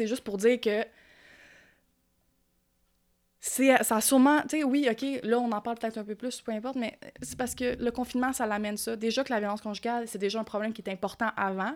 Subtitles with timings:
[0.00, 0.82] c'est juste pour dire que
[3.38, 6.14] c'est ça a sûrement tu sais oui ok là on en parle peut-être un peu
[6.14, 8.96] plus peu importe mais c'est parce que le confinement ça l'amène ça.
[8.96, 11.74] Déjà que la violence conjugale c'est déjà un problème qui est important avant.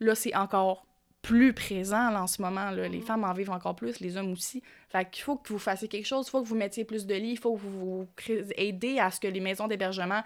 [0.00, 0.86] Là c'est encore
[1.20, 2.88] plus présent là, en ce moment là.
[2.88, 4.62] les femmes en vivent encore plus les hommes aussi.
[4.88, 7.14] Fait qu'il faut que vous fassiez quelque chose il faut que vous mettiez plus de
[7.14, 8.08] lits il faut que vous, vous
[8.56, 10.22] aidez à ce que les maisons d'hébergement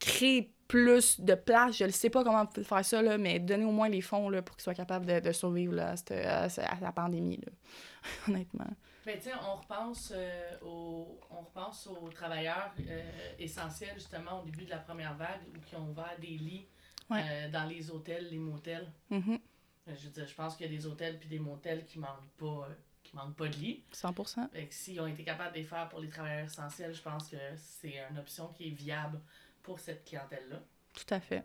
[0.00, 1.76] créent plus de place.
[1.76, 4.42] Je ne sais pas comment faire ça, là, mais donner au moins les fonds là,
[4.42, 7.52] pour qu'ils soient capables de, de survivre là, à, cette, à, la pandémie, là,
[8.28, 8.70] honnêtement.
[9.04, 13.02] Ben, on repense, euh, aux, on repense aux travailleurs euh,
[13.38, 16.66] essentiels, justement, au début de la première vague, qui ont ouvert des lits
[17.10, 18.90] euh, dans les hôtels, les motels.
[19.10, 19.40] Mm-hmm.
[19.88, 22.30] Je veux dire, je pense qu'il y a des hôtels puis des motels qui manquent
[22.38, 22.68] pas
[23.02, 23.84] qui manquent pas de lits.
[23.92, 27.36] 100% S'ils ont été capables de les faire pour les travailleurs essentiels, je pense que
[27.56, 29.20] c'est une option qui est viable
[29.64, 30.62] pour cette clientèle-là.
[30.92, 31.42] Tout à fait.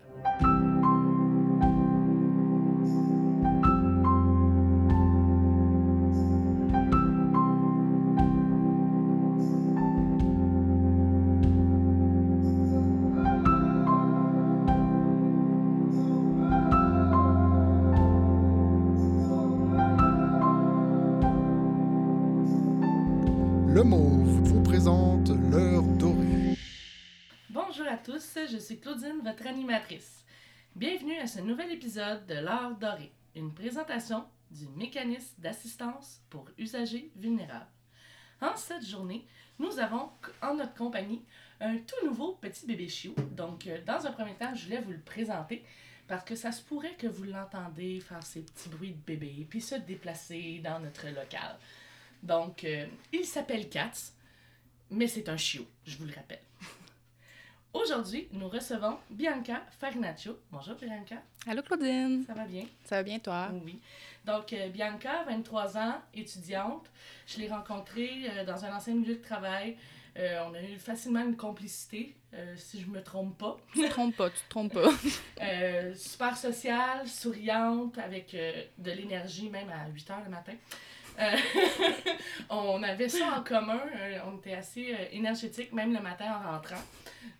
[28.11, 30.25] Tous, je suis Claudine, votre animatrice.
[30.75, 37.11] Bienvenue à ce nouvel épisode de l'heure dorée, une présentation du mécanisme d'assistance pour usagers
[37.16, 37.69] vulnérables.
[38.41, 39.27] En cette journée,
[39.59, 40.09] nous avons
[40.41, 41.21] en notre compagnie
[41.61, 43.13] un tout nouveau petit bébé chiot.
[43.38, 45.63] Donc, euh, dans un premier temps, je voulais vous le présenter
[46.07, 49.61] parce que ça se pourrait que vous l'entendez faire ses petits bruits de bébé puis
[49.61, 51.59] se déplacer dans notre local.
[52.23, 54.16] Donc, euh, il s'appelle Katz,
[54.89, 56.48] mais c'est un chiot, je vous le rappelle.
[57.72, 60.39] Aujourd'hui, nous recevons Bianca Farinaccio.
[60.52, 61.17] Bonjour Bianca.
[61.45, 62.23] Allô Claudine.
[62.25, 62.66] Ça va bien?
[62.84, 63.50] Ça va bien toi?
[63.64, 63.80] Oui.
[64.25, 66.90] Donc, euh, Bianca, 23 ans, étudiante.
[67.28, 69.78] Je l'ai rencontrée euh, dans un ancien milieu de travail.
[70.17, 72.16] on a eu facilement une complicité,
[72.58, 73.58] si je me trompe pas.
[73.72, 74.90] Tu te trompes pas, tu te trompes pas.
[75.96, 78.35] super sociale, souriante, avec
[78.78, 80.53] de l'énergie même à 8 heures le matin.
[81.19, 81.35] Euh,
[82.50, 83.81] on avait ça en commun.
[83.96, 86.81] Euh, on était assez euh, énergétique, même le matin en rentrant.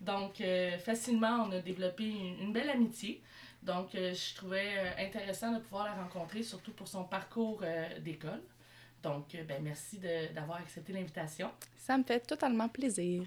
[0.01, 0.41] Donc,
[0.84, 3.22] facilement, on a développé une, belle amitié.
[3.63, 7.63] Donc, je trouvais intéressant de pouvoir la rencontrer, surtout pour son parcours
[8.01, 8.41] d'école.
[9.03, 10.00] Donc, ben, merci
[10.34, 11.51] d'avoir accepté l'invitation.
[11.75, 13.23] Ça me fait totalement plaisir.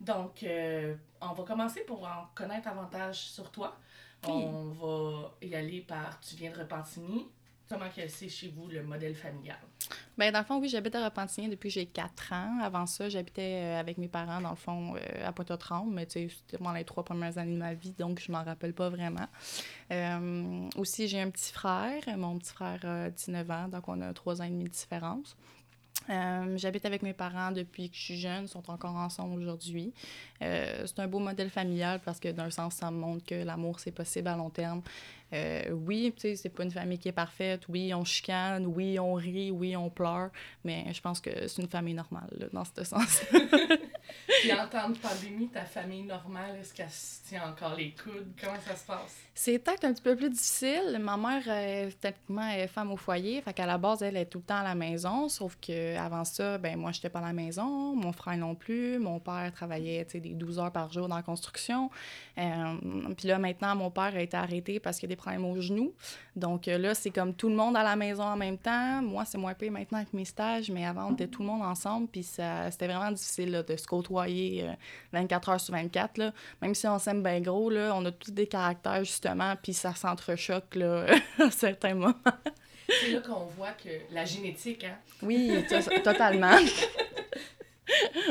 [0.00, 0.44] Donc,
[1.20, 3.76] on va commencer pour en connaître davantage sur toi.
[4.26, 7.26] On va y aller par Tu viens de Repentigny,
[7.70, 9.56] Comment c'est chez vous le modèle familial?
[10.18, 12.58] Bien, dans le fond, oui, j'habite à Repentigny depuis que j'ai 4 ans.
[12.60, 16.14] Avant ça, j'habitais euh, avec mes parents, dans le fond, euh, à Pointe-aux-Trembles, mais tu
[16.14, 18.88] sais, c'était pendant les trois premières années de ma vie, donc je m'en rappelle pas
[18.88, 19.28] vraiment.
[19.92, 24.12] Euh, aussi, j'ai un petit frère, mon petit frère a 19 ans, donc on a
[24.12, 25.36] 3 ans et demi de différence.
[26.56, 29.94] J'habite avec mes parents depuis que je suis jeune, ils sont encore ensemble aujourd'hui.
[30.40, 33.92] c'est un beau modèle familial parce que d'un sens, ça me montre que l'amour, c'est
[33.92, 34.82] possible à long terme.
[35.32, 37.62] Euh, oui, tu sais, c'est pas une famille qui est parfaite.
[37.68, 38.66] Oui, on chicane.
[38.66, 39.50] Oui, on rit.
[39.50, 40.30] Oui, on pleure.
[40.64, 43.22] Mais je pense que c'est une famille normale, dans ce sens.
[44.40, 48.32] Puis en temps de pandémie, ta famille normale, est-ce qu'elle se tient encore les coudes?
[48.40, 49.16] Comment ça se passe?
[49.34, 50.98] C'est peut-être un petit peu plus difficile.
[51.00, 53.40] Ma mère, est, techniquement, est femme au foyer.
[53.42, 55.28] Fait qu'à la base, elle est tout le temps à la maison.
[55.28, 57.94] Sauf qu'avant ça, ben moi, j'étais pas à la maison.
[57.94, 58.98] Mon frère non plus.
[58.98, 61.90] Mon père travaillait, tu sais, des 12 heures par jour dans la construction.
[62.38, 62.74] Euh,
[63.16, 65.60] puis là, maintenant, mon père a été arrêté parce qu'il y a des problèmes au
[65.60, 65.92] genou.
[66.36, 69.02] Donc euh, là, c'est comme tout le monde à la maison en même temps.
[69.02, 71.62] Moi, c'est moins peu maintenant avec mes stages, mais avant, on était tout le monde
[71.62, 72.08] ensemble.
[72.08, 74.66] Puis c'était vraiment difficile de se côtoyer
[75.12, 76.18] 24 euh, heures sur 24.
[76.18, 76.32] Là.
[76.62, 79.94] Même si on s'aime bien gros, là, on a tous des caractères, justement, puis ça
[79.94, 81.06] s'entrechoque là,
[81.38, 82.14] à certains moments.
[82.88, 84.96] C'est là qu'on voit que la génétique, hein?
[85.22, 85.64] Oui,
[86.02, 86.56] totalement.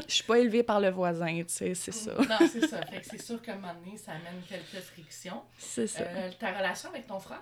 [0.08, 2.14] je suis pas élevée par le voisin, tu sais, c'est ça.
[2.14, 2.82] non, c'est ça.
[2.86, 5.42] Fait que c'est sûr qu'à un moment donné, ça amène quelques frictions.
[5.58, 6.04] C'est ça.
[6.04, 7.42] Euh, ta relation avec ton frère?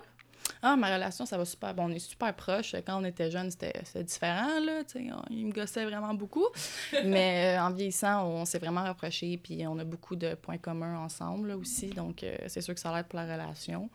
[0.62, 1.74] Ah, ma relation, ça va super.
[1.74, 2.74] Bon, on est super proches.
[2.86, 4.82] Quand on était jeunes, c'était différent, là.
[4.84, 6.46] Tu sais, il me gossait vraiment beaucoup.
[7.04, 9.38] Mais euh, en vieillissant, on s'est vraiment rapprochés.
[9.42, 11.88] Puis on a beaucoup de points communs ensemble, aussi.
[11.90, 13.88] Donc, euh, c'est sûr que ça l'aide pour la relation.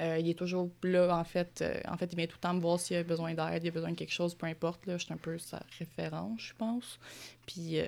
[0.00, 1.64] Euh, il est toujours là, en fait.
[1.88, 3.70] en fait, il vient tout le temps me voir s'il a besoin d'aide, il a
[3.70, 4.86] besoin de quelque chose, peu importe.
[4.86, 6.98] Là, je suis un peu sa référence, je pense.
[7.46, 7.78] Puis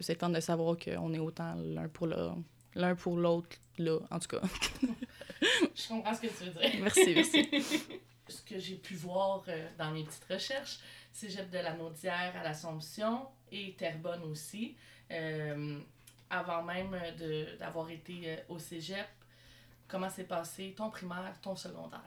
[0.00, 4.18] c'est le temps de savoir qu'on est autant l'un pour l'un pour l'autre, là, en
[4.18, 4.40] tout cas.
[5.40, 6.80] je comprends ce que tu veux dire.
[6.80, 7.48] Merci, merci.
[8.28, 10.78] ce que j'ai pu voir euh, dans mes petites recherches,
[11.12, 14.76] Cégep de la Naudière à l'Assomption et Terrebonne aussi.
[15.10, 15.78] Euh,
[16.30, 16.94] avant même
[17.58, 19.08] d'avoir été euh, au Cégep,
[19.86, 22.02] comment s'est passé ton primaire, ton secondaire?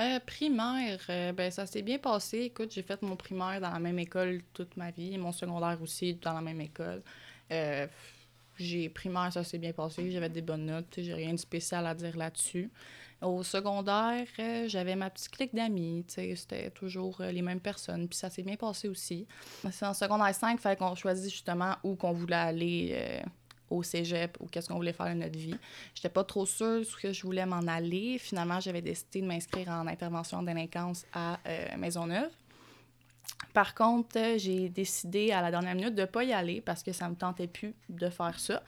[0.00, 2.38] Euh, primaire, euh, ben ça s'est bien passé.
[2.38, 5.76] Écoute, j'ai fait mon primaire dans la même école toute ma vie, et mon secondaire
[5.82, 7.02] aussi dans la même école.
[7.50, 7.86] Euh,
[8.58, 10.10] j'ai primaire, ça s'est bien passé.
[10.10, 10.94] J'avais des bonnes notes.
[10.98, 12.70] J'ai rien de spécial à dire là-dessus.
[13.20, 16.04] Au secondaire, euh, j'avais ma petite clique d'amis.
[16.08, 18.08] C'était toujours euh, les mêmes personnes.
[18.08, 19.26] Puis ça s'est bien passé aussi.
[19.72, 23.20] C'est en secondaire 5, il fallait qu'on choisisse justement où qu'on voulait aller euh,
[23.70, 25.56] au cégep ou qu'est-ce qu'on voulait faire de notre vie.
[25.94, 28.18] J'étais pas trop sûre ce que je voulais m'en aller.
[28.18, 32.30] Finalement, j'avais décidé de m'inscrire en intervention en délinquance à euh, Maisonneuve.
[33.52, 36.82] Par contre, euh, j'ai décidé à la dernière minute de ne pas y aller parce
[36.82, 38.62] que ça me tentait plus de faire ça.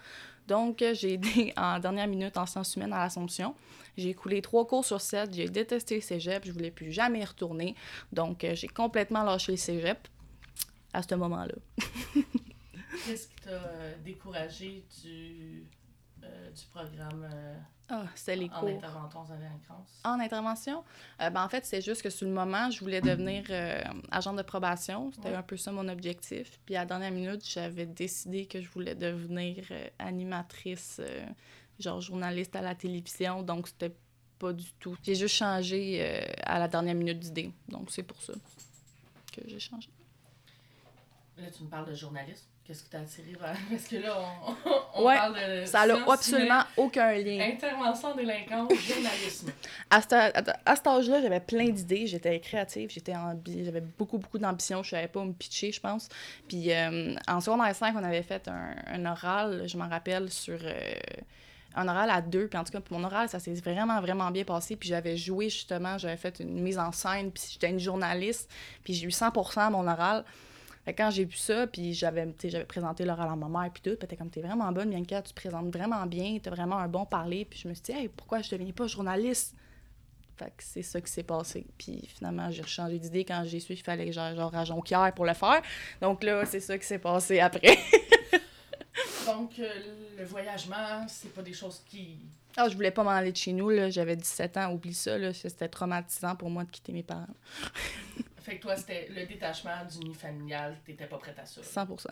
[0.48, 3.54] Donc, euh, j'ai aidé en dernière minute en sciences humaines à l'Assomption.
[3.96, 5.34] J'ai coulé trois cours sur sept.
[5.34, 6.44] J'ai détesté le cégep.
[6.44, 7.74] Je voulais plus jamais y retourner.
[8.12, 10.08] Donc, euh, j'ai complètement lâché le cégep
[10.92, 11.54] à ce moment-là.
[13.06, 13.60] Qu'est-ce qui t'a
[14.04, 14.84] découragé
[16.22, 17.56] euh, du programme euh,
[17.88, 18.68] Ah, c'était les en cours.
[18.68, 19.20] intervention
[20.04, 20.84] en intervention,
[21.20, 24.32] euh, ben, en fait, c'est juste que sur le moment, je voulais devenir euh, agent
[24.34, 25.10] de probation.
[25.12, 25.34] C'était Ouais.
[25.36, 26.58] un peu ça mon objectif.
[26.66, 29.64] Puis à la dernière minute, j'avais décidé que je voulais devenir
[29.98, 31.00] animatrice,
[31.78, 33.42] genre journaliste à la télévision.
[33.42, 33.94] Donc, c'était
[34.38, 34.96] pas du tout.
[35.02, 36.02] J'ai juste changé
[36.42, 37.52] à la dernière minute d'idée.
[37.68, 38.32] Donc, c'est pour ça
[39.32, 39.88] que j'ai changé.
[41.38, 42.46] Là, tu me parles de journalisme.
[42.70, 43.56] Qu'est-ce qui t'a attiré vers...
[43.70, 44.16] Parce que là,
[44.94, 47.40] on, on Ouais, parle de Ça n'a absolument aucun lien.
[47.52, 49.50] Intervention en délinquance, journalisme.
[49.90, 52.06] À, ce- à- à cet âge-là, j'avais plein d'idées.
[52.06, 53.12] J'étais créative, j'étais
[53.64, 54.84] j'avais beaucoup, beaucoup d'ambition.
[54.84, 56.08] Je savais pas où me pitcher, je pense.
[56.46, 60.60] Puis euh, en secondaire 5, on avait fait un, un oral, je m'en rappelle, sur
[60.62, 60.92] euh,
[61.74, 62.46] un oral à deux.
[62.46, 64.76] Puis en tout cas, mon oral, ça s'est vraiment, vraiment bien passé.
[64.76, 67.32] Puis j'avais joué justement, j'avais fait une mise en scène.
[67.32, 68.48] Puis j'étais une journaliste.
[68.84, 70.24] Puis j'ai eu 100% à mon oral.
[70.84, 72.26] Fait que quand j'ai vu ça, puis j'avais,
[72.66, 75.32] présenté l'oral à ma mère, puis tout, puis t'es comme, t'es vraiment bonne, Bianca, tu
[75.32, 77.44] te présentes vraiment bien, t'as vraiment un bon parler.
[77.44, 79.54] Puis je me suis dit, hey, pourquoi je deviens pas journaliste?
[80.38, 81.66] Fait que c'est ça qui s'est passé.
[81.76, 85.12] Puis finalement, j'ai changé d'idée quand j'ai su qu'il fallait que j'aille genre à Jonquière
[85.14, 85.60] pour le faire.
[86.00, 87.78] Donc là, c'est ça qui s'est passé après.
[89.26, 89.68] Donc, euh,
[90.18, 92.18] le voyagement, c'est pas des choses qui...
[92.56, 93.90] Ah, je voulais pas m'en aller de chez nous, là.
[93.90, 95.32] J'avais 17 ans, oublie ça, là.
[95.32, 97.26] C'était traumatisant pour moi de quitter mes parents.
[98.40, 101.60] Fait que toi, c'était le détachement du nid familial, t'étais pas prête à ça.
[101.60, 102.06] 100%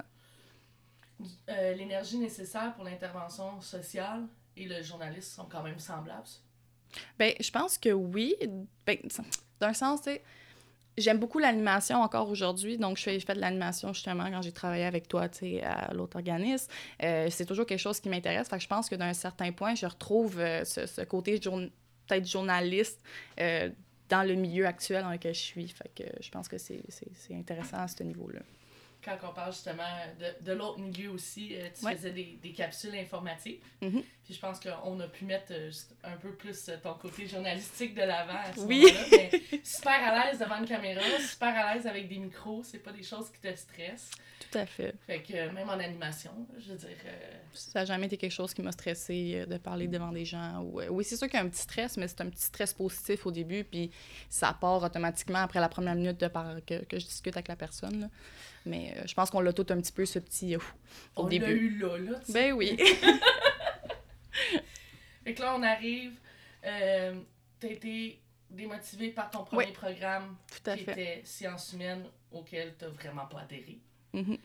[1.49, 4.27] Euh, L'énergie nécessaire pour l'intervention sociale
[4.57, 6.29] et le journaliste sont quand même semblables.
[7.19, 8.35] Ben, je pense que oui.
[8.87, 8.99] Ben,
[9.61, 10.11] d'un sens, tu
[10.99, 12.77] j'aime beaucoup l'animation encore aujourd'hui.
[12.77, 15.63] Donc, je fais, je fais de l'animation justement quand j'ai travaillé avec toi, tu sais,
[15.63, 16.71] à l'autre organisme.
[17.03, 18.49] Euh, c'est toujours quelque chose qui m'intéresse.
[18.49, 22.29] Fait que je pense que d'un certain point, je retrouve euh, ce, ce côté peut-être
[22.29, 23.01] journaliste
[23.41, 23.71] euh,
[24.09, 25.69] dans le milieu actuel dans lequel je suis.
[25.69, 26.83] Fait que je pense que c'est
[27.33, 28.41] intéressant à ce niveau-là.
[29.05, 29.85] Quand on parle justement
[30.19, 31.95] de, de l'autre milieu aussi, euh, tu Ouais.
[31.95, 33.59] faisais des, des capsules informatives.
[33.81, 34.03] Mhm.
[34.29, 37.27] Puis je pense qu'on a pu mettre euh, juste un peu plus euh, ton côté
[37.27, 38.83] journalistique de l'avant à ce Oui.
[38.83, 39.07] moment-là.
[39.11, 39.31] Mais
[39.65, 43.03] super à l'aise devant une caméra, super à l'aise avec des micros, c'est pas des
[43.03, 44.11] choses qui te stressent.
[44.51, 44.95] Tout à fait.
[45.07, 48.33] Fait que euh, même en animation, je veux dire, euh, Ça n'a jamais été quelque
[48.33, 50.61] chose qui m'a stressé de parler devant des gens.
[50.63, 52.75] Ou, oui, c'est sûr qu'il y a un petit stress, mais c'est un petit stress
[52.75, 53.91] positif au début, puis
[54.29, 56.57] ça part automatiquement après la première minute de par...
[56.67, 57.99] que, que je discute avec la personne.
[58.03, 58.09] là.
[58.67, 60.61] Mais euh, je pense qu'on l'a tout un petit peu, ce petit au
[61.17, 61.53] on l'a début.
[61.53, 62.19] eu là, là.
[62.21, 62.33] tu sais.
[62.35, 62.77] Ben oui.
[65.25, 66.19] Fait que là, on arrive,
[66.65, 67.21] euh,
[67.61, 68.21] t'as été
[68.51, 69.73] démotivé par ton premier Oui.
[69.73, 70.93] programme tout à qui fait.
[70.93, 73.79] était sciences humaines auquel t'as vraiment pas adhéré.
[74.13, 74.39] Mhm.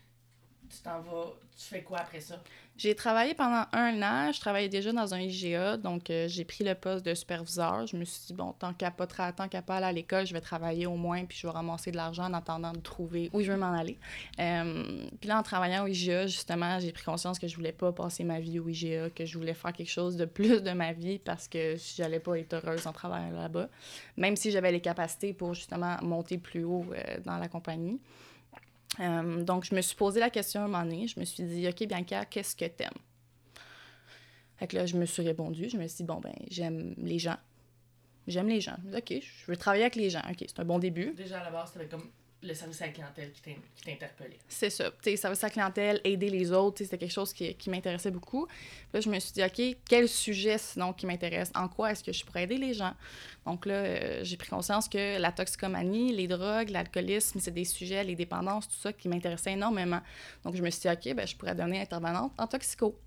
[0.69, 2.41] Tu t'en vas, tu fais quoi après ça?
[2.75, 4.31] J'ai travaillé pendant un an.
[4.31, 7.85] Je travaillais déjà dans un IGA, donc euh, j'ai pris le poste de superviseur.
[7.85, 10.33] Je me suis dit, bon, tant qu'à pas, tant qu'à pas aller à l'école, je
[10.33, 13.41] vais travailler au moins, puis je vais ramasser de l'argent en attendant de trouver où
[13.41, 13.97] je veux m'en aller.
[14.39, 17.91] Euh, puis là, en travaillant au IGA, justement, j'ai pris conscience que je voulais pas
[17.91, 20.93] passer ma vie au IGA, que je voulais faire quelque chose de plus de ma
[20.93, 23.69] vie parce que j'allais pas être heureuse en travaillant là-bas,
[24.17, 27.99] même si j'avais les capacités pour justement monter plus haut euh, dans la compagnie.
[28.99, 31.07] Euh, donc, je me suis posé la question un moment donné.
[31.07, 32.89] Je me suis dit, OK, Bianca, qu'est-ce que t'aimes?
[34.57, 35.69] Fait que là, je me suis répondu.
[35.69, 37.37] Je me suis dit, bon, ben, j'aime les gens.
[38.27, 38.77] J'aime les gens.
[38.95, 40.21] OK, je veux travailler avec les gens.
[40.29, 41.13] OK, c'est un bon début.
[41.13, 42.09] Déjà à la base, t'avais comme
[42.43, 44.37] le service à la clientèle qui t'in- qui t'interpellait.
[44.47, 44.91] C'est ça.
[45.01, 48.45] Tu service à la clientèle, aider les autres, c'était quelque chose qui, m'intéressait beaucoup.
[48.45, 51.51] Puis là, je me suis dit, OK, quel sujet sinon qui m'intéresse?
[51.55, 52.93] En quoi est-ce que je pourrais aider les gens?
[53.45, 58.03] Donc là, euh, j'ai pris conscience que la toxicomanie, les drogues, l'alcoolisme, c'est des sujets,
[58.03, 60.01] les dépendances, tout ça qui m'intéressait énormément.
[60.43, 62.97] Donc je me suis dit, OK, ben, je pourrais devenir intervenante en toxico.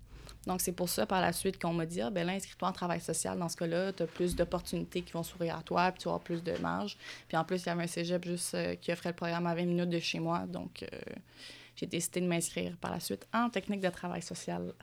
[0.47, 2.71] Donc, c'est pour ça, par la suite, qu'on m'a dit, ah, ben là, inscris-toi en
[2.71, 3.37] travail social.
[3.37, 6.11] Dans ce cas-là, tu as plus d'opportunités qui vont s'ouvrir à toi, puis tu vas
[6.11, 6.97] avoir plus de marge.
[7.27, 9.53] Puis en plus, il y avait un cégep juste euh, qui offrait le programme à
[9.53, 10.45] 20 minutes de chez moi.
[10.47, 10.87] Donc, euh,
[11.75, 14.73] j'ai décidé de m'inscrire par la suite en technique de travail social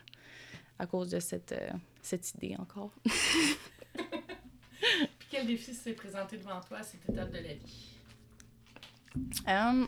[0.79, 1.71] à cause de cette, euh,
[2.03, 2.93] cette idée encore.
[3.95, 7.99] Puis quel défi s'est présenté devant toi à cette étape de la vie?
[9.49, 9.87] Euh,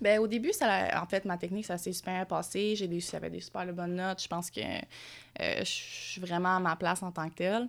[0.00, 2.74] ben, au début, ça, en fait, ma technique, ça s'est super bien passé.
[2.76, 4.22] J'ai des, j'avais des super bonnes notes.
[4.22, 7.68] Je pense que euh, je suis vraiment à ma place en tant que telle.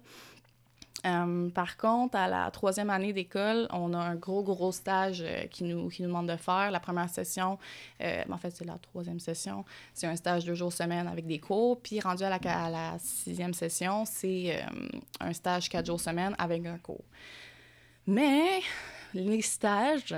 [1.06, 5.48] Euh, par contre, à la troisième année d'école, on a un gros, gros stage euh,
[5.48, 6.72] qui, nous, qui nous demande de faire.
[6.72, 7.60] La première session,
[8.02, 11.40] euh, en fait, c'est la troisième session, c'est un stage deux jours semaine avec des
[11.40, 11.82] cours.
[11.82, 14.64] Puis, rendu à la, à la sixième session, c'est
[15.20, 17.04] un stage quatre jours semaine avec un cours.
[18.08, 18.62] Mais
[19.14, 20.16] les stages,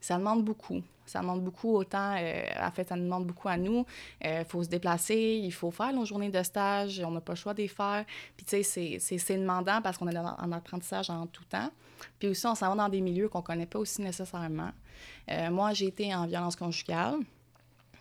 [0.00, 0.82] ça demande beaucoup.
[1.06, 3.84] Ça demande beaucoup autant, euh, en fait, ça demande beaucoup à nous.
[4.24, 7.36] Il faut se déplacer, il faut faire nos journées de stage, on n'a pas le
[7.36, 8.04] choix de les faire.
[8.36, 11.70] Puis, tu sais, c'est- demandant parce qu'on est en apprentissage en tout temps.
[12.18, 14.70] Puis aussi, on s'en va dans des milieux qu'on ne connaît pas aussi nécessairement.
[15.30, 17.16] Euh, moi, j'ai été en violence conjugale.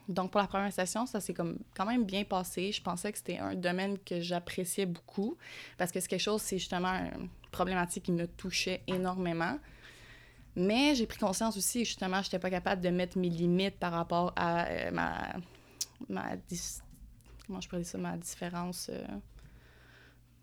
[0.07, 2.71] Donc, pour la première session, ça s'est quand même bien passé.
[2.71, 5.35] Je pensais que c'était un domaine que j'appréciais beaucoup
[5.77, 9.57] parce que c'est quelque chose, c'est justement une problématique qui me touchait énormément.
[10.55, 13.91] Mais j'ai pris conscience aussi, justement, je n'étais pas capable de mettre mes limites par
[13.91, 15.33] rapport à euh, ma,
[17.47, 18.89] comment je pourrais dire ça, ma différence.
[18.91, 19.05] euh,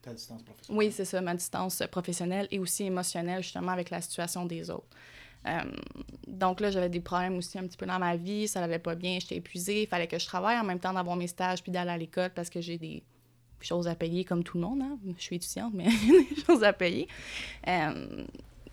[0.02, 0.78] Ta distance professionnelle.
[0.78, 4.86] oui, c'est ça, ma distance professionnelle et aussi émotionnelle, justement, avec la situation des autres.
[5.46, 5.60] Euh,
[6.26, 8.94] donc là, j'avais des problèmes aussi un petit peu dans ma vie, ça n'allait pas
[8.94, 11.70] bien, j'étais épuisée, il fallait que je travaille en même temps d'avoir mes stages puis
[11.70, 13.04] d'aller à l'école parce que j'ai des
[13.60, 14.82] choses à payer comme tout le monde.
[14.82, 14.98] Hein?
[15.16, 17.06] Je suis étudiante, mais j'ai des choses à payer.
[17.68, 18.25] Euh,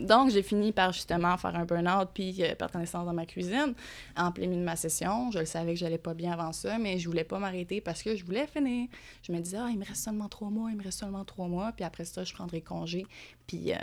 [0.03, 3.73] donc, j'ai fini par justement faire un burn-out puis euh, perdre connaissance dans ma cuisine
[4.17, 5.31] en plein milieu de ma session.
[5.31, 8.03] Je le savais que j'allais pas bien avant ça, mais je voulais pas m'arrêter parce
[8.03, 8.87] que je voulais finir.
[9.21, 11.47] Je me disais, ah, il me reste seulement trois mois, il me reste seulement trois
[11.47, 13.05] mois, puis après ça, je prendrai congé,
[13.47, 13.77] puis euh,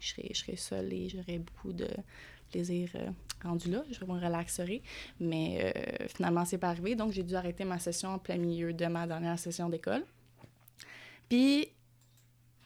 [0.00, 1.88] je, serai, je serai seule et j'aurai beaucoup de
[2.50, 3.10] plaisir euh,
[3.44, 3.82] rendu là.
[3.90, 4.82] Je me relaxerai.
[5.20, 8.72] Mais euh, finalement, c'est pas arrivé, donc j'ai dû arrêter ma session en plein milieu
[8.72, 10.04] de ma dernière session d'école.
[11.28, 11.68] Puis,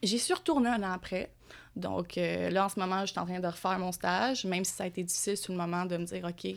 [0.03, 1.31] j'y suis un an après.
[1.77, 4.65] Donc euh, là, en ce moment, je suis en train de refaire mon stage, même
[4.65, 6.53] si ça a été difficile sur le moment de me dire, OK,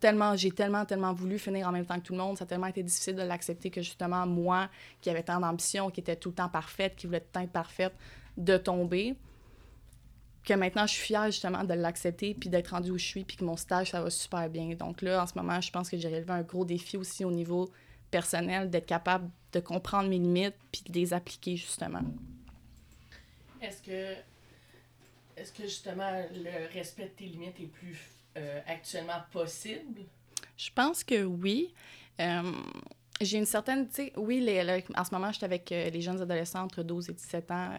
[0.00, 2.46] tellement, j'ai tellement, tellement voulu finir en même temps que tout le monde, ça a
[2.46, 4.68] tellement été difficile de l'accepter que justement, moi,
[5.00, 7.40] qui avait tant d'ambition, qui était tout le temps parfaite, qui voulait tout le temps
[7.40, 7.94] être parfaite,
[8.36, 9.16] de tomber,
[10.44, 13.36] que maintenant, je suis fière justement de l'accepter, puis d'être rendue où je suis, puis
[13.36, 14.74] que mon stage, ça va super bien.
[14.74, 17.30] Donc là, en ce moment, je pense que j'ai relevé un gros défi aussi au
[17.30, 17.70] niveau
[18.10, 22.02] personnel, d'être capable de comprendre mes limites, puis de les appliquer justement.
[23.62, 24.14] Est-ce que,
[25.36, 27.98] est-ce que justement le respect de tes limites est plus
[28.36, 30.02] euh, actuellement possible?
[30.56, 31.72] Je pense que oui.
[32.20, 32.52] Euh,
[33.20, 35.90] j'ai une certaine, tu sais, oui, les- le- en ce moment, je suis avec euh,
[35.90, 37.70] les jeunes adolescents entre 12 et 17 ans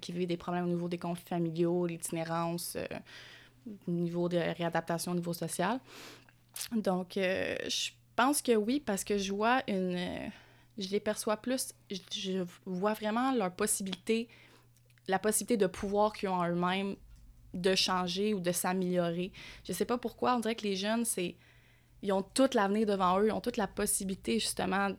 [0.00, 2.76] qui vivent des problèmes au niveau des conflits familiaux, l'itinérance,
[3.88, 5.80] au niveau de réadaptation au niveau social.
[6.72, 10.30] Donc, je pense que oui, parce que je vois une...
[10.76, 14.28] je les perçois plus, je, je vois vraiment leur possibilité,
[15.08, 16.96] la possibilité de pouvoir qu'ils ont en eux-mêmes
[17.54, 19.32] de changer ou de s'améliorer.
[19.64, 21.36] Je sais pas pourquoi, on dirait que les jeunes, c'est
[22.02, 24.90] ils ont tout l'avenir devant eux, ils ont toute la possibilité justement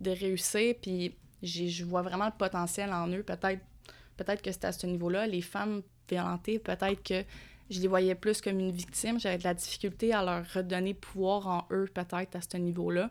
[0.00, 3.22] de réussir, puis je vois vraiment le potentiel en eux.
[3.22, 3.60] Peut-être
[4.16, 5.26] peut-être que c'est à ce niveau-là.
[5.26, 7.24] Les femmes violentées, peut-être que
[7.68, 9.18] je les voyais plus comme une victime.
[9.18, 13.10] J'avais de la difficulté à leur redonner pouvoir en eux, peut-être à ce niveau-là.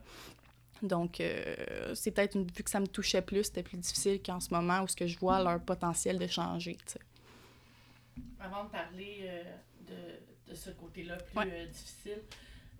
[0.82, 4.39] Donc, euh, c'est peut-être, une- vu que ça me touchait plus, c'était plus difficile qu'en
[4.39, 6.98] ce moment où ce que je vois leur potentiel de changer, tu.
[8.39, 9.44] Avant de parler euh,
[9.88, 11.50] de, de ce côté-là plus Ouais.
[11.51, 12.20] euh, difficile,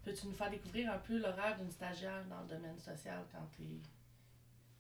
[0.04, 3.64] peux-tu nous faire découvrir un peu l'horaire d'une stagiaire dans le domaine social quand t'es...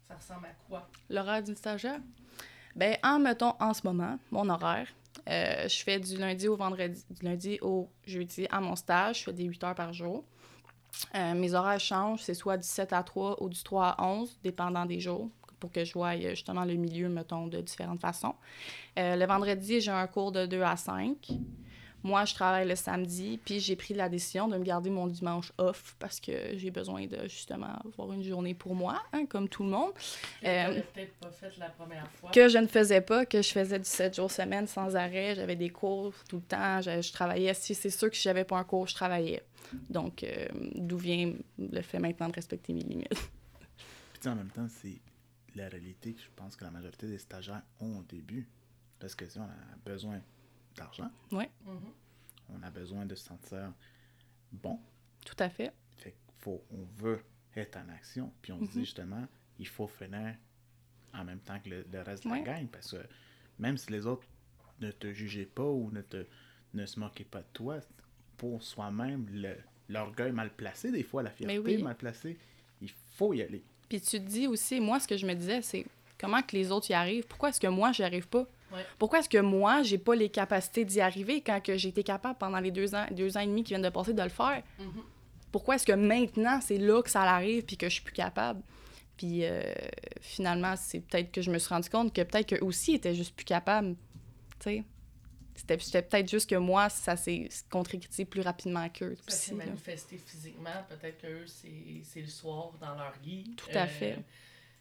[0.08, 0.88] Ça ressemble à quoi?
[1.10, 2.00] L'horaire d'une stagiaire?
[2.76, 4.88] Ben, en mettons, en ce moment, mon horaire,
[5.26, 9.34] je fais du lundi au vendredi, du lundi au jeudi à mon stage, je fais
[9.34, 10.24] des 8 heures par jour.
[11.16, 14.40] Euh, mes horaires changent, c'est soit du 7 à 3 ou du 3 à 11,
[14.44, 18.36] dépendant des jours, pour que je voie euh, justement le milieu, mettons, de différentes façons.
[18.98, 21.16] Euh, le vendredi, j'ai un cours de 2 à 5.
[22.06, 25.52] Moi, je travaille le samedi, puis j'ai pris la décision de me garder mon dimanche
[25.58, 29.64] off parce que j'ai besoin de justement avoir une journée pour moi, hein, comme tout
[29.64, 29.92] le monde.
[30.40, 32.30] Que Euh, peut-être pas fait la première fois.
[32.30, 35.34] que je ne faisais pas, que je faisais du 7 jours semaine sans arrêt.
[35.34, 36.80] J'avais des cours tout le temps.
[36.80, 37.56] Je, je travaillais.
[37.56, 39.42] Si c'est sûr que si j'avais pas un cours, je travaillais.
[39.90, 40.46] Donc, euh,
[40.76, 43.10] d'où vient le fait maintenant de respecter mes limites?
[43.16, 43.20] Puis
[44.14, 45.02] tu sais, en même temps, c'est
[45.56, 48.48] la réalité que je pense que la majorité des stagiaires ont au début.
[49.00, 50.22] Parce que tu sais, on a besoin
[50.76, 51.46] d'argent, Mhm.
[52.50, 53.72] on a besoin de se sentir
[54.52, 54.80] bon.
[55.26, 55.72] Tout à fait.
[55.98, 57.22] Fait faut, on veut
[57.56, 58.32] être en action.
[58.42, 59.26] Puis on se dit justement,
[59.60, 60.36] il faut finir
[61.14, 62.68] en même temps que le, le reste de la gang.
[62.68, 62.98] Parce que
[63.60, 64.26] même si les autres
[64.82, 66.26] ne te jugeaient pas ou ne, te,
[66.74, 67.80] ne se moquaient pas de toi,
[68.38, 69.26] pour soi-même,
[69.88, 71.82] l'orgueil mal placé, des fois, la fierté oui.
[71.82, 72.38] mal placée,
[72.82, 73.64] il faut y aller.
[73.88, 75.86] Puis tu te dis aussi, moi, ce que je me disais, c'est
[76.20, 77.26] comment que les autres y arrivent?
[77.28, 78.46] Pourquoi est-ce que moi, j'y arrive pas?
[78.76, 78.86] Ouais.
[79.00, 82.38] Pourquoi est-ce que moi, j'ai pas les capacités d'y arriver quand que j'ai été capable
[82.38, 84.62] pendant les deux ans, deux ans et demi qui viennent de passer de le faire?
[84.80, 85.04] Mhm.
[85.52, 88.62] Pourquoi est-ce que maintenant, c'est là que ça arrive puis que je suis plus capable?
[89.18, 89.62] Puis euh,
[90.20, 93.34] finalement, c'est peut-être que je me suis rendu compte que peut-être qu'eux aussi étaient juste
[93.36, 93.96] plus capables.
[94.60, 94.84] Tu sais?
[95.56, 99.66] C'était peut-être juste que moi, ça s'est concrétisé plus rapidement qu'eux Ça s'est là.
[99.66, 100.84] manifesté physiquement.
[100.90, 103.56] Peut-être qu'eux, c'est c'est le soir dans leur lit.
[103.56, 104.18] Tout à fait.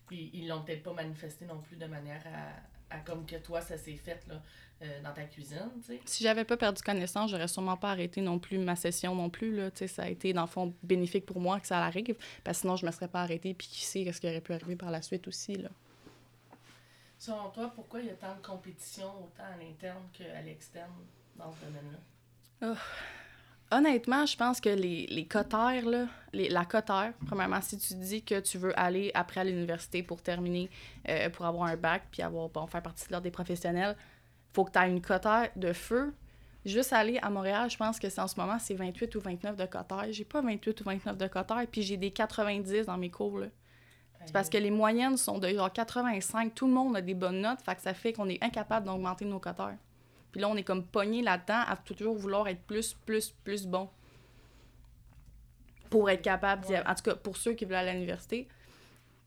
[0.08, 2.60] Puis ils l'ont peut-être pas manifesté non plus de manière à,
[2.94, 4.42] à comme que toi, ça s'est fait là,
[4.82, 5.70] euh, dans ta cuisine.
[6.04, 9.56] Si j'avais pas perdu connaissance, j'aurais sûrement pas arrêté non plus ma session non plus.
[9.56, 9.70] Là.
[9.86, 12.16] Ça a été, dans le fond, bénéfique pour moi que ça arrive.
[12.42, 13.54] Parce que sinon, je me serais pas arrêtée.
[13.54, 15.56] Puis qui sait ce qui aurait pu arriver par la suite aussi.
[15.56, 15.68] Là.
[17.18, 20.92] Selon toi, pourquoi il y a tant de compétition autant à l'interne qu'à l'externe
[21.36, 22.74] dans ce domaine-là?
[23.70, 28.38] Honnêtement, je pense que les, les là, les, la cotère, premièrement, si tu dis que
[28.40, 30.70] tu veux aller après à l'université pour terminer,
[31.08, 33.96] euh, pour avoir un bac, puis avoir, bon, faire partie de l'ordre des professionnels,
[34.52, 36.14] faut que tu aies une cotère de feu.
[36.64, 39.56] Juste aller à Montréal, je pense que c'est en ce moment, c'est 28 ou 29
[39.56, 40.06] de cotère.
[40.10, 43.40] J'ai pas 28 ou 29 de cotère, puis j'ai des 90 dans mes cours.
[44.24, 46.54] C'est parce que les moyennes sont de genre 85.
[46.54, 49.76] Tout le monde a des bonnes notes, ça fait qu'on est incapable d'augmenter nos cotères.
[50.34, 53.88] Puis là, on est comme pogné là-dedans à toujours vouloir être plus, plus, plus bon.
[55.88, 56.82] Pour être capable d'y Ouais.
[56.84, 58.48] En tout cas, pour ceux qui veulent aller à l'université,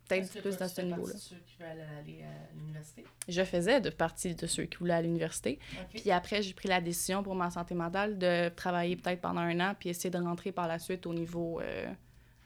[0.09, 1.13] peut-être plus dans ce niveau-là.
[1.13, 3.05] partie de ceux qui veulent aller à l'université?
[3.29, 5.59] Je faisais de partie de ceux qui voulaient aller à l'université.
[5.93, 9.57] Puis après, j'ai pris la décision pour ma santé mentale de travailler peut-être pendant un
[9.61, 11.89] an, puis essayer de rentrer par la suite au niveau euh,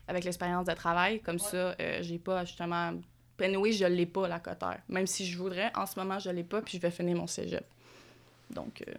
[0.07, 1.19] avec l'expérience de travail.
[1.21, 1.41] Comme Ouais.
[1.41, 2.93] ça, euh, j'ai pas justement.
[3.39, 4.83] Anyway, je l'ai pas, la cotère.
[4.87, 7.25] Même si je voudrais, en ce moment, je l'ai pas, puis je vais finir mon
[7.25, 7.65] cégep.
[8.53, 8.93] Donc, euh,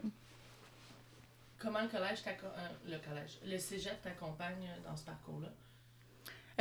[1.59, 5.49] Comment le collège euh, le collège, le cégep t'accompagne dans ce parcours-là?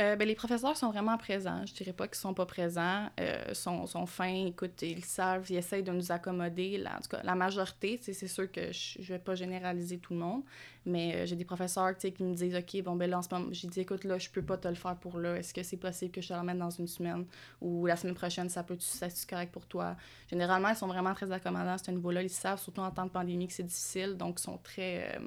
[0.00, 1.64] Euh, ben, les professeurs sont vraiment présents.
[1.66, 3.10] Je dirais pas qu'ils sont pas présents.
[3.20, 6.78] Euh, sont, sont fins, écoute, ils savent, ils essayent de nous accommoder.
[6.78, 10.14] La, en tout cas, la majorité, c'est sûr que je, je vais pas généraliser tout
[10.14, 10.42] le monde,
[10.86, 13.48] mais euh, j'ai des professeurs qui me disent OK, bon, ben là, en ce moment,
[13.52, 15.36] j'ai dit écoute, là, je peux pas te le faire pour là.
[15.36, 17.26] Est-ce que c'est possible que je te l'emmène dans une semaine
[17.60, 19.96] ou la semaine prochaine, ça peut c'est correct pour toi?
[20.28, 22.22] Généralement, ils sont vraiment très accommodants à ce niveau-là.
[22.22, 25.16] Ils savent, surtout en temps de pandémie, que c'est difficile, donc ils sont très.
[25.16, 25.20] euh,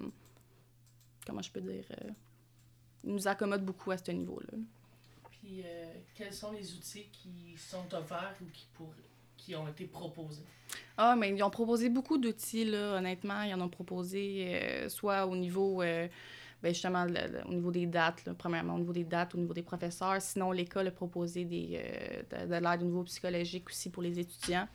[1.25, 1.85] comment je peux dire?
[3.05, 4.57] Nous accommodent beaucoup à ce niveau-là.
[5.31, 8.93] Puis euh, quels sont les outils qui sont offerts ou qui, pour,
[9.37, 10.43] qui ont été proposés?
[10.97, 13.41] Ah, mais ils ont proposé beaucoup d'outils, là, honnêtement.
[13.43, 16.07] Ils en ont proposé euh, soit au niveau, euh,
[16.63, 19.37] ben justement, le- le- au niveau des dates, là, premièrement, au niveau des dates, au
[19.37, 20.19] niveau des professeurs.
[20.21, 21.79] Sinon, l'école a proposé des,
[22.31, 24.67] de, de l'aide au niveau psychologique aussi pour les étudiants.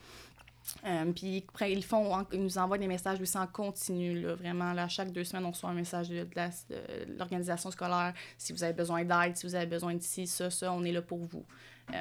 [0.85, 4.35] Euh, puis après, ils, font, en- ils nous envoient des messages aussi en continu, là,
[4.35, 4.73] vraiment.
[4.73, 8.15] Là, chaque deux semaines, on reçoit un message de, de la- de l'organisation scolaire.
[8.39, 10.93] Si vous avez besoin d'aide, si vous avez besoin de ci, ça, ça, on est
[10.93, 11.45] là pour vous.
[11.93, 11.97] Euh,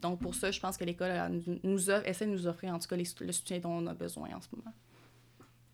[0.00, 2.88] donc, pour ça, je pense que l'école nous, offre- essaie de nous offrir, en tout
[2.88, 4.74] cas, les- le soutien dont on a besoin en ce moment.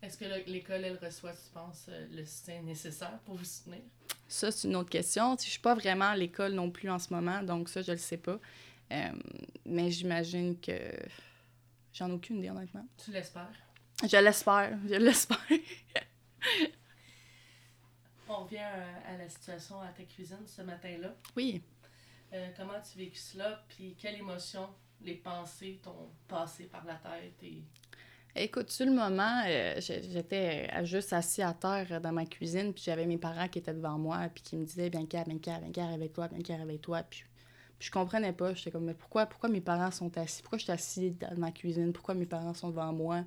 [0.01, 3.79] Est-ce que le- l'école, elle reçoit, tu penses, euh, le soutien nécessaire pour vous soutenir?
[4.27, 5.35] Ça, c'est une autre question.
[5.39, 7.97] Je suis pas vraiment à l'école non plus en ce moment, donc ça, je le
[7.97, 8.37] sais pas.
[8.91, 9.09] Euh,
[9.65, 10.71] mais j'imagine que
[11.93, 12.85] j'en ai aucune idée, honnêtement.
[13.03, 13.51] Tu l'espères?
[14.03, 15.37] Je l'espère, je l'espère.
[18.29, 21.15] On revient à, à la situation à ta cuisine ce matin-là.
[21.35, 21.61] oui.
[22.33, 23.63] Euh, comment tu vécu cela?
[23.69, 24.67] Puis quelles émotions,
[25.01, 27.41] les pensées t'ont passé par la tête?
[27.41, 27.63] Et...
[28.35, 32.73] Écoute, sur le moment, euh, j'étais euh, juste assis à terre euh, dans ma cuisine,
[32.73, 35.87] puis j'avais mes parents qui étaient devant moi, puis qui me disaient Bianca, Bianca, Bianca,
[35.87, 37.03] réveille-toi, Bianca, réveille-toi.
[37.09, 37.23] Puis,
[37.79, 38.53] puis je comprenais pas.
[38.53, 40.41] J'étais comme, mais pourquoi, pourquoi mes parents sont assis?
[40.41, 41.93] Pourquoi je suis assis dans ma cuisine?
[41.93, 43.23] Pourquoi mes parents sont devant moi?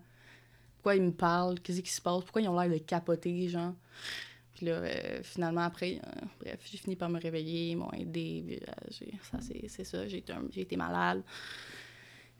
[0.77, 1.61] Pourquoi ils me parlent?
[1.61, 2.23] Qu'est-ce qui se passe?
[2.25, 3.75] Pourquoi ils ont l'air de capoter, genre?
[4.55, 8.43] Puis là, euh, finalement, après, euh, bref, j'ai fini par me réveiller, ils m'ont aidé.
[8.47, 10.25] puis, euh, j'ai- ça, c'est ça, j'ai
[10.61, 11.23] été, malade.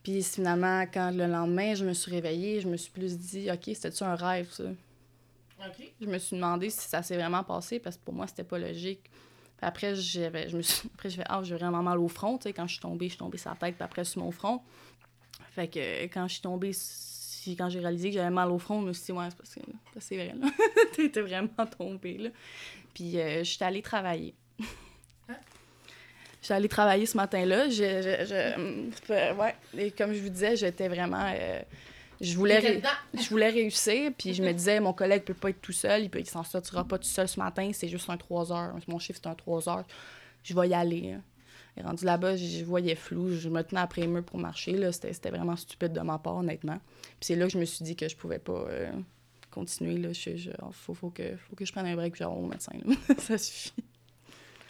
[0.03, 3.65] Puis finalement, quand le lendemain, je me suis réveillée, je me suis plus dit, OK,
[3.67, 4.65] c'était-tu un rêve, ça?
[6.01, 8.59] Je me suis demandé si ça s'est vraiment passé parce que pour moi, c'était pas
[8.59, 9.11] logique.
[9.61, 12.39] Puis après, j'avais, je me suis, après, j'ai fait, ah, j'ai vraiment mal au front.
[12.39, 14.23] Tu sais, quand je suis tombée, je suis tombée sur la tête, puis après, sur
[14.23, 14.63] mon front.
[15.53, 18.81] Fait que quand je suis tombée, si, quand j'ai réalisé que j'avais mal au front,
[18.83, 19.61] je me suis dit, ouais, c'est parce que
[20.01, 20.47] c'est vrai, là.
[20.95, 22.31] T'étais vraiment tombée, là.
[22.95, 24.35] Puis euh, je suis allée travailler.
[25.29, 25.35] Hein?
[26.41, 27.69] Je suis allée travailler ce matin-là.
[27.69, 29.55] Je, je, je- ouais.
[29.77, 31.31] Et comme je vous disais, j'étais vraiment.
[31.35, 31.61] euh,
[32.21, 32.59] je voulais.
[32.59, 32.83] Ré-
[33.15, 36.11] je voulais réussir, puis je me disais, mon collègue peut pas être tout seul, il,
[36.11, 38.75] peut, il s'en sortira pas tout seul ce matin, c'est juste un 3 heures.
[38.89, 39.85] Mon chiffre, c'est un 3 heures.
[40.43, 41.13] Je vais y aller.
[41.13, 41.23] hein.
[41.77, 44.73] Et rendu là-bas, je, voyais flou, je me tenais après les murs pour marcher.
[44.73, 44.91] là.
[44.93, 46.79] C'était c'était vraiment stupide de ma part, honnêtement.
[47.03, 48.91] Puis c'est là que je me suis dit que je pouvais pas euh,
[49.51, 49.97] continuer.
[49.97, 50.13] Là.
[50.13, 52.73] Je, je- faut, faut, que, faut que je prenne un break, puis j'aille au médecin.
[53.19, 53.73] Ça suffit.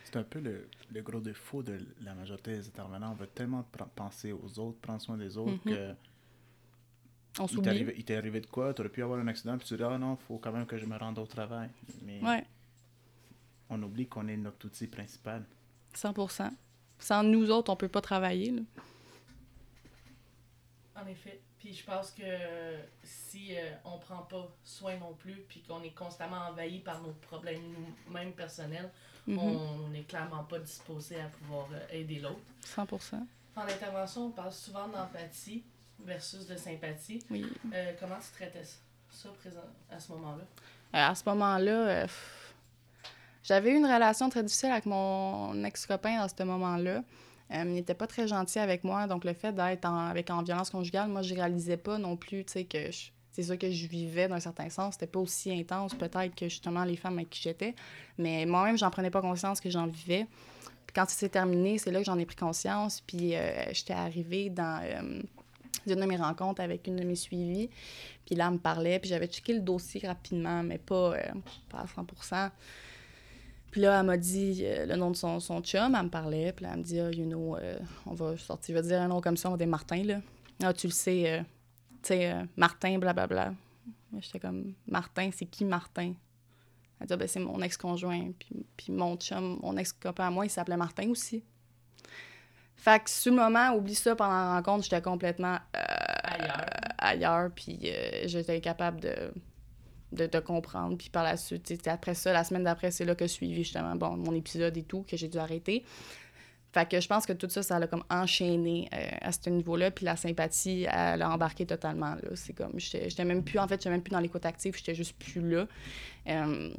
[0.05, 3.13] C'est un peu le, le gros défaut de la majorité des intervenants.
[3.13, 3.65] On veut tellement
[3.97, 5.73] penser aux autres, prendre soin des autres Mhm.
[5.75, 5.95] que
[7.39, 7.69] On Il t'est s'oublie.
[7.69, 8.75] arrivé, il t'est arrivé de quoi?
[8.75, 10.85] T'aurais pu avoir un accident, puis tu dis, ah non, faut quand même que je
[10.87, 11.71] me rende au travail.
[12.03, 12.45] Mais Ouais,
[13.69, 15.45] on oublie qu'on est notre outil principal.
[15.95, 16.15] 100
[16.99, 18.51] Sans nous autres, on peut pas travailler.
[18.51, 18.63] là.
[20.97, 21.41] En effet.
[21.59, 22.23] Puis je pense que
[23.05, 27.13] si euh, on prend pas soin non plus, puis qu'on est constamment envahi par nos
[27.13, 27.61] problèmes
[28.09, 28.91] nous-mêmes personnels,
[29.27, 29.39] Mhm.
[29.39, 32.41] on n'est clairement pas disposé à pouvoir euh, aider l'autre.
[32.65, 35.63] 100% En intervention, on parle souvent d'empathie
[36.05, 37.21] versus de sympathie.
[37.31, 37.47] Oui.
[37.75, 38.77] Euh, comment tu traitais ça,
[39.11, 39.61] ça présent,
[39.91, 40.45] à ce moment-là?
[40.95, 42.07] Euh, à ce moment-là, euh,
[43.43, 47.03] j'avais eu une relation très difficile avec mon ex-copain à ce moment-là.
[47.53, 50.43] Euh, il n'était pas très gentil avec moi, donc le fait d'être en, avec, en
[50.43, 53.71] violence conjugale, moi, je réalisais pas non plus, tu sais, que je- c'est ça que
[53.71, 54.95] je vivais d'un certain sens.
[54.95, 57.75] C'était pas aussi intense, peut-être, que justement les femmes avec qui j'étais.
[58.19, 60.27] Mais moi-même, j'en prenais pas conscience que j'en vivais.
[60.87, 63.01] Puis quand c'est terminé, c'est là que j'en ai pris conscience.
[63.01, 65.23] Puis euh, j'étais arrivée dans euh,
[65.87, 67.71] une de mes rencontres avec une de mes suivies.
[68.25, 71.33] Puis là, elle me parlait, puis j'avais checké le dossier rapidement, mais pas, euh,
[71.69, 72.51] pas à 100%
[73.71, 76.53] Puis là, elle m'a dit euh, le nom de son, son chum, elle me parlait,
[76.53, 79.01] puis là, elle me dit, ah, you know, euh, on va sortir, je vais dire
[79.01, 80.21] un nom comme ça, on va dire Martin, là.
[80.63, 81.45] Ah, tu le sais,
[82.03, 83.55] tu sais, Martin, blablabla.
[84.19, 86.15] J'étais comme, Martin, c'est qui Martin?
[87.01, 88.33] Elle dit, Ah, ben, c'est mon ex-conjoint.
[88.39, 91.43] Puis, puis mon chum, mon ex-copain à moi, il s'appelait Martin aussi.
[92.81, 95.81] Fait que sur le moment, oublie ça, pendant la rencontre, j'étais complètement euh,
[96.25, 96.67] Ailleurs.
[96.97, 99.15] ailleurs, puis euh, j'étais incapable de,
[100.13, 100.97] de, de comprendre.
[100.97, 104.17] Puis par la suite, après ça, la semaine d'après, c'est là que suivi justement bon,
[104.17, 105.85] mon épisode et tout, que j'ai dû arrêter.
[106.73, 109.91] Fait que je pense que tout ça, ça l'a comme enchaîné euh, à ce niveau-là.
[109.91, 112.15] Puis la sympathie, elle a embarqué totalement.
[112.15, 112.31] là.
[112.35, 114.95] C'est comme, j'étais j'étais même plus, en fait, j'étais même plus dans l'écoute active, j'étais
[114.95, 115.67] juste plus là.
[116.29, 116.71] Euh,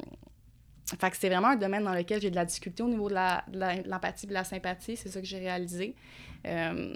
[1.00, 3.14] fait que c'est vraiment un domaine dans lequel j'ai de la difficulté au niveau de
[3.14, 4.96] la- de la- l'empathie et de la sympathie.
[4.96, 5.94] C'est ça que j'ai réalisé.
[6.44, 6.94] Euh,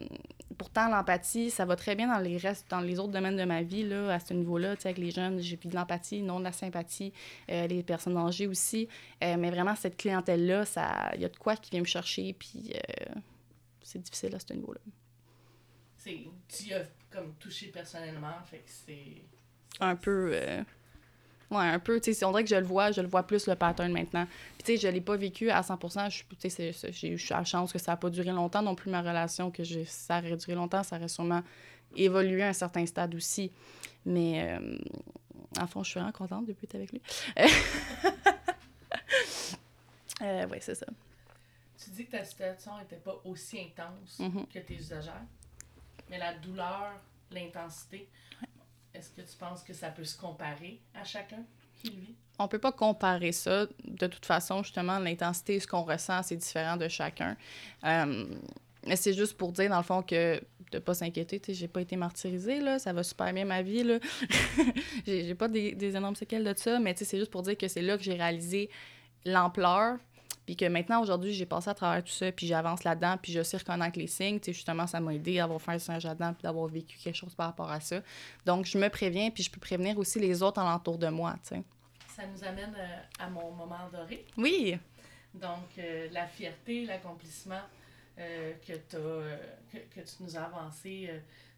[0.59, 3.63] pourtant, l'empathie, ça va très bien dans les restes, dans les autres domaines de ma
[3.63, 4.77] vie, là, à ce niveau-là.
[4.77, 7.13] Tu sais, avec les jeunes, j'ai vu de l'empathie, non de la sympathie.
[7.51, 8.89] Euh, les personnes âgées aussi.
[9.23, 10.65] Euh, mais vraiment, cette clientèle-là,
[11.15, 12.73] il y a de quoi qui vient me chercher, puis
[13.83, 14.81] c'est difficile à ce niveau-là.
[15.97, 19.23] C'est, tu y as comme touché personnellement, fait que c'est...
[19.81, 20.33] Un peu...
[21.51, 23.47] Ouais, un peu, tu sais, on dirait que je le vois, je le vois plus
[23.47, 24.27] le pattern maintenant.
[24.59, 27.45] Puis, tu sais, je l'ai pas vécu à 100%, je, tu sais, j'ai eu la
[27.45, 30.37] chance que ça a pas duré longtemps non plus, ma relation, que je, ça aurait
[30.37, 31.43] duré longtemps, ça aurait sûrement
[31.95, 33.53] évolué à un certain stade aussi.
[34.05, 34.77] Mais, euh,
[35.61, 37.01] en fond, je suis vraiment contente depuis être avec lui.
[40.23, 40.87] euh, ouais, c'est ça.
[41.83, 44.47] Tu dis que ta situation n'était pas aussi intense Mhm.
[44.47, 45.23] que tes usagères,
[46.11, 46.93] mais la douleur,
[47.31, 48.09] l'intensité,
[48.97, 52.17] est-ce que tu penses que ça peut se comparer à chacun qui le vit?
[52.39, 53.67] on peut pas comparer ça.
[53.85, 57.37] De toute façon, justement, l'intensité, ce qu'on ressent, c'est différent de chacun.
[57.85, 58.27] Euh,
[58.87, 60.41] mais c'est juste pour dire, dans le fond, que
[60.73, 63.63] de pas s'inquiéter, tu sais, j'ai pas été martyrisée, là, ça va super bien ma
[63.63, 63.99] vie, là.
[65.07, 67.57] j'ai pas des, des énormes séquelles de ça, mais tu sais, c'est juste pour dire
[67.57, 68.69] que c'est là que j'ai réalisé
[69.25, 69.97] l'ampleur,
[70.47, 73.43] puis que maintenant, aujourd'hui, j'ai passé à travers tout ça, puis j'avance là-dedans, puis je
[73.43, 76.05] sais reconnaître les signes, tu sais, justement, ça m'a aidé à avoir fait un singe
[76.05, 78.01] là-dedans, puis d'avoir vécu quelque chose par rapport à ça.
[78.47, 81.57] Donc, je me préviens, puis je peux prévenir aussi les autres alentours de moi, tu
[81.57, 81.63] sais.
[82.15, 84.25] Ça nous amène euh, à mon moment doré.
[84.39, 84.79] Oui!
[85.41, 87.61] Donc, euh, la fierté, l'accomplissement
[88.19, 89.37] euh, que, euh,
[89.71, 91.11] que, que tu nous as avancé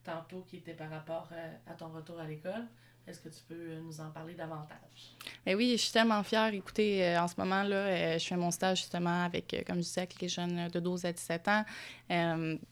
[0.05, 1.29] tantôt, qui était par rapport
[1.66, 2.66] à ton retour à l'école.
[3.08, 5.16] Est-ce que tu peux euh, nous en parler davantage?
[5.46, 6.52] Ben oui, je suis tellement fière.
[6.52, 9.82] Écoutez, euh, en ce moment, là, euh, je fais mon stage justement avec, comme je
[9.82, 11.64] disais, avec les jeunes de 12 à 17 ans.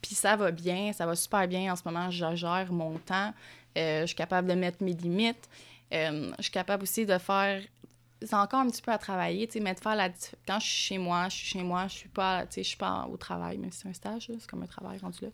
[0.03, 1.73] Puis ça va bien, ça va super bien.
[1.73, 3.33] En ce moment, je gère mon temps.
[3.75, 5.49] Je suis capable de mettre mes limites.
[5.91, 7.63] Je suis capable aussi de faire.
[8.23, 10.09] C'est encore un petit peu à travailler, tu sais, mais de faire la.
[10.47, 12.69] Quand je suis chez moi, je suis chez moi, je suis pas, tu sais, je
[12.69, 15.29] suis pas au travail, même si c'est un stage, c'est comme un travail rendu là.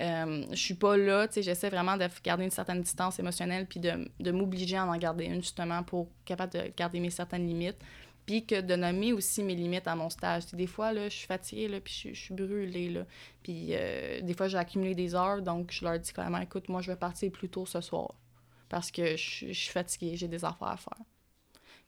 [0.00, 3.66] Euh, je suis pas là, tu sais, j'essaie vraiment de garder une certaine distance émotionnelle
[3.66, 7.10] puis de, de m'obliger à en garder une justement pour être capable de garder mes
[7.10, 7.78] certaines limites
[8.26, 10.44] puis que de nommer aussi mes limites à mon stage.
[10.44, 13.04] Tu sais, des fois, là, je suis fatiguée, là, puis je, suis brûlée, là.
[13.42, 16.80] Puis euh, des fois, j'ai accumulé des heures, donc je leur dis carrément, écoute, moi,
[16.80, 18.14] je vais partir plus tôt ce soir
[18.68, 20.98] parce que je suis fatiguée, j'ai des affaires à faire.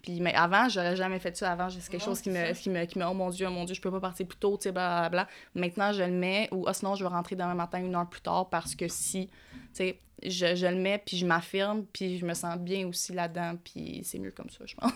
[0.07, 1.51] Puis, mais avant, j'aurais jamais fait ça.
[1.51, 3.65] Avant, c'est quelque chose qui me, qui, me, qui me, oh mon Dieu, oh mon
[3.65, 5.27] Dieu, je peux pas partir plus tôt, tu sais, blablabla.
[5.57, 8.21] Maintenant, je le mets, ou ah, sinon, je vais rentrer demain matin une heure plus
[8.21, 9.33] tard parce que si, tu
[9.73, 13.57] sais, je, je le mets, puis je m'affirme, puis je me sens bien aussi là-dedans,
[13.65, 14.93] puis c'est mieux comme ça, je pense.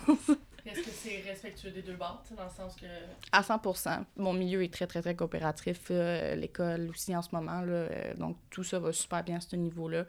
[0.65, 2.85] Est-ce que c'est respectueux des deux bords, dans le sens que
[3.33, 5.87] À 100% Mon milieu est très, très, très coopératif.
[5.91, 7.59] euh, L'école aussi en ce moment.
[7.61, 10.05] Là, euh, donc, tout ça va super bien à ce niveau-là.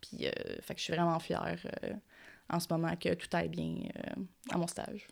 [0.00, 0.30] Puis, euh,
[0.62, 1.58] fait que je suis vraiment fière
[2.48, 5.06] en ce moment que tout aille bien euh, à mon stage.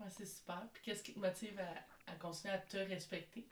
[0.00, 0.62] ouais, c'est super.
[0.72, 3.46] Puis qu'est-ce qui te motive à, à continuer à te respecter,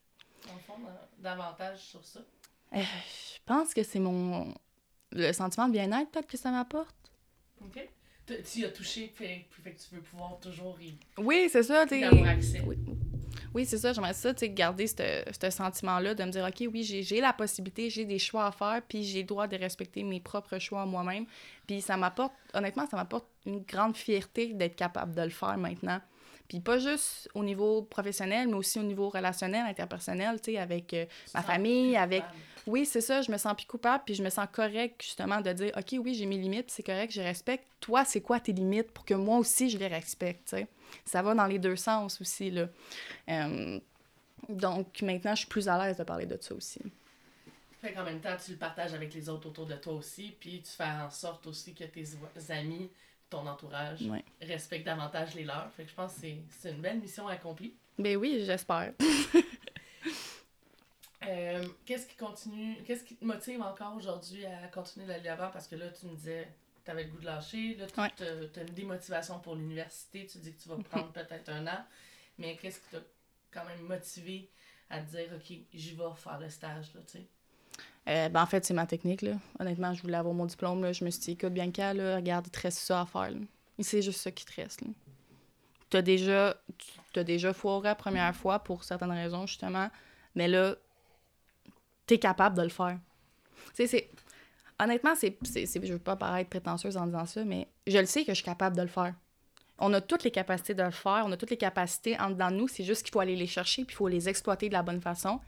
[0.44, 0.74] le fond,
[1.18, 2.20] davantage sur ça?
[2.74, 4.54] Euh, je pense que c'est mon
[5.14, 6.96] le sentiment de bien-être, peut-être que ça m'apporte.
[7.60, 7.86] OK?
[8.26, 11.86] Tu- y as touché, fait, fait que tu veux pouvoir toujours y, Oui, c'est ça,
[11.86, 11.94] tu.
[11.94, 12.78] Oui,
[13.54, 13.92] oui c'est ça.
[13.92, 17.90] J'aimerais ça, tu sais, garder ce sentiment-là de me dire, OK, oui, j'ai la possibilité,
[17.90, 21.26] j'ai des choix à faire, puis j'ai le droit de respecter mes propres choix moi-même.
[21.66, 26.00] Puis ça m'apporte, honnêtement, ça m'apporte une grande fierté d'être capable de le faire maintenant.
[26.52, 30.92] Puis pas juste au niveau professionnel, mais aussi au niveau relationnel, interpersonnel, tu sais, avec
[30.92, 32.22] euh, ma famille, avec
[32.66, 35.50] oui, c'est ça, je me sens plus coupable, puis je me sens correct, justement, de
[35.50, 37.64] dire, OK, oui, j'ai mes limites, c'est correct, je respecte.
[37.80, 40.66] Toi, c'est quoi tes limites pour que moi aussi, je les respecte, tu sais?
[41.06, 42.68] Ça va dans les deux sens aussi, là.
[43.30, 43.80] Euh,
[44.50, 46.82] donc, maintenant, je suis plus à l'aise de parler de ça aussi.
[47.80, 50.60] Fait qu'en même temps, tu le partages avec les autres autour de toi aussi, puis
[50.60, 52.04] tu fais en sorte aussi que tes
[52.50, 52.90] amis,
[53.32, 54.24] ton entourage, Ouais.
[54.40, 55.70] respectent davantage les leurs.
[55.72, 57.74] Fait que je pense que c'est- une belle mission accomplie.
[57.98, 58.92] Ben oui, j'espère.
[61.24, 65.50] Euh, qu'est-ce qui continue, qu'est-ce qui te motive encore aujourd'hui à continuer d'aller de l'avant?
[65.52, 66.48] Parce que là, tu me disais
[66.84, 68.10] tu avais le goût de lâcher, là, tu Ouais.
[68.26, 71.84] as une démotivation pour l'université, tu dis que tu vas prendre peut-être un an,
[72.38, 72.98] mais qu'est-ce qui t'a
[73.52, 74.50] quand même motivé
[74.90, 77.26] à te dire, OK, j'y vais faire le stage, là, tu sais?
[78.08, 79.32] Euh, ben, en fait, c'est ma technique, là.
[79.60, 80.92] Honnêtement, je voulais avoir mon diplôme, là.
[80.92, 83.30] Je me suis dit, écoute, Bianca, là, regarde, il te reste ça à faire,
[83.78, 84.88] c'est juste ça qui te reste, là.
[85.90, 86.56] T'as déjà,
[87.12, 89.88] t'as déjà foiré la première fois pour certaines raisons, justement,
[90.34, 90.74] mais là,
[92.06, 92.98] t'es capable de le faire.
[93.74, 94.10] Tu c'est...
[94.80, 98.06] Honnêtement, c'est, c'est, c'est- je veux pas paraître prétentieuse en disant ça, mais je le
[98.06, 99.14] sais que je suis capable de le faire.
[99.78, 102.50] On a toutes les capacités de le faire, on a toutes les capacités en dedans
[102.50, 104.72] de nous, c'est juste qu'il faut aller les chercher puis il faut les exploiter de
[104.72, 105.40] la bonne façon.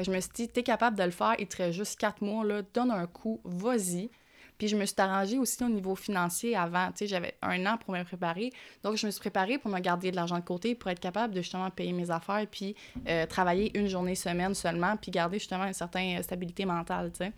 [0.00, 1.98] Fait que je me suis dit, t'es capable de le faire, il te reste juste
[2.00, 4.08] quatre mois, là, donne un coup, vas-y.
[4.56, 6.88] Puis je me suis arrangée aussi au niveau financier avant.
[6.92, 8.50] Tu sais, j'avais un an pour me préparer.
[8.82, 11.34] Donc, je me suis préparée pour me garder de l'argent de côté pour être capable
[11.34, 12.74] de justement payer mes affaires puis
[13.08, 17.32] euh, travailler une journée semaine seulement puis garder justement une certaine stabilité mentale, tu sais.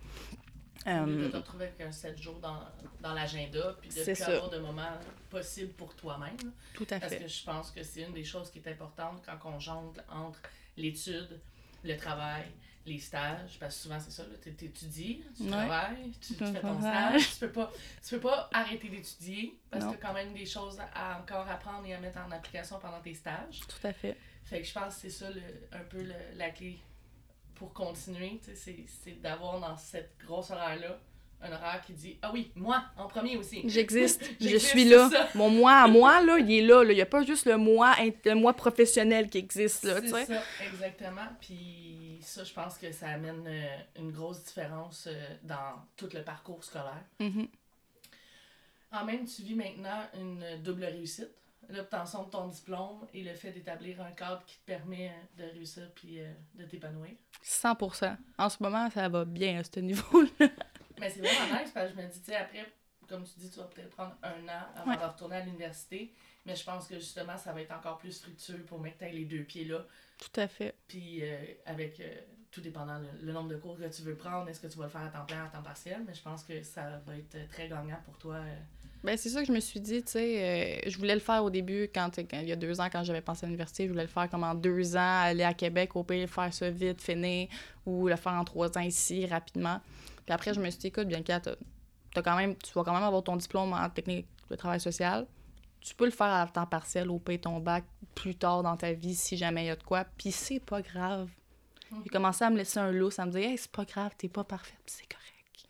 [0.85, 2.59] Lieu Euh, de te retrouver avec un 7 jours dans,
[3.01, 4.27] dans l'agenda, puis de plus ça.
[4.27, 4.97] avoir de moments
[5.29, 6.35] possibles pour toi-même.
[6.73, 7.19] tout à Parce fait.
[7.23, 10.41] que je pense que c'est une des choses qui est importante quand on jongle entre
[10.75, 11.39] l'étude,
[11.83, 12.45] le travail,
[12.85, 13.57] les stages.
[13.59, 15.49] Parce que souvent, c'est ça, tu étudies, tu Ouais.
[15.49, 17.33] travailles, tu, tu fais ton stage.
[17.33, 17.71] Tu peux pas,
[18.05, 19.95] tu peux pas arrêter d'étudier parce que Non.
[19.97, 22.99] tu as quand même des choses à encore apprendre et à mettre en application pendant
[23.01, 23.61] tes stages.
[23.67, 24.17] Tout à fait.
[24.45, 25.41] Fait que je pense que c'est ça le,
[25.71, 26.77] un peu le- la clé
[27.55, 30.97] pour continuer, c'est d'avoir dans cette grosse horaire-là
[31.43, 33.61] un horaire qui dit Ah oui, moi, en premier aussi.
[33.65, 35.09] J'existe, je suis là.
[35.35, 36.83] Mon moi à moi, là, il est là.
[36.83, 36.91] là.
[36.91, 40.25] Il n'y a pas juste le moi, le moi professionnel qui existe, là, tu C'est
[40.25, 41.27] ça, exactement.
[41.39, 46.23] Puis ça, je pense que ça amène euh, une grosse différence euh, dans tout le
[46.23, 47.03] parcours scolaire.
[47.19, 47.47] Mhm.
[48.91, 51.31] En même, tu vis maintenant une double réussite.
[51.69, 55.53] L'obtention de ton diplôme et le fait d'établir un cadre qui te permet euh, de
[55.53, 56.19] réussir puis
[56.55, 57.11] de t'épanouir.
[57.43, 60.47] 100% En ce moment, ça va bien à ce niveau-là.
[61.03, 62.65] Mais c'est vraiment nice parce que je me dis, tu sais, après,
[63.09, 64.97] comme tu dis, tu vas peut-être prendre un an avant Ouais.
[64.97, 66.13] de retourner à l'université.
[66.45, 69.43] Mais je pense que justement, ça va être encore plus fructueux pour mettre les deux
[69.43, 69.85] pieds là.
[70.17, 70.73] Tout à fait.
[70.87, 71.35] Puis euh,
[71.65, 72.03] avec euh,
[72.51, 74.85] tout dépendant le, le nombre de cours que tu veux prendre, est-ce que tu vas
[74.85, 77.47] le faire à temps plein, à temps partiel, mais je pense que ça va être
[77.49, 78.35] très gagnant pour toi.
[78.35, 78.55] euh.
[79.03, 80.79] Ben, c'est ça que je me suis dit, tu sais.
[80.85, 83.03] euh, je voulais le faire au début, quand, quand- il y a deux ans, quand
[83.03, 83.83] j'avais pensé à l'université.
[83.85, 86.69] Je voulais le faire comme en deux ans, aller à Québec, au pire, faire ça
[86.69, 87.49] vite, finir,
[87.85, 89.81] ou le faire en trois ans ici, rapidement.
[90.25, 93.03] Puis après, je me suis dit, écoute, t'as, t'as quand même, tu vas quand même
[93.03, 95.27] avoir ton diplôme en technique de travail social.
[95.81, 97.83] Tu peux le faire à temps partiel, au pire, ton bac,
[98.15, 100.05] plus tard dans ta vie, si jamais il y a de quoi.
[100.17, 101.29] Puis c'est pas grave.
[101.91, 104.11] Il a commencé à me laisser un loup, à me dire, hey, c'est pas grave,
[104.17, 105.67] t'es pas parfaite, c'est correct.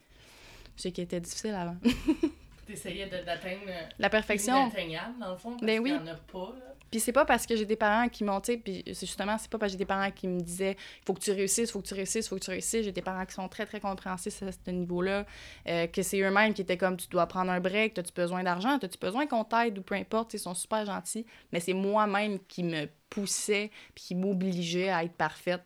[0.77, 1.75] Sais qu'il était difficile avant.
[2.67, 4.55] T'essayais d'atteindre euh, La perfection.
[4.55, 6.53] l'inatteignable, dans le fond, parce Ben qu'il n'y en a pas.
[6.57, 6.72] Là.
[6.93, 9.49] Puis c'est pas parce que j'ai des parents qui m'ont, tu puis c'est justement, c'est
[9.49, 10.77] pas parce que j'ai des parents qui me disaient
[11.07, 12.85] faut que tu réussisses, faut que tu réussisses, faut que tu réussisses.
[12.85, 15.25] J'ai des parents qui sont très, très compréhensifs à ce niveau-là,
[15.67, 18.77] euh, que c'est eux-mêmes qui étaient comme tu dois prendre un break, as-tu besoin d'argent,
[18.77, 21.25] as-tu besoin qu'on t'aide ou peu importe, ils sont super gentils.
[21.51, 25.63] Mais c'est moi-même qui me poussais puis qui m'obligeait à être parfaite.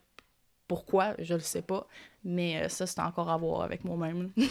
[0.66, 1.88] Pourquoi, je le sais pas.
[2.24, 4.32] Mais euh, ça, c'est encore à voir avec moi-même.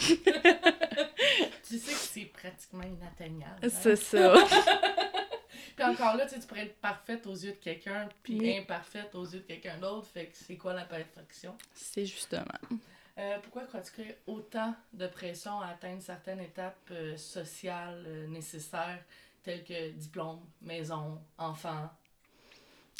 [1.68, 3.58] Tu sais que c'est pratiquement inatteignable.
[3.62, 3.68] hein?
[3.68, 4.34] c'est ça.
[5.76, 8.56] Puis encore là, tu sais, tu pourrais être parfaite aux yeux de quelqu'un, puis Oui.
[8.58, 10.06] imparfaite aux yeux de quelqu'un d'autre.
[10.06, 11.54] Fait que c'est quoi la perfection?
[11.74, 12.44] c'est justement.
[13.18, 18.04] Euh, pourquoi crois-tu qu'il y a autant de pression à atteindre certaines étapes euh, sociales
[18.06, 19.02] euh, nécessaires,
[19.42, 21.88] telles que diplôme, maison, enfant?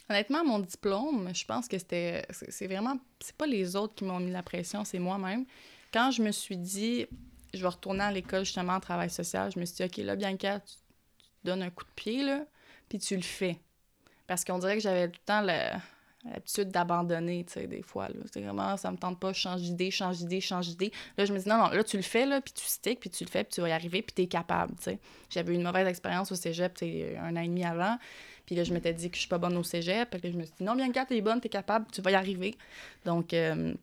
[0.08, 2.24] Honnêtement, mon diplôme, je pense que c'était.
[2.30, 2.96] C'est vraiment.
[3.20, 5.44] C'est pas les autres qui m'ont mis la pression, c'est moi-même.
[5.92, 7.06] Quand je me suis dit,
[7.52, 10.14] je vais retourner à l'école justement en travail social, je me suis dit, OK, là,
[10.14, 12.44] Bianca, tu, tu donnes un coup de pied, là,
[12.88, 13.58] puis tu le fais.
[14.26, 18.08] Parce qu'on dirait que j'avais tout le temps l'habitude d'abandonner, tu sais, des fois.
[18.32, 20.92] C'est vraiment, ça me tente pas, change d'idée, change d'idée, change d'idée.
[21.16, 23.10] Là, je me dis, non, non, là, tu le fais, là, puis tu sticks, puis
[23.10, 24.98] tu le fais, puis tu vas y arriver, puis t'es capable, tu sais.
[25.30, 27.98] J'avais eu une mauvaise expérience au cégep, tu sais, un an et demi avant.
[28.46, 30.08] Puis là, je m'étais dit que je suis pas bonne au cégep.
[30.08, 32.12] Puis là, je me suis dit, non, bien que t'es bonne, t'es capable, tu vas
[32.12, 32.56] y arriver.
[33.04, 33.74] Donc, euh,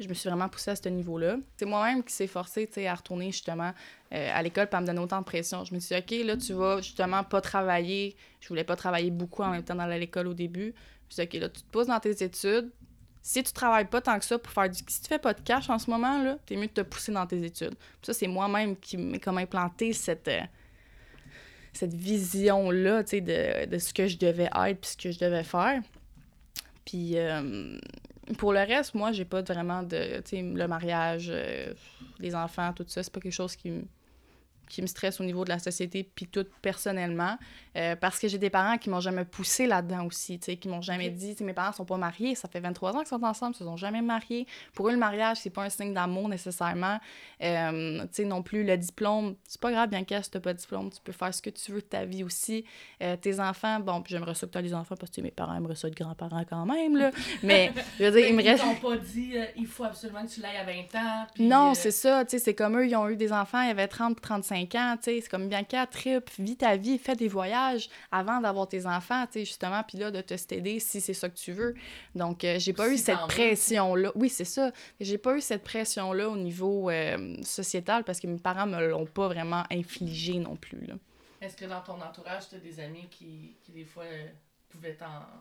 [0.00, 1.36] je me suis vraiment poussée à ce niveau-là.
[1.56, 3.72] C'est moi-même qui s'est forcée à retourner justement
[4.12, 5.64] euh, à l'école pour me donner autant de pression.
[5.64, 8.16] Je me suis dit, OK, là, tu vas justement pas travailler.
[8.40, 10.74] Je voulais pas travailler beaucoup en même temps dans l'école au début.
[11.10, 12.70] Je me suis dit, OK, là, tu te poses dans tes études.
[13.22, 14.78] Si tu travailles pas tant que ça pour faire du.
[14.86, 17.12] Si tu fais pas de cash en ce moment, là, t'es mieux de te pousser
[17.12, 17.74] dans tes études.
[18.02, 20.28] Ça, c'est moi-même qui m'ai comme implanté cette.
[20.28, 20.40] Euh,
[21.74, 25.18] cette vision-là, tu sais, de, de, ce que je devais être puis ce que je
[25.18, 25.80] devais faire.
[26.84, 27.78] Puis, euh,
[28.36, 30.18] pour le reste, moi, j'ai pas vraiment de.
[30.18, 31.72] Tu sais, le mariage, euh,
[32.18, 33.82] les enfants, tout ça, c'est pas quelque chose qui me
[34.68, 37.36] qui me stresse au niveau de la société, puis tout personnellement,
[37.76, 40.68] euh, parce que j'ai des parents qui m'ont jamais poussé là-dedans aussi, tu sais, qui
[40.68, 43.54] m'ont jamais dit, mes parents sont pas mariés, ça fait 23 ans qu'ils sont ensemble,
[43.54, 44.46] ils se sont jamais mariés.
[44.74, 46.98] Pour eux, le mariage, c'est pas un signe d'amour nécessairement.
[47.42, 50.52] Euh, tu sais, non plus, le diplôme, c'est pas grave, bien qu'à si t'as pas
[50.52, 52.64] de diplôme, tu peux faire ce que tu veux de ta vie aussi.
[53.02, 55.54] Euh, tes enfants, bon, puis j'aimerais ça que t'as les enfants, parce que mes parents
[55.54, 57.10] aimeraient ça de grands-parents quand même, là,
[57.42, 58.64] mais, je veux dire, ils me restent...
[58.64, 61.90] Ils t'ont pas dit, il faut absolument que tu l'ailles à 20 ans, Non, c'est
[61.90, 64.20] ça, tu sais, c'est comme eux, ils ont eu des enfants, il y avait 30
[64.20, 67.88] 35 ans, tu sais, c'est comme bien qu'à trip, vis ta vie, fais des voyages
[68.10, 71.28] avant d'avoir tes enfants, tu sais, justement, puis là, de te staider si c'est ça
[71.28, 71.74] que tu veux.
[72.14, 74.12] Donc, euh, j'ai pas eu cette pression-là.
[74.14, 74.72] Oui, c'est ça.
[75.00, 79.06] J'ai pas eu cette pression-là au niveau euh, sociétal parce que mes parents me l'ont
[79.06, 80.94] pas vraiment infligé non plus, là.
[81.40, 84.26] Est-ce que dans ton entourage, tu as des amis qui, qui des fois, euh,
[84.68, 84.96] pouvaient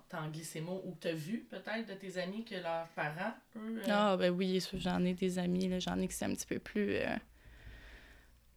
[0.10, 3.82] t'en glisser mots ou tu as vu peut-être de tes amis que leurs parents, eux.
[3.88, 6.98] Ah, ben oui, j'en ai des amis, j'en ai qui c'est un petit peu plus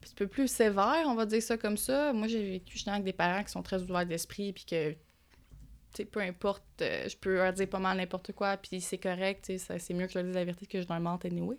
[0.00, 2.12] petit peu plus sévère, on va dire ça comme ça.
[2.12, 4.98] Moi, j'ai vécu justement avec des parents qui sont très ouverts d'esprit, puis que, tu
[5.94, 9.44] sais, peu importe, euh, je peux leur dire pas mal n'importe quoi, puis c'est correct,
[9.46, 11.58] tu sais, c'est mieux que je leur dise la vérité que je leur mente anyway.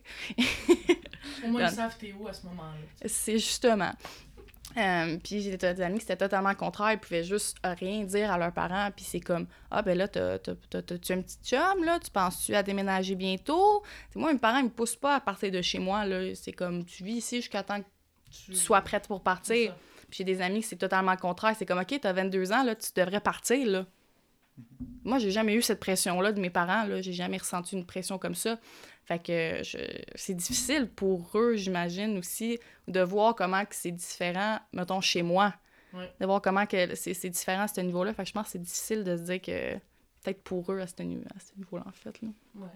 [1.46, 3.08] Au moins, ils savent t'es où à ce moment-là.
[3.08, 3.94] C'est justement.
[4.78, 8.32] Euh, puis j'ai des amis qui c'était totalement le contraire, ils pouvaient juste rien dire
[8.32, 12.10] à leurs parents, puis c'est comme Ah, ben là, t'as-tu un petit chum, là, tu
[12.10, 13.84] penses-tu à déménager bientôt?
[14.16, 16.34] moi, mes parents, ils me poussent pas à partir de chez moi, là.
[16.36, 17.88] C'est comme Tu vis ici jusqu'à temps que
[18.32, 19.76] tu sois prête pour partir.
[20.10, 21.56] Puis j'ai des amis que c'est totalement le contraire.
[21.58, 23.86] C'est comme, OK, t'as 22 ans, là, tu devrais partir, là.
[25.04, 27.02] Moi, j'ai jamais eu cette pression-là de mes parents, là.
[27.02, 28.60] J'ai jamais ressenti une pression comme ça.
[29.06, 29.78] Fait que je...
[30.16, 35.54] c'est difficile pour eux, j'imagine, aussi, de voir comment que c'est différent, mettons, chez moi.
[35.94, 38.14] De voir comment que c'est différent à ce niveau-là.
[38.14, 39.74] Fait que je pense que c'est difficile de se dire que
[40.22, 42.22] peut-être pour eux à ce, niveau-là, en fait.
[42.22, 42.30] Là.
[42.56, 42.68] Ouais.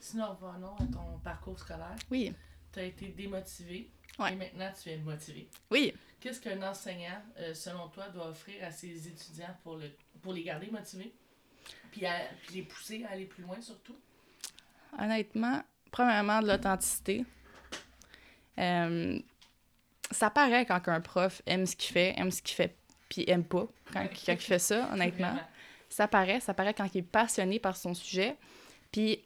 [0.00, 1.96] Sinon, revenons à ton parcours scolaire.
[2.10, 2.32] Oui.
[2.72, 3.08] Tu as été
[4.18, 5.48] et maintenant, tu es motivé.
[5.70, 5.92] Oui.
[6.20, 9.90] Qu'est-ce qu'un enseignant, euh, selon toi, doit offrir à ses étudiants pour, le,
[10.22, 11.12] pour les garder motivés?
[11.90, 12.22] Puis, à,
[12.52, 13.96] les pousser à aller plus loin, surtout?
[14.98, 17.24] Honnêtement, premièrement, de l'authenticité.
[18.58, 19.18] Euh,
[20.10, 22.76] ça paraît quand un prof aime ce qu'il fait, aime ce qu'il fait,
[23.08, 25.36] puis aime pas quand, quand il fait ça, honnêtement.
[25.88, 28.36] Ça paraît, ça paraît quand il est passionné par son sujet.
[28.90, 29.22] Puis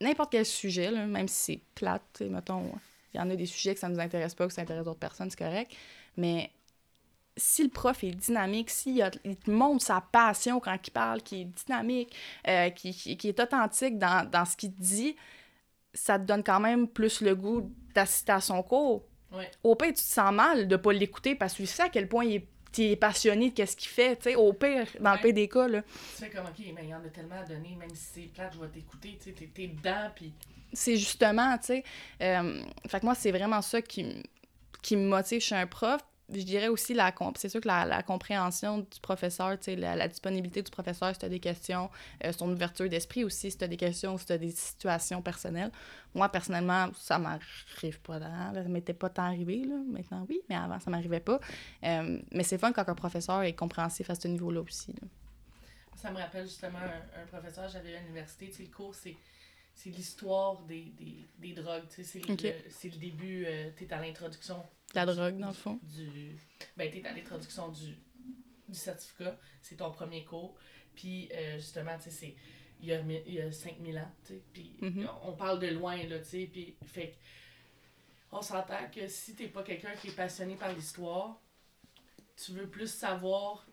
[0.00, 2.72] n'importe quel sujet, là, même si c'est plate, mettons,
[3.18, 4.98] il y en a des sujets que ça nous intéresse pas, que ça intéresse d'autres
[4.98, 5.72] personnes, c'est correct.
[6.16, 6.50] Mais
[7.36, 11.42] si le prof est dynamique, s'il il te montre sa passion quand il parle, qui
[11.42, 12.14] est dynamique,
[12.46, 15.16] euh, qui, qui, est authentique dans, dans ce qu'il dit,
[15.94, 19.04] ça te donne quand même plus le goût d'assister à son cours.
[19.62, 22.08] Au pire, tu te sens mal de pas l'écouter parce que tu sais à quel
[22.08, 25.18] point il est, est passionné de ce qu'il fait, tu sais, au pire, dans le
[25.18, 25.82] pire des cas, là.
[25.82, 28.32] Tu fais comme, OK, mais il y en a tellement à donner, même si c'est
[28.32, 30.32] plate, je vais t'écouter, tu sais, t'es dedans, puis
[30.72, 31.84] c'est justement, tu sais.
[32.22, 34.22] Euh, fait que moi, c'est vraiment ça qui,
[34.82, 36.00] qui me motive chez un prof.
[36.30, 40.62] Je dirais aussi, la c'est sûr que la, la, compréhension du professeur, la, la, disponibilité
[40.62, 41.88] du professeur si tu as des questions,
[42.22, 45.22] euh, son ouverture d'esprit aussi si tu as des questions, si tu as des situations
[45.22, 45.72] personnelles.
[46.14, 49.76] Moi, personnellement, ça m'arrive pas Ça Ça m'était pas tant arrivé, là.
[49.90, 51.40] Maintenant, oui, mais avant, ça m'arrivait pas.
[51.84, 54.92] Euh, mais c'est fun quand un professeur est compréhensif à ce niveau-là aussi.
[54.92, 55.08] Là.
[55.96, 59.16] Ça me rappelle justement un, professeur, j'avais à l'université, le cours, c'est
[59.78, 61.84] c'est l'histoire des, des, des, drogues.
[61.88, 64.60] C'est le, le, début, euh, tu es à l'introduction.
[64.92, 65.78] La drogue, dans le fond.
[65.84, 66.36] Du,
[66.76, 67.96] ben, tu es à l'introduction du,
[68.68, 69.38] du certificat.
[69.62, 70.56] C'est ton premier cours.
[70.96, 72.34] Puis, euh, justement, tu sais,
[72.80, 74.42] il y a, il y a 5000 ans, tu sais.
[74.52, 75.08] Puis, mm-hmm.
[75.22, 76.50] on parle de loin, là, tu sais.
[76.52, 77.16] Puis, fait
[78.32, 81.40] on s'entend que si t'es pas quelqu'un qui est passionné par l'histoire,
[82.36, 83.64] tu veux plus savoir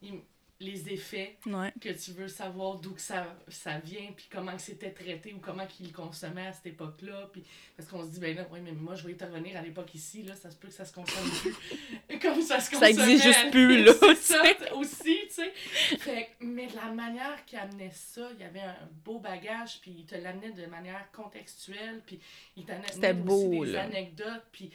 [0.62, 1.74] les effets Ouais.
[1.82, 5.68] que tu veux savoir d'où que ça, ça vient, puis comment c'était traité ou comment
[5.68, 7.30] qu'ils consommaient à cette époque-là.
[7.34, 7.44] Puis,
[7.76, 10.24] parce qu'on se dit, ben là, oui, mais moi, je vais intervenir à l'époque ici,
[10.24, 12.20] là, ça se peut que ça se consomme plus.
[12.22, 12.90] Comme ça se Ça consommait.
[13.14, 14.42] existe juste plus, là, ça
[14.76, 15.52] aussi, tu sais.
[15.98, 19.92] Fait mais de la manière qu'il amenait ça, il y avait un beau bagage, puis
[20.00, 22.20] il te l'amenait de manière contextuelle, puis
[22.56, 23.84] il t'amenait C'était aussi des là.
[23.84, 24.72] anecdotes, puis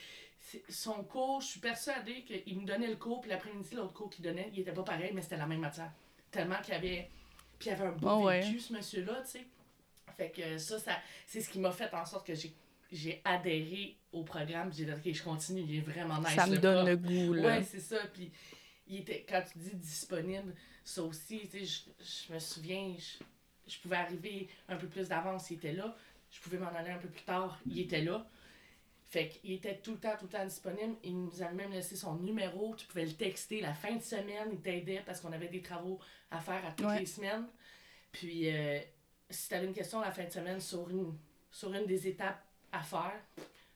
[0.69, 4.25] son cours, je suis persuadée qu'il me donnait le cours, puis l'après-midi, l'autre cours qu'il
[4.25, 5.93] donnait, il était pas pareil, mais c'était la même matière.
[6.31, 7.11] Tellement qu'il y avait...
[7.59, 8.41] Puis il avait un beau Oh, ouais.
[8.41, 9.47] vécu, ce monsieur-là, tu sais.
[10.17, 10.97] Fait que ça, ça
[11.27, 12.53] c'est ce qui m'a fait en sorte que j'ai
[12.93, 14.73] j'ai adhéré au programme.
[14.73, 16.35] J'ai dit, OK, je continue, il est vraiment nice.
[16.35, 16.89] ça me donne prof.
[16.89, 17.43] le goût, là.
[17.43, 17.99] Ouais, c'est ça.
[18.13, 18.31] Puis,
[18.89, 21.65] il était, quand tu dis disponible, ça aussi, tu sais,
[22.01, 23.25] je, je me souviens, je,
[23.73, 25.97] je pouvais arriver un peu plus d'avance, il était là.
[26.31, 28.27] Je pouvais m'en aller un peu plus tard, il était là.
[29.11, 30.95] Fait qu'il était tout le temps, tout le temps disponible.
[31.03, 32.77] Il nous avait même laissé son numéro.
[32.77, 34.49] Tu pouvais le texter la fin de semaine.
[34.53, 35.99] Il t'aidait parce qu'on avait des travaux
[36.31, 37.01] à faire à toutes Ouais.
[37.01, 37.47] les semaines.
[38.13, 38.79] Puis, euh,
[39.29, 41.19] si tu avais une question la fin de semaine sur une,
[41.51, 42.41] sur une des étapes
[42.71, 43.21] à faire,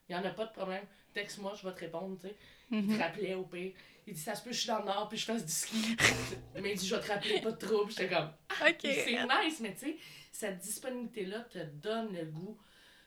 [0.09, 0.85] il n'y en a pas de problème.
[1.13, 2.37] Texte-moi, je vais te répondre, tu sais.
[2.71, 2.97] Il Mhm.
[2.97, 3.73] te rappelait au pire.
[4.07, 5.97] Il dit, ça se peut, je suis dans le nord, puis je fasse du ski.
[6.63, 7.91] mais il dit, je vais te rappeler, pas de trouble.
[7.91, 8.31] J'étais comme,
[8.69, 8.79] OK.
[8.83, 9.97] c'est nice, mais tu sais,
[10.31, 12.57] cette disponibilité-là te donne le goût,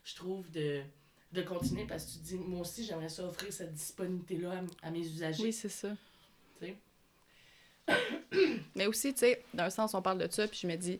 [0.03, 0.84] je trouve, de,
[1.34, 4.91] de continuer parce que tu te dis, moi aussi, j'aimerais ça offrir cette disponibilité-là à,
[4.91, 5.43] mes usagers.
[5.43, 5.89] Oui, c'est ça.
[8.75, 10.99] Mais aussi, tu sais, d'un sens, on parle de ça, puis je me dis,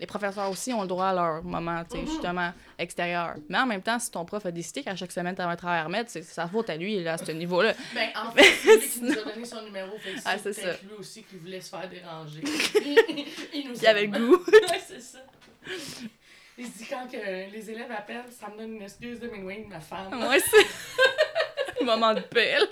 [0.00, 2.06] les professeurs aussi ont le droit à leur moment, tu sais, Mhm.
[2.08, 3.34] justement, extérieur.
[3.48, 5.56] Mais en même temps, si ton prof a décidé qu'à chaque semaine, tu avais un
[5.56, 7.74] travail à remettre, c'est sa faute à lui, là, à ce niveau-là.
[7.94, 9.98] Ben, en fait, c'est lui qui nous a donné son numéro.
[9.98, 10.72] Fait que Ah, c'est ça.
[10.84, 12.42] lui aussi qui voulait se faire déranger.
[13.54, 14.36] il nous Il avait le goût.
[14.52, 15.18] ouais, c'est ça.
[16.58, 17.16] Il se dit quand que
[17.52, 20.12] les élèves appellent, ça me donne une excuse de m'éloigner de ma femme.
[20.12, 21.84] Moi, c'est.
[21.84, 22.66] moment de pelle.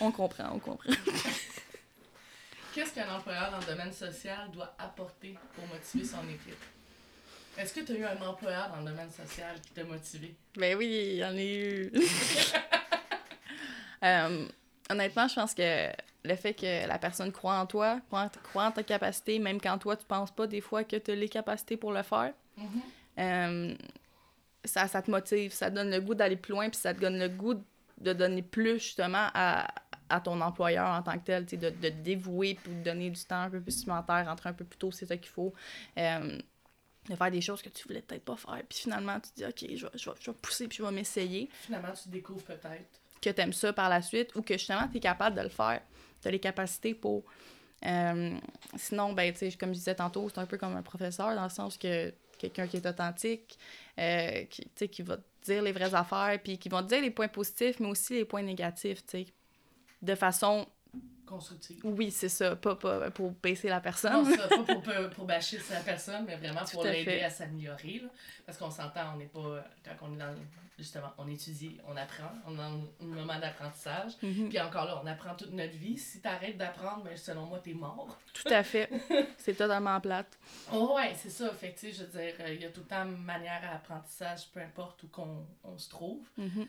[0.00, 0.92] on comprend, on comprend.
[2.74, 6.62] Qu'est-ce qu'un employeur dans le domaine social doit apporter pour motiver son équipe?
[7.56, 10.34] Est-ce que tu as eu un employeur dans le domaine social qui t'a motivé?
[10.56, 11.92] Ben oui, j'en ai eu.
[14.00, 14.46] Euh,
[14.88, 15.88] honnêtement, je pense que
[16.28, 19.60] le fait que la personne croit en toi, croit en, croit en ta capacité, même
[19.60, 22.32] quand toi, tu penses pas des fois que tu as les capacités pour le faire,
[23.18, 23.74] euh,
[24.64, 27.00] ça, ça te motive, ça te donne le goût d'aller plus loin, puis ça te
[27.00, 27.54] donne le goût
[28.00, 29.68] de donner plus justement à,
[30.08, 33.24] à ton employeur en tant que tel, de, de te dévouer, puis de donner du
[33.24, 35.52] temps un peu plus supplémentaire, rentrer un peu plus tôt, c'est ça qu'il faut.
[35.98, 36.38] Euh,
[37.08, 38.62] de faire des choses que tu voulais peut-être pas faire.
[38.68, 40.82] Puis finalement, tu te dis, OK, je vais, je vais, je vais pousser, puis je
[40.82, 41.48] vais m'essayer.
[41.62, 43.00] Finalement, tu découvres peut-être.
[43.22, 45.48] Que tu aimes ça par la suite ou que justement, tu es capable de le
[45.48, 45.80] faire.
[46.20, 47.24] Tu as les capacités pour.
[47.86, 48.36] Euh,
[48.76, 51.76] sinon, ben, comme je disais tantôt, c'est un peu comme un professeur dans le sens
[51.76, 53.58] que quelqu'un qui est authentique,
[53.98, 57.10] euh, qui, qui va te dire les vraies affaires, puis qui va te dire les
[57.10, 59.02] points positifs, mais aussi les points négatifs.
[60.02, 60.66] De façon,
[61.26, 61.80] Constructive.
[61.84, 64.24] oui, c'est ça, pas, pas pour baisser la Non, personne.
[64.34, 68.02] ça, pas pour, pour, pour bâcher sa personne, mais vraiment pour Tout l'aider à s'améliorer.
[68.46, 69.62] Parce qu'on s'entend, on n'est pas.
[69.84, 70.34] Quand on est dans.
[70.78, 74.12] Justement, on étudie, on apprend, on est dans un moment d'apprentissage.
[74.22, 74.48] Mhm.
[74.48, 75.98] Puis encore là, on apprend toute notre vie.
[75.98, 78.16] Si t'arrêtes d'apprendre, ben, selon moi, t'es mort.
[78.32, 78.88] Tout à fait.
[79.38, 80.38] C'est totalement plate.
[80.72, 81.50] Oh, ouais, c'est ça.
[81.52, 83.74] Fait que, tu je veux dire, euh, il y a tout le temps manière à
[83.74, 86.24] apprentissage, peu importe où qu'on on se trouve.
[86.36, 86.68] Mhm.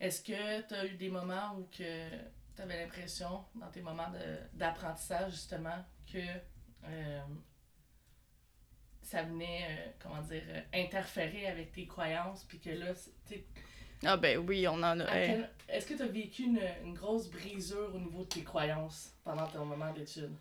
[0.00, 2.08] Est-ce que tu as eu des moments où que
[2.58, 4.10] tu avais l'impression, dans tes moments
[4.52, 6.18] d'apprentissage, justement, que
[6.84, 7.20] euh,
[9.00, 13.44] ça venait, euh, comment dire, euh, interférer avec tes croyances, puis que là, c'est- tu
[14.04, 15.06] Ah ben oui, on en a.
[15.06, 19.14] quel- est-ce que tu as vécu une, une grosse brisure au niveau de tes croyances
[19.22, 20.34] pendant ton moment d'études?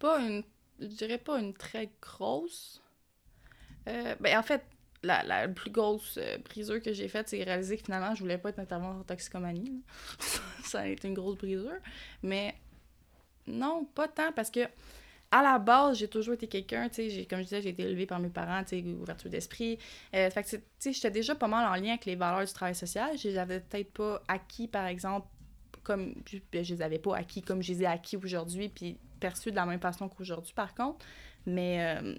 [0.00, 0.42] pas une.
[0.80, 2.82] Je dirais pas une très grosse.
[3.86, 4.64] Euh, ben, en fait,
[5.02, 8.38] la, la plus grosse euh, brisure que j'ai faite, c'est réaliser que finalement, je voulais
[8.38, 9.82] pas être intervenante en toxicomanie.
[10.64, 11.78] ça a été une grosse brisure.
[12.22, 12.54] Mais
[13.46, 14.60] non, pas tant, parce que
[15.32, 18.06] à la base, j'ai toujours été quelqu'un, tu sais, comme je disais, j'ai été élevée
[18.06, 19.78] par mes parents, tu sais, ouverture d'esprit.
[20.14, 22.52] Euh, fait que, tu sais, j'étais déjà pas mal en lien avec les valeurs du
[22.52, 23.16] travail social.
[23.16, 25.28] Je les avais peut-être pas acquis, par exemple,
[25.84, 28.98] comme je, ben, je les avais pas acquis comme je les ai acquis aujourd'hui, puis
[29.20, 31.04] perçus de la même façon qu'aujourd'hui, par contre.
[31.46, 32.14] Mais euh,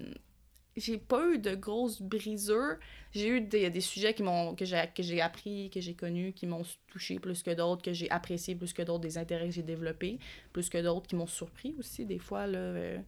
[0.76, 2.76] j'ai pas eu de grosses brisures.
[3.12, 6.32] J'ai eu des, des sujets qui m'ont que j'ai que j'ai appris, que j'ai connus,
[6.32, 9.54] qui m'ont touché plus que d'autres, que j'ai apprécié plus que d'autres, des intérêts que
[9.54, 10.18] j'ai développés,
[10.52, 12.58] plus que d'autres qui m'ont surpris aussi des fois là.
[12.58, 12.98] euh,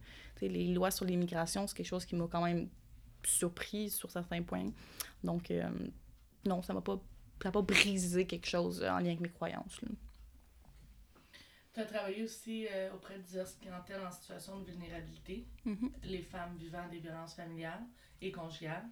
[0.41, 2.69] les lois sur l'immigration, c'est quelque chose qui m'a quand même
[3.23, 4.71] surpris sur certains points.
[5.23, 5.67] Donc euh,
[6.45, 7.01] non, ça m'a pas
[7.41, 9.79] ça m'a pas brisé quelque chose en lien avec mes croyances.
[11.75, 15.91] Tu as travaillé aussi euh, auprès de diverses clientèles en situation de vulnérabilité, Mhm.
[16.03, 17.83] les femmes vivant des violences familiales
[18.21, 18.87] et conjugales,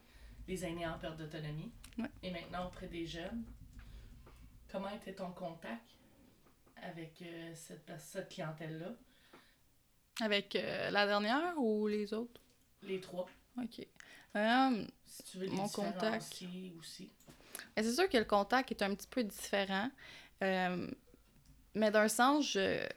[0.49, 2.09] les aînés en perte d'autonomie, Ouais.
[2.21, 3.45] et maintenant auprès des jeunes.
[4.69, 5.81] Comment était ton contact
[6.81, 8.91] avec euh, cette, cette clientèle-là?
[10.21, 12.41] Avec euh, la dernière ou les autres?
[12.81, 13.29] Les trois.
[13.57, 13.75] OK.
[15.05, 17.11] Si tu veux les Mon différencier aussi.
[17.77, 19.89] C'est sûr que le contact est un petit peu différent.
[21.76, 22.88] Mais d'un sens, je,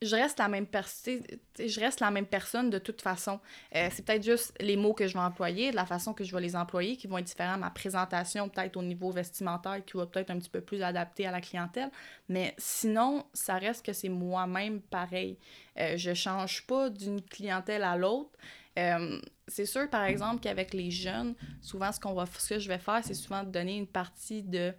[0.00, 1.22] je reste la même personne.
[1.58, 3.40] Je reste la même personne de toute façon.
[3.74, 6.40] Euh, c'est peut-être juste les mots que je vais employer, la façon que je vais
[6.40, 7.58] les employer, qui vont être différents.
[7.58, 11.32] Ma présentation, peut-être au niveau vestimentaire, qui va peut-être un petit peu plus adapté à
[11.32, 11.90] la clientèle.
[12.28, 15.36] Mais sinon, ça reste que c'est moi-même pareil.
[15.78, 18.30] Euh, je change pas d'une clientèle à l'autre.
[18.78, 22.68] Euh, c'est sûr, par exemple, qu'avec les jeunes, souvent, ce, qu'on va, ce que je
[22.68, 24.72] vais faire, c'est souvent donner une partie de...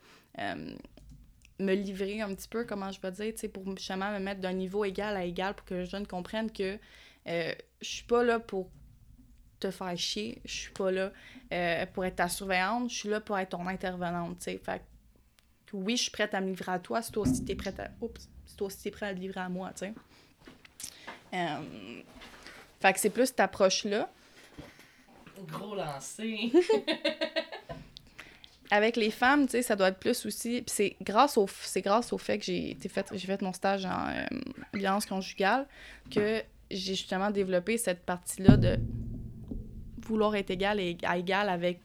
[1.60, 4.42] me livrer un petit peu, comment je vais dire, tu sais, pour justement me mettre
[4.42, 6.78] d'un niveau égal à égal pour que le jeune comprenne que
[7.28, 8.70] euh, je suis pas là pour
[9.60, 11.12] te faire chier, je suis pas là
[11.52, 14.58] euh, pour être ta surveillante, je suis là pour être ton intervenante, tu sais.
[14.58, 14.82] Fait
[15.66, 17.80] que oui, je suis prête à me livrer à toi, si toi aussi t'es prête
[17.80, 17.90] à...
[18.02, 19.94] Oups, si toi aussi t'es prêt à te livrer à moi, tu sais.
[21.34, 22.02] Euh,
[22.80, 24.10] Fait que c'est plus cette approche-là.
[25.48, 26.52] Gros lancé.
[28.72, 30.62] avec les femmes, tu sais, ça doit être plus aussi.
[30.62, 33.86] Puis c'est grâce au, c'est grâce au fait que j'ai fait, j'ai fait mon stage
[33.86, 34.26] en euh,
[34.74, 35.68] violence conjugale
[36.12, 38.78] que j'ai justement développé cette partie-là de
[40.06, 41.80] vouloir être égal et à égal avec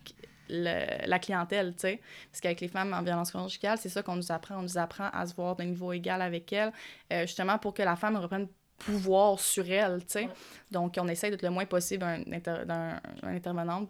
[0.49, 2.01] la clientèle, tu sais.
[2.31, 4.59] Parce qu'avec les femmes en violence conjugale, c'est ça qu'on nous apprend.
[4.59, 6.71] On nous apprend à se voir d'un niveau égal avec elles,
[7.13, 10.29] euh, justement pour que la femme reprenne pouvoir sur elle, tu sais.
[10.71, 12.65] Donc, on essaie d'être le moins possible un, inter-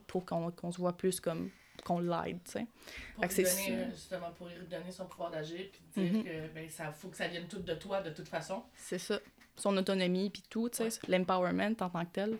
[0.07, 1.51] pour qu'on se voit plus comme
[1.85, 2.67] qu'on l'aide, tu sais.
[3.15, 3.91] Pour lui donner, ça.
[3.91, 6.25] justement, pour lui redonner son pouvoir d'agir, puis dire Mhm.
[6.25, 8.63] que ben, ça faut que ça vienne tout de toi de toute façon.
[8.77, 9.21] C'est ça.
[9.57, 11.17] Son autonomie, puis tout, tu sais, Ouais.
[11.19, 12.39] l'empowerment en tant que tel.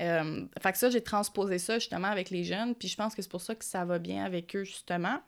[0.00, 3.20] Euh, fait que ça, j'ai transposé ça justement avec les jeunes, puis je pense que
[3.20, 5.20] c'est pour ça que ça va bien avec eux, justement.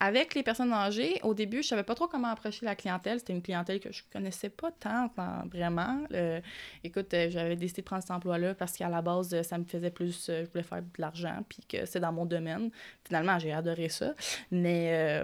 [0.00, 3.20] Avec les personnes âgées, au début, je savais pas trop comment approcher la clientèle.
[3.20, 5.10] C'était une clientèle que je connaissais pas tant,
[5.46, 6.04] vraiment.
[6.12, 6.40] Euh,
[6.82, 9.64] écoute, euh, j'avais décidé de prendre cet emploi-là parce qu'à la base, euh, ça me
[9.64, 10.26] faisait plus...
[10.26, 12.70] je voulais faire de l'argent, puis que c'est dans mon domaine.
[13.04, 14.14] Finalement, j'ai adoré ça.
[14.50, 15.22] Mais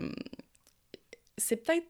[1.36, 1.86] c'est peut-être...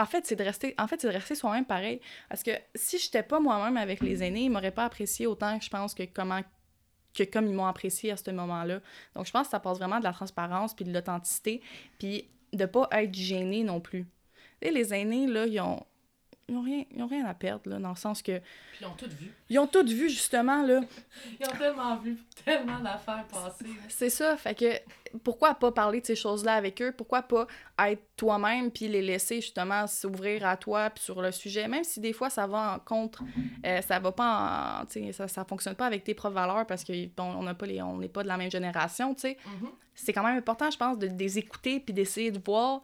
[0.00, 2.00] En fait, c'est de rester, en fait, rester soi-même pareil.
[2.28, 5.64] Parce que si j'étais pas moi-même avec les aînés, ils m'auraient pas apprécié autant que
[5.64, 6.40] je pense que comment
[7.26, 8.80] comme ils m'ont apprécié à ce moment-là.
[9.14, 11.60] Donc, je pense que ça passe vraiment de la transparence puis de l'authenticité,
[11.98, 14.06] puis de pas être gêné non plus.
[14.62, 15.84] Les aînés, là, ils ont,
[16.48, 18.38] ils ont, rien, ils ont rien à perdre, là, dans le sens que...
[18.38, 19.32] Puis ils ont tout vu.
[19.50, 20.80] Ils ont tout vu, justement, là.
[21.38, 23.66] Ils ont tellement vu tellement d'affaires passer.
[23.88, 26.92] C'est ça, fait que pourquoi pas parler de ces choses-là avec eux?
[26.96, 27.46] Pourquoi pas
[27.78, 32.00] être toi-même puis les laisser justement s'ouvrir à toi puis sur le sujet, même si
[32.00, 33.22] des fois ça va en contre,
[33.64, 36.66] euh, ça va pas en, tu sais, ça, ça fonctionne pas avec tes propres valeurs
[36.66, 39.22] parce que bon, on n'a pas les, on n'est pas de la même génération, tu
[39.22, 39.38] sais.
[39.46, 39.68] Mhm.
[39.94, 42.82] C'est quand même important, je pense, de, de les écouter puis d'essayer de voir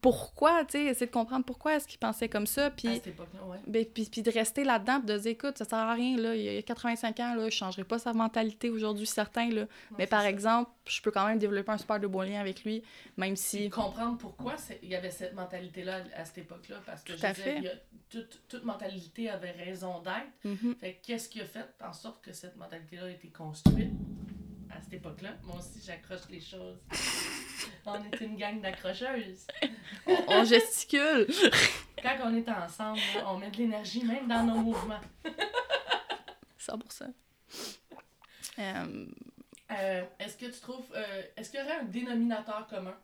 [0.00, 3.58] pourquoi, tu sais, essayer de comprendre pourquoi est-ce qu'ils pensaient comme ça, puis époque-là, ouais.
[3.66, 6.34] ben, puis, de rester là-dedans, puis de se dire, écoute, ça sert à rien, là,
[6.36, 9.62] il y a 85 ans, là, je changerai pas sa mentalité aujourd'hui, certain, là.
[9.62, 10.30] Non, Mais par ça.
[10.30, 12.82] exemple, je peux quand même développer un super de bon lien avec lui,
[13.16, 13.68] même si...
[13.70, 16.76] comprendre pourquoi il y avait cette mentalité-là à cette époque-là.
[16.86, 17.56] Parce que Tout je à disais, fait.
[17.58, 17.72] il y a-
[18.10, 20.56] toute, toute mentalité avait raison d'être.
[20.80, 23.90] Fait que qu'est-ce qui a fait en sorte que cette mentalité-là a été construite
[24.74, 25.30] à cette époque-là?
[25.44, 26.78] Moi aussi, j'accroche les choses.
[27.86, 29.46] on est une gang d'accrocheuses.
[30.06, 31.26] on, on gesticule!
[32.02, 35.00] Quand on est ensemble, on met de l'énergie même dans nos mouvements.
[36.60, 37.12] 100%.
[38.58, 39.06] Euh,
[39.70, 40.86] Euh, est-ce que tu trouves.
[40.94, 42.96] euh, est-ce qu'il y aurait un dénominateur commun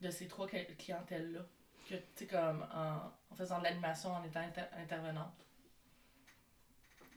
[0.00, 1.40] de ces trois cli- clientèles-là?
[1.88, 5.32] Que, tu sais, comme en, en faisant de l'animation, en étant inter- intervenante?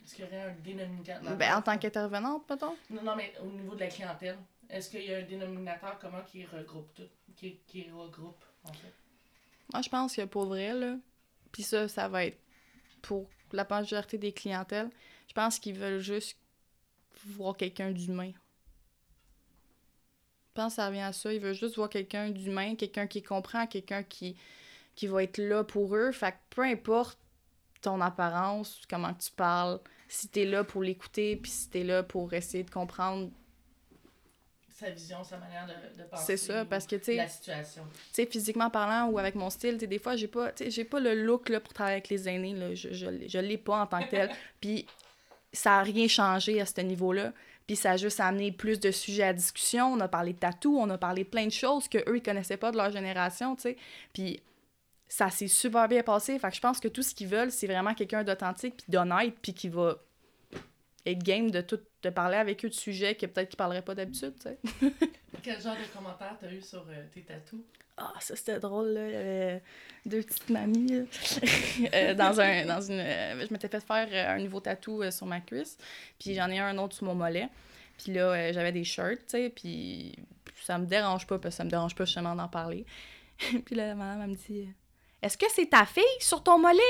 [0.04, 1.36] Est-ce qu'il y aurait un dénominateur?
[1.38, 2.76] ben, en tant qu'intervenante, mettons?
[2.90, 4.38] Non, non, mais au niveau de la clientèle,
[4.70, 7.10] est-ce qu'il y a un dénominateur commun qui regroupe tout?
[7.36, 8.94] Qui, qui regroupe, en fait?
[9.74, 10.96] Moi, je pense que pour vrai, là,
[11.52, 12.40] puis ça, ça va être
[13.02, 14.90] pour la majorité des clientèles,
[15.28, 16.38] je pense qu'ils veulent juste
[17.26, 18.32] voir quelqu'un d'humain.
[20.50, 21.34] Je pense que ça revient à ça.
[21.34, 24.38] Ils veulent juste voir quelqu'un d'humain, quelqu'un qui comprend, quelqu'un qui,
[24.96, 26.12] qui va être là pour eux.
[26.12, 27.20] Fait que peu importe
[27.82, 32.34] ton apparence, comment tu parles, si t'es là pour l'écouter, puis si t'es là pour
[32.34, 33.30] essayer de comprendre,
[34.78, 36.24] Sa vision, sa manière de, de penser.
[36.26, 36.66] c'est ça.
[36.66, 37.84] Parce que, tu sais, La situation.
[37.94, 40.84] tu sais, physiquement parlant ou avec mon style, tu sais, des fois, j'ai pas, j'ai
[40.84, 42.54] pas le look là, pour travailler avec les aînés.
[42.54, 42.76] Là.
[42.76, 44.30] Je, je, l'ai- je l'ai pas en tant que tel.
[44.60, 44.86] Puis
[45.54, 47.32] ça a rien changé à ce niveau-là.
[47.68, 49.94] Puis ça a juste amené plus de sujets à discussion.
[49.94, 52.22] On a parlé de tatou, on a parlé de plein de choses que eux ils
[52.22, 53.78] connaissaient pas de leur génération, tu sais.
[54.14, 54.42] Puis
[55.08, 56.38] ça s'est super bien passé.
[56.38, 59.36] Fait que je pense que tout ce qu'ils veulent, c'est vraiment quelqu'un d'authentique puis d'honnête
[59.42, 59.96] puis qui va
[61.06, 63.96] être game de tout de parler avec eux de sujets que peut-être qu'ils parleraient pas
[63.96, 64.60] d'habitude, tu sais.
[65.44, 67.62] Quel genre de commentaires t'as eu sur euh, tes tatous?
[67.98, 69.08] Ah, ça c'était drôle, là.
[69.08, 69.64] Il y avait
[70.06, 71.08] deux petites mamies.
[71.94, 73.00] Euh, dans, un, dans une.
[73.00, 75.78] euh, je m'étais fait faire un nouveau tatou sur ma cuisse,
[76.20, 77.50] puis j'en ai un autre sur mon mollet.
[77.98, 80.16] Puis là, j'avais des shirts, tu sais, puis
[80.62, 82.86] ça me dérange pas, parce que ça me dérange pas justement d'en parler.
[83.66, 84.70] puis là, la madame, elle me dit
[85.22, 86.82] Est-ce que c'est ta fille sur ton mollet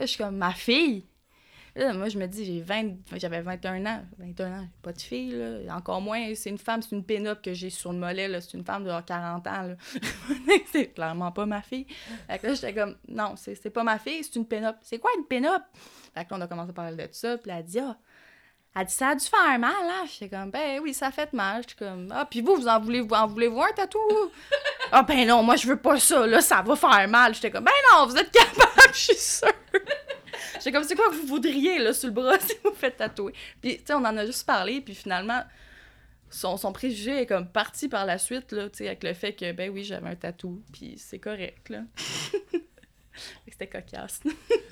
[0.00, 1.04] je suis comme Ma fille
[1.76, 4.02] Là, moi, je me dis, j'ai 20, j'avais 21 ans.
[4.18, 5.76] 21 ans, j'ai pas de fille, là.
[5.76, 8.40] Encore moins, c'est une femme, c'est une pénope que j'ai sur le mollet, là.
[8.40, 9.74] C'est une femme de 40 ans, là.
[10.72, 11.86] c'est clairement pas ma fille.
[12.28, 14.76] Fait que là, j'étais comme, non, c'est pas ma fille, c'est une pénope.
[14.82, 15.64] C'est quoi une pénope?
[16.14, 17.96] Fait que là, on a commencé à parler de ça, puis elle a dit, ah,
[18.76, 20.04] elle dit, ça a dû faire mal, hein?
[20.06, 21.62] J'étais comme, ben oui, ça a fait mal.
[21.62, 23.98] J'étais comme, ah, puis vous, vous en voulez, vous en voulez-vous un tatou?
[24.92, 27.34] ah, ben non, moi, je veux pas ça, là, ça va faire mal.
[27.34, 29.52] J'étais comme, ben non, vous êtes capable, je suis sûre.
[30.54, 33.32] J'étais comme, c'est quoi que vous voudriez, là, sur le bras, si vous faites tatouer?
[33.60, 35.42] Puis, tu sais, on en a juste parlé, puis finalement,
[36.28, 39.34] son, son préjugé est comme parti par la suite, là, tu sais, avec le fait
[39.34, 41.82] que, ben oui, j'avais un tatou, puis c'est correct, là.
[43.46, 44.20] C'était cocasse.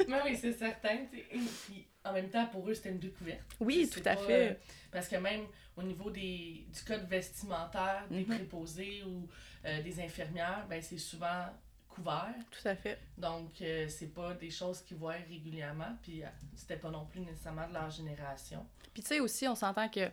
[0.08, 0.96] Mais oui, c'est certain.
[1.08, 1.26] tu sais.
[1.30, 3.40] Et puis, en même temps, pour eux, c'était une découverte.
[3.60, 4.50] Oui, tout à pas, fait.
[4.50, 4.54] euh,
[4.90, 5.42] parce que même
[5.76, 8.26] au niveau des, du code vestimentaire des Mhm.
[8.26, 9.28] préposés ou
[9.64, 11.46] euh, des infirmières, ben, c'est souvent
[11.88, 12.34] couvert.
[12.50, 12.98] Tout à fait.
[13.18, 15.96] Donc, euh, c'est pas des choses qu'ils voient régulièrement.
[16.02, 16.26] Puis, euh,
[16.56, 18.66] c'était pas non plus nécessairement de leur génération.
[18.92, 20.10] Puis tu sais aussi, on s'entend que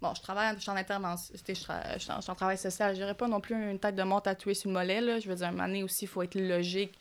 [0.00, 3.28] bon, je travaille, je suis en intervention, je, tra- je suis en, travail social, pas
[3.28, 5.18] non plus une tête de mort tatouée sur le mollet là.
[5.18, 6.98] Je veux dire, à un moment donné aussi, il faut être logique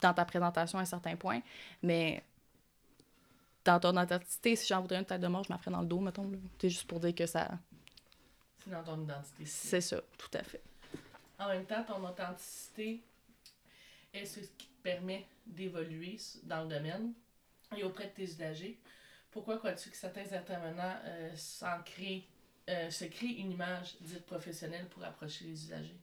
[0.00, 1.40] dans ta présentation à un certain point,
[1.82, 2.22] mais
[3.64, 5.86] dans ton identité, si j'en voudrais une tête de mort, je m'en ferais dans le
[5.86, 6.30] dos, mettons.
[6.30, 6.38] là.
[6.60, 7.50] C'est juste pour dire que ça.
[8.64, 9.44] C'est dans ton identité.
[9.44, 10.62] C'est ça, tout à fait.
[11.38, 13.02] En même temps, ton authenticité
[14.12, 17.12] est ce qui te permet d'évoluer dans le domaine
[17.76, 18.78] et auprès de tes usagers.
[19.30, 22.26] Pourquoi crois-tu que certains intervenants euh, s'en créent,
[22.68, 25.96] euh, se créent une image dite professionnelle pour approcher les usagers?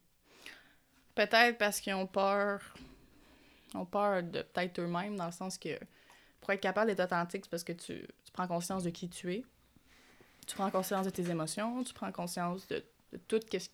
[1.14, 2.62] Peut-être parce qu'ils ont peur.
[3.74, 5.78] ont peur de peut-être eux-mêmes, dans le sens que
[6.42, 7.94] pour être capable d'être authentique, c'est parce que tu,
[8.26, 9.44] tu prends conscience de qui tu es.
[10.46, 13.70] Tu prends conscience de tes émotions, tu prends conscience de, de tout ce qui,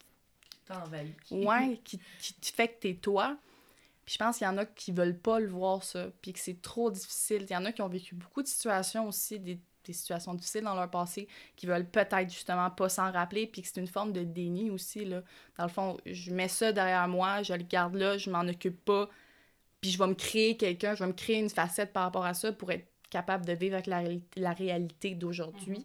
[0.66, 1.14] T'envahis.
[1.32, 3.38] ouais, qui, qui fait que t'es toi.
[4.06, 6.40] Puis je pense qu'il y en a qui veulent pas le voir, ça, puis que
[6.40, 7.46] c'est trop difficile.
[7.50, 10.64] Il y en a qui ont vécu beaucoup de situations aussi, des, des situations difficiles
[10.64, 14.12] dans leur passé, qui veulent peut-être justement pas s'en rappeler, puis que c'est une forme
[14.12, 15.22] de déni aussi, là.
[15.58, 18.84] Dans le fond, je mets ça derrière moi, je le garde là, je m'en occupe
[18.84, 19.10] pas,
[19.84, 22.34] puis je vais me créer quelqu'un, je vais me créer une facette par rapport à
[22.34, 24.02] ça pour être capable de vivre avec la,
[24.38, 25.84] la réalité d'aujourd'hui.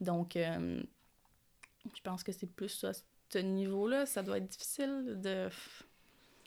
[0.00, 0.80] Donc, euh,
[1.94, 2.92] je pense que c'est plus ça,
[3.30, 5.50] ce niveau-là, ça doit être difficile de...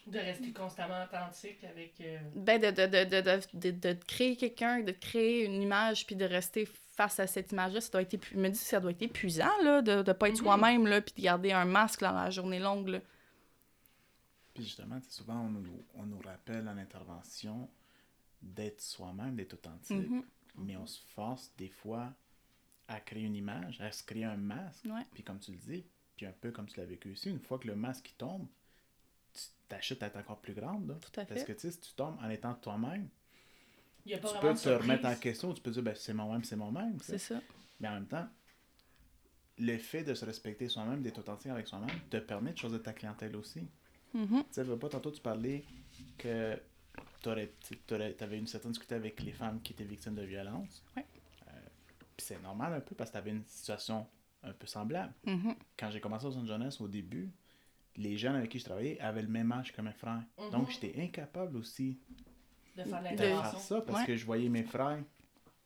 [0.08, 1.94] De rester constamment authentique avec.
[2.02, 6.08] euh, Ben, de, de, de, de, de, de, de créer quelqu'un, de créer une image,
[6.08, 8.80] puis de rester face à cette image-là, ça doit être je me dis que ça
[8.80, 10.44] doit être épuisant, là, de ne pas être Mhm.
[10.44, 13.00] soi-même, là, puis de garder un masque dans la journée longue, là.
[14.58, 17.70] Puis justement, souvent, on nous, on nous rappelle en intervention
[18.42, 20.10] d'être soi-même, d'être authentique.
[20.10, 20.24] Mhm.
[20.58, 22.12] Mais on se force des fois
[22.88, 24.86] à créer une image, à se créer un masque.
[24.86, 25.04] Ouais.
[25.14, 25.86] Puis comme tu le dis,
[26.16, 28.48] puis un peu comme tu l'as vécu aussi, une fois que le masque il tombe,
[29.32, 30.88] tu t'achètes à être encore plus grande.
[30.88, 30.96] Là.
[30.96, 31.46] Tout à Parce fait.
[31.46, 33.08] que tu sais, si tu tombes en étant toi-même,
[34.06, 36.14] Il y a pas tu peux te remettre en question, tu peux dire, ben, c'est
[36.16, 36.98] moi-même, c'est moi-même.
[37.02, 37.40] C'est ça.
[37.80, 38.28] Mais en même temps,
[39.60, 42.94] le fait de se respecter soi-même, d'être authentique avec soi-même, te permet de choisir ta
[42.94, 43.68] clientèle aussi.
[44.18, 44.44] Mhm.
[44.44, 45.64] Tu sais, veux pas, tantôt tu parlais
[46.18, 46.60] que
[47.22, 50.84] tu avais une certaine discussion avec les femmes qui étaient victimes de violence.
[50.96, 51.06] Ouais.
[51.48, 51.52] Euh,
[52.16, 54.08] Puis c'est normal un peu parce que tu avais une situation
[54.44, 55.14] un peu semblable.
[55.26, 55.56] Mhm.
[55.78, 57.30] Quand j'ai commencé au centre jeunesse au début,
[57.96, 60.24] les jeunes avec qui je travaillais avaient le même âge que mes frères.
[60.40, 60.50] Mhm.
[60.52, 62.00] Donc j'étais incapable aussi
[62.76, 64.06] De faire de faire ça parce Ouais.
[64.08, 65.04] que je voyais mes frères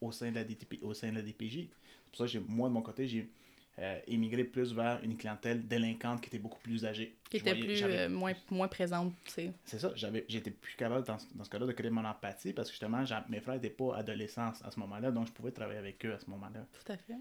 [0.00, 1.68] au sein de la, DTP, au sein de la DPJ.
[1.68, 1.68] C'est
[2.08, 3.30] pour ça que j'ai- moi, de mon côté, j'ai
[3.78, 7.16] euh, émigré plus vers une clientèle délinquante qui était beaucoup plus âgée.
[7.30, 9.52] Qui était voyais- plus, euh, moins, moins présente, tu sais.
[9.64, 12.52] c'est ça, j'avais, j'étais plus capable dans, ce- dans ce cas-là de créer mon empathie
[12.52, 15.78] parce que justement, mes frères n'étaient pas adolescents à ce moment-là, donc je pouvais travailler
[15.78, 16.66] avec eux à ce moment-là.
[16.84, 17.16] Tout à fait.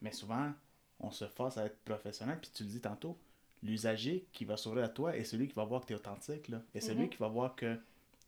[0.00, 0.52] Mais souvent,
[1.00, 3.18] on se force à être professionnel, puis tu le dis tantôt,
[3.62, 6.46] l'usager qui va s'ouvrir à toi est celui qui va voir que tu es authentique,
[6.48, 7.08] là, et celui Mhm.
[7.08, 7.76] qui va voir que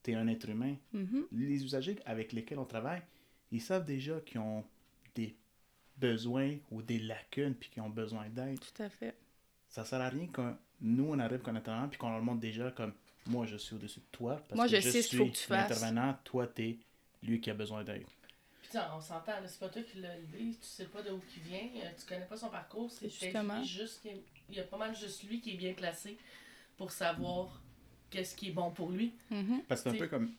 [0.03, 0.75] tu es un être humain.
[0.93, 1.27] Mhm.
[1.31, 3.03] Les usagers avec lesquels on travaille,
[3.53, 4.64] ils savent déjà qu'ils ont
[5.14, 5.37] des
[6.01, 8.59] besoins ou des lacunes, puis qu'ils ont besoin d'aide.
[8.61, 9.14] Tout à fait.
[9.68, 12.70] Ça sert à rien que nous, on arrive comme intervenant, puis qu'on leur montre déjà
[12.70, 12.92] comme
[13.26, 14.36] moi, je suis au-dessus de toi.
[14.48, 15.68] Parce Moi, que je sais ce qu'il faut que tu suis fasses.
[15.68, 16.78] L'intervenant, toi, t'es
[17.22, 18.05] lui qui a besoin d'aide.
[18.62, 21.20] Puis tu sais, on s'entend, c'est pas toi qui l'as élevé, tu sais pas d'où
[21.36, 23.59] il vient, euh, tu connais pas son parcours, c'est justement.
[23.59, 24.11] lui juste qui
[24.48, 26.18] il y a pas mal juste lui qui est bien placé
[26.76, 27.62] pour savoir
[28.11, 29.14] qu'est-ce qui est bon pour lui.
[29.30, 29.62] Mhm.
[29.68, 30.32] Parce que c'est un peu comme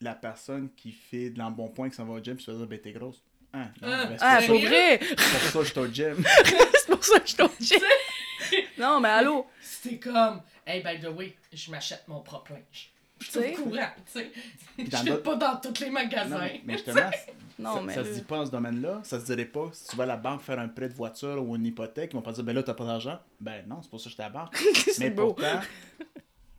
[0.00, 2.66] la personne qui fait de l'embonpoint qui s'en va au gym, puis tu vas dire,
[2.66, 3.22] ben t'es grosse.
[3.54, 4.08] Ah, non, Ah.
[4.10, 5.00] c'est Ah, pour vrai!
[5.00, 6.24] c'est pour ça que je suis au gym.
[6.44, 8.66] c'est pour ça que je suis touchée.
[8.78, 9.46] non, mais allô?
[9.60, 12.90] C'était comme, hey, by the way, je m'achète mon propre linge.
[13.20, 13.56] Je suis Tu sais?
[13.56, 14.30] au courant, tu sais.
[14.76, 16.28] Je suis pas dans tous les magasins.
[16.36, 17.10] Non, mais, justement,
[17.58, 19.00] Non, ça, mais ça se dit pas dans ce domaine-là.
[19.04, 19.70] Ça se dirait pas.
[19.72, 22.16] Si tu vas à la banque faire un prêt de voiture ou une hypothèque, ils
[22.16, 23.18] vont pas dire, ben là, t'as pas d'argent.
[23.40, 24.56] Ben non, c'est pour ça que j'étais à la banque.
[24.56, 25.32] C'est mais beau.
[25.32, 26.06] pourtant, tu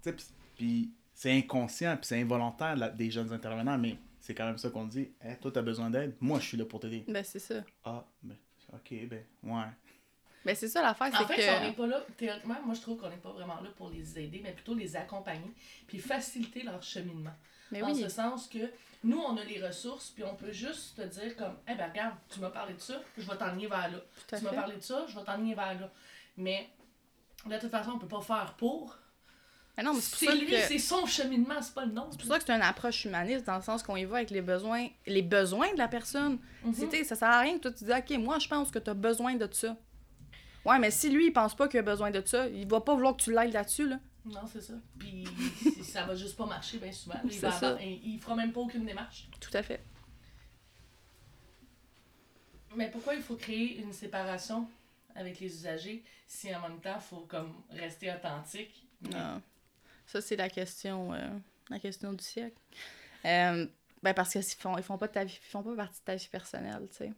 [0.02, 0.24] sais, pis-
[0.58, 4.72] puis c'est inconscient, puis c'est involontaire là, des jeunes intervenants, mais c'est quand même ça
[4.72, 5.12] qu'on dit.
[5.22, 6.16] Hey, toi, t'as besoin d'aide.
[6.20, 7.06] Moi, je suis là pour t'aider.
[7.08, 7.64] Ben, c'est ça.
[7.84, 8.36] Ah, ben,
[8.74, 9.66] ok, ben, ouais.
[10.44, 11.78] Ben, c'est ça l'affaire, En c'est fait, on n'est que.
[11.78, 14.52] pas là, théoriquement, moi je trouve qu'on n'est pas vraiment là pour les aider, mais
[14.54, 15.52] plutôt les accompagner,
[15.88, 17.34] puis faciliter leur cheminement.
[17.72, 18.02] Mais en oui.
[18.02, 18.72] ce sens que
[19.04, 22.16] nous, on a les ressources, puis on peut juste te dire comme, eh ben regarde,
[22.30, 24.00] tu m'as parlé de ça, je vais t'enligner vers là.
[24.28, 25.92] Tu m'as parlé de ça, je vais t'enligner vers là.
[26.38, 26.70] Mais
[27.46, 28.98] de toute façon, on peut pas faire pour.
[29.78, 30.58] Mais non, mais c'est pour C'est ça lui, que.
[30.68, 32.12] c'est son cheminement, c'est pas le nôtre.
[32.12, 34.30] C'est pour ça que c'est une approche humaniste, dans le sens qu'on y va avec
[34.30, 36.40] les besoins, les besoins de la personne.
[36.74, 38.72] C'est, tu sais, ça sert à rien que toi tu dis, OK, moi, je pense
[38.72, 39.76] que tu as besoin de ça.
[40.64, 42.94] Ouais, mais si lui, il pense pas qu'il a besoin de ça, il va pas
[42.96, 44.00] vouloir que tu l'aides là-dessus, là.
[44.26, 44.74] Non, c'est ça.
[44.98, 45.26] Puis
[45.62, 47.20] si- ça va juste pas marcher bien souvent.
[47.26, 49.28] Il, va avoir- il fera même pas aucune démarche.
[49.40, 49.84] Tout à fait.
[52.76, 54.68] Mais pourquoi il faut créer une séparation
[55.16, 58.88] avec les usagers si en même temps il faut comme rester authentique?
[59.12, 59.42] Non.
[60.08, 61.30] Ça, c'est la question, euh,
[61.70, 62.58] la question du siècle.
[63.26, 63.66] Euh,
[64.04, 66.06] ben, parce qu'ils font, ils font pas de ta vie, ils font pas partie de
[66.06, 67.14] ta vie personnelle, tu sais.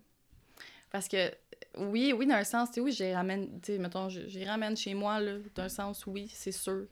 [0.90, 1.34] Parce que,
[1.78, 4.78] oui, oui, d'un sens, tu sais, oui, j'y ramène, tu sais, mettons, je- j'y ramène
[4.78, 6.86] chez moi, là, d'un sens, oui, c'est sûr.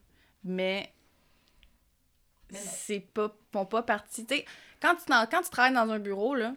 [0.44, 0.92] Mais,
[2.52, 4.46] c'est pas, font pas partie, tu sais,
[4.82, 6.54] quand tu, quand tu travailles dans un bureau, là,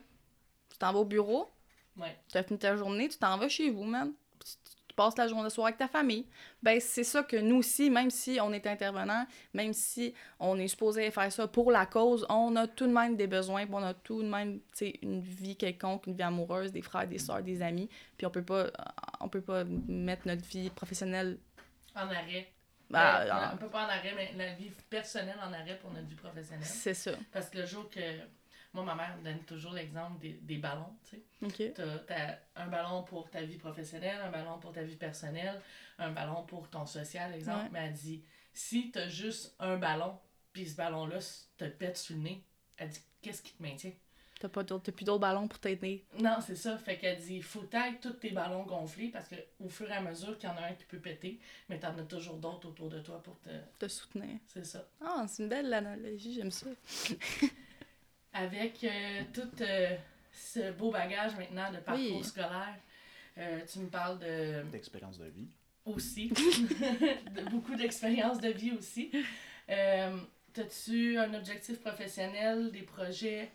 [0.70, 1.48] tu t'en vas au bureau,
[1.96, 2.16] Ouais.
[2.30, 4.12] tu as fini ta journée, tu t'en vas chez vous, man.
[4.44, 4.52] Tu
[4.98, 6.26] passes la journée soir avec ta famille.
[6.62, 9.24] Ben, c'est ça que nous aussi, même si on est intervenant,
[9.54, 13.16] même si on est supposé faire ça pour la cause, on a tout de même
[13.16, 16.72] des besoins, on a tout de même, tu sais, une vie quelconque, une vie amoureuse,
[16.72, 17.88] des frères, des sœurs, des amis.
[18.16, 18.66] Puis on peut pas,
[19.20, 21.38] on peut pas mettre notre vie professionnelle.
[21.94, 22.52] En arrêt.
[22.90, 25.90] bah, Ben, en- on peut pas en arrêt, mais la vie personnelle en arrêt pour
[25.92, 26.64] notre vie professionnelle.
[26.64, 27.12] c'est ça.
[27.32, 28.00] Parce que le jour que.
[28.78, 31.22] Moi, ma mère donne toujours l'exemple des, des ballons, tu sais.
[31.72, 35.60] T'as, t'as un ballon pour ta vie professionnelle, un ballon pour ta vie personnelle,
[35.98, 37.64] un ballon pour ton social, exemple.
[37.64, 37.68] Ouais.
[37.72, 38.22] Mais elle dit,
[38.52, 40.16] si t'as juste un ballon,
[40.52, 41.18] puis ce ballon-là
[41.56, 42.44] te pète sur le nez,
[42.76, 43.90] elle dit, qu'est-ce qui te maintient?
[44.38, 46.04] T'as pas d'autres- t'as plus d'autres ballons pour t'aider.
[46.20, 46.78] Non, c'est ça.
[46.78, 50.00] Fait qu'elle dit, faut tailler tous tes ballons gonflés parce que au fur et à
[50.00, 52.88] mesure qu'il y en a un qui peut péter, mais t'en as toujours d'autres autour
[52.88, 53.48] de toi pour te.
[53.80, 54.38] te soutenir.
[54.46, 54.86] C'est ça.
[55.00, 56.68] Ah, c'est une belle analogie, j'aime ça.
[58.38, 59.96] Avec euh, tout euh,
[60.32, 62.24] ce beau bagage maintenant de parcours Oui.
[62.24, 62.74] scolaire,
[63.36, 65.48] euh, tu me parles de D'expérience de vie.
[65.84, 66.28] aussi,
[67.36, 69.10] de beaucoup d'expériences de vie aussi.
[69.70, 70.16] Euh,
[70.54, 73.50] T'as-tu un objectif professionnel, des projets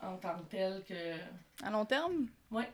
[0.00, 1.16] en tant que tel que.
[1.64, 2.26] À long terme?
[2.50, 2.68] Ouais.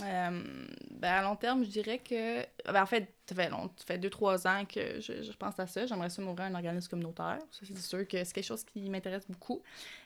[0.00, 0.42] Euh,
[0.90, 2.40] ben à long terme, je dirais que.
[2.70, 5.84] Ben en fait, ça fait, long, fait 2-3 ans que je, je pense à ça.
[5.86, 7.38] J'aimerais ça m'ouvrir un organisme communautaire.
[7.50, 9.62] Ça, c'est sûr que c'est quelque chose qui m'intéresse beaucoup.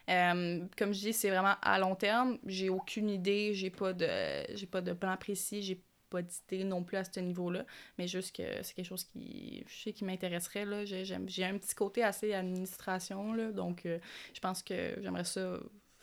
[0.09, 2.37] Euh, comme je dis, c'est vraiment à long terme.
[2.45, 4.07] J'ai aucune idée, j'ai pas de
[4.55, 7.65] j'ai pas de plan précis, j'ai pas d'idée non plus à ce niveau-là.
[7.97, 10.65] Mais juste que c'est quelque chose qui, je sais, qui m'intéresserait.
[10.65, 10.85] là.
[10.85, 13.99] J'ai, j'ai un petit côté assez administration, là, donc euh,
[14.33, 15.59] je pense que j'aimerais ça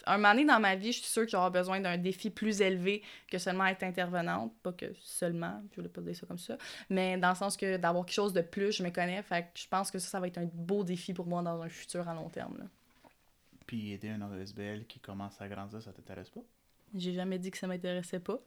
[0.06, 2.60] un moment donné dans ma vie, je suis sûre que j'aurai besoin d'un défi plus
[2.60, 4.52] élevé que seulement être intervenante.
[4.62, 6.56] Pas que seulement, je voulais pas dire ça comme ça,
[6.90, 9.22] mais dans le sens que d'avoir quelque chose de plus, je me connais.
[9.22, 11.60] Fait que je pense que ça, ça va être un beau défi pour moi dans
[11.62, 12.58] un futur à long terme.
[12.58, 12.64] là.
[13.66, 16.40] Puis aider un OSBL qui commence à grandir, ça t'intéresse pas?
[16.94, 18.38] J'ai jamais dit que ça m'intéressait pas.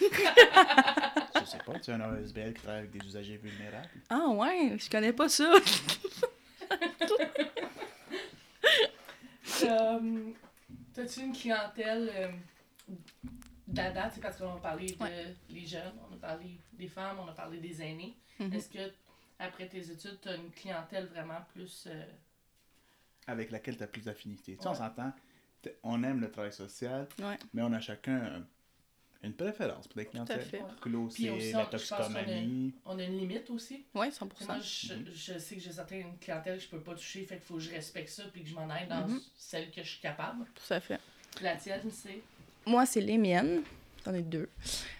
[0.00, 3.88] Je sais pas, tu as un OSBL qui travaille avec des usagers vulnérables?
[4.08, 5.52] Ah ouais, je connais pas ça.
[9.62, 10.32] Euh,
[10.94, 12.28] T'as-tu une clientèle euh,
[13.66, 15.34] d'ADA, tu parce qu'on a parlé de Ouais.
[15.50, 18.16] les jeunes, on a parlé des femmes, on a parlé des aînés.
[18.38, 18.52] Mhm.
[18.52, 18.92] Est-ce que
[19.38, 21.86] après tes études, tu as une clientèle vraiment plus.
[21.88, 22.04] euh,
[23.26, 24.54] avec laquelle tu as plus d'affinité.
[24.56, 25.12] Tu sais, on s'entend,
[25.62, 27.38] t- on aime le travail social, Ouais.
[27.54, 28.40] mais on a chacun euh,
[29.24, 30.06] une préférence pour des.
[30.80, 32.72] Clos, Puis aussi, la je toxicomanie.
[32.84, 33.84] on a une limite aussi.
[33.94, 34.60] Ouais, Moi, 100%.
[34.62, 35.04] je, Mhm.
[35.14, 37.60] je sais que j'ai certaines clientèles que je peux pas toucher, fait qu'il faut que
[37.60, 39.20] je respecte ça puis que je m'en aille dans Mhm.
[39.36, 40.44] celle que je suis capable.
[40.54, 41.00] Tout à fait.
[41.42, 42.22] La tienne, c'est?
[42.66, 43.62] Moi, c'est les miennes.
[44.04, 44.50] J'en ai deux.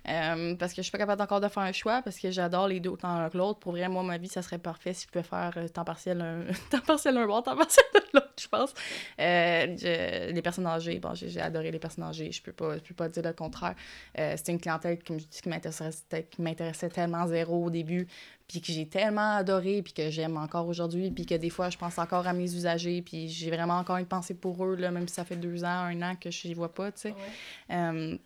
[0.09, 2.69] Euh, parce que je suis pas capable encore de faire un choix parce que j'adore
[2.69, 3.59] les deux autant l'un que l'autre.
[3.61, 6.21] Pour vrai, moi, ma vie, ça serait parfait si je pouvais faire euh, temps partiel
[6.23, 8.24] un, temps partiel un bord, temps partiel de l'autre, je
[8.57, 8.75] pense.
[9.21, 12.31] Euh, je- les personnes âgées, bon, j'ai adoré les personnes âgées.
[12.33, 13.75] Je peux pas, je peux pas dire le contraire.
[14.19, 18.07] Euh, C'était une clientèle, qui m'intéressait qui m'intéressait tellement zéro au début,
[18.49, 21.79] puis que j'ai tellement adoré, puis que j'aime encore aujourd'hui, puis que des fois, je
[21.79, 25.09] pense encore à mes usagers, puis j'ai vraiment encore une pensée pour eux, là, même
[25.09, 27.09] si ça fait deux ans, un an que je les vois pas, tu sais.
[27.11, 27.77] Ouais.
[27.77, 28.17] Euh,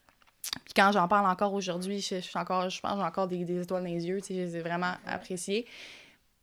[0.65, 3.29] Puis quand j'en parle encore aujourd'hui, je, je suis encore, je pense que j'ai encore
[3.29, 5.67] des, des étoiles dans les yeux, tu sais, je les ai vraiment appréciées.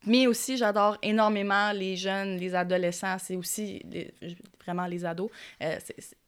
[0.05, 4.13] Mais aussi, j'adore énormément les jeunes, les adolescents, c'est aussi les-
[4.63, 5.29] vraiment les ados.
[5.61, 5.77] Euh,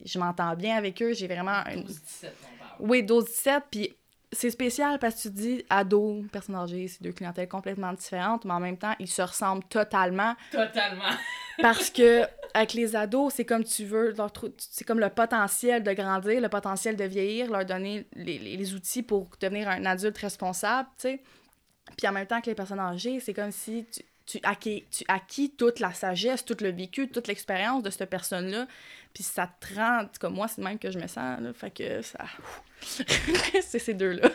[0.05, 2.71] je m'entends bien avec eux, j'ai vraiment une, 12-17, on parle.
[2.91, 3.93] oui, 12-17, puis
[4.31, 8.45] c'est spécial parce que tu te dis ado, personne âgée, c'est deux clientèles complètement différentes,
[8.45, 11.03] mais en même temps, ils se ressemblent totalement Totalement.
[11.61, 12.23] parce que
[12.53, 14.13] avec les ados, c'est comme tu veux,
[14.57, 19.03] c'est comme le potentiel de grandir, le potentiel de vieillir, leur donner les- les outils
[19.03, 21.21] pour devenir un adulte responsable, tu sais.
[21.95, 25.03] Puis en même temps que les personnes âgées, c'est comme si tu, tu, acquis, tu
[25.07, 28.67] acquis toute la sagesse, tout le vécu, toute l'expérience de cette personne-là.
[29.13, 31.53] Puis ça te rend, comme moi, c'est le même que je me sens, là.
[31.53, 32.25] Fait que ça.
[33.61, 34.29] c'est ces deux-là.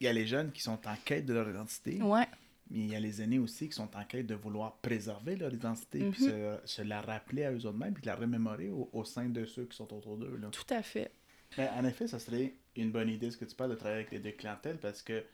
[0.00, 2.26] Il y a les jeunes qui sont en quête de leur identité, Ouais,
[2.70, 5.52] mais il y a les aînés aussi qui sont en quête de vouloir préserver leur
[5.54, 6.30] identité, puis Mhm.
[6.30, 9.44] se, se la rappeler à eux mêmes, puis de la remémorer au, au sein de
[9.44, 10.38] ceux qui sont autour d'eux.
[10.50, 11.10] tout à fait.
[11.58, 14.18] En effet, ça serait une bonne idée ce que tu parles de travailler avec les
[14.18, 15.24] deux clientèles parce que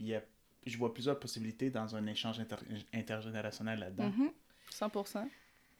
[0.00, 0.22] il y a,
[0.66, 2.56] je vois plusieurs possibilités dans un échange inter-
[2.92, 4.10] intergénérationnel là-dedans.
[4.10, 4.30] Mhm.
[4.70, 5.28] 100%.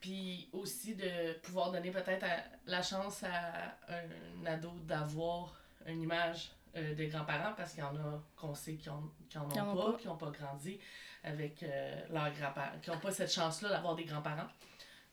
[0.00, 2.24] Puis aussi de pouvoir donner peut-être
[2.66, 5.54] la chance à un ado d'avoir
[5.86, 9.38] une image euh, de grands-parents parce qu'il y en a qu'on sait qui en, qui
[9.38, 9.98] en Qui en ont ont pas, pas.
[9.98, 10.78] qui n'ont pas grandi
[11.24, 14.48] avec euh, leurs grands-parents, qui n'ont pas cette chance-là d'avoir des grands-parents.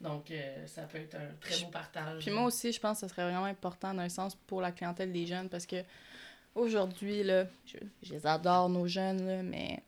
[0.01, 2.21] Donc, euh, ça peut être un très beau partage.
[2.21, 4.71] Puis moi aussi, je pense que ce serait vraiment important dans un sens pour la
[4.71, 5.77] clientèle des jeunes parce que
[6.55, 9.83] aujourd'hui, là, je, je les adore, nos jeunes, là, mais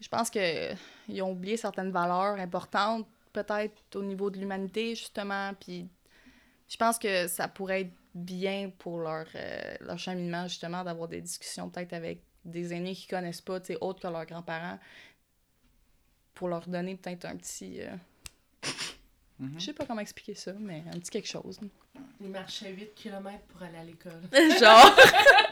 [0.00, 0.72] je pense que
[1.08, 5.52] ils ont oublié certaines valeurs importantes, peut-être au niveau de l'humanité, justement.
[5.60, 5.88] Puis
[6.68, 11.20] je pense que ça pourrait être bien pour leur, euh, leur cheminement, justement, d'avoir des
[11.20, 14.78] discussions peut-être avec des aînés qui connaissent pas, tu sais, autres que leurs grands-parents,
[16.34, 17.82] pour leur donner peut-être un petit...
[17.82, 17.94] euh,
[19.38, 19.56] Mhm.
[19.60, 21.60] Je sais pas comment expliquer ça, mais un petit quelque chose.
[22.22, 24.22] Ils marchaient 8 km pour aller à l'école.
[24.58, 24.96] Genre.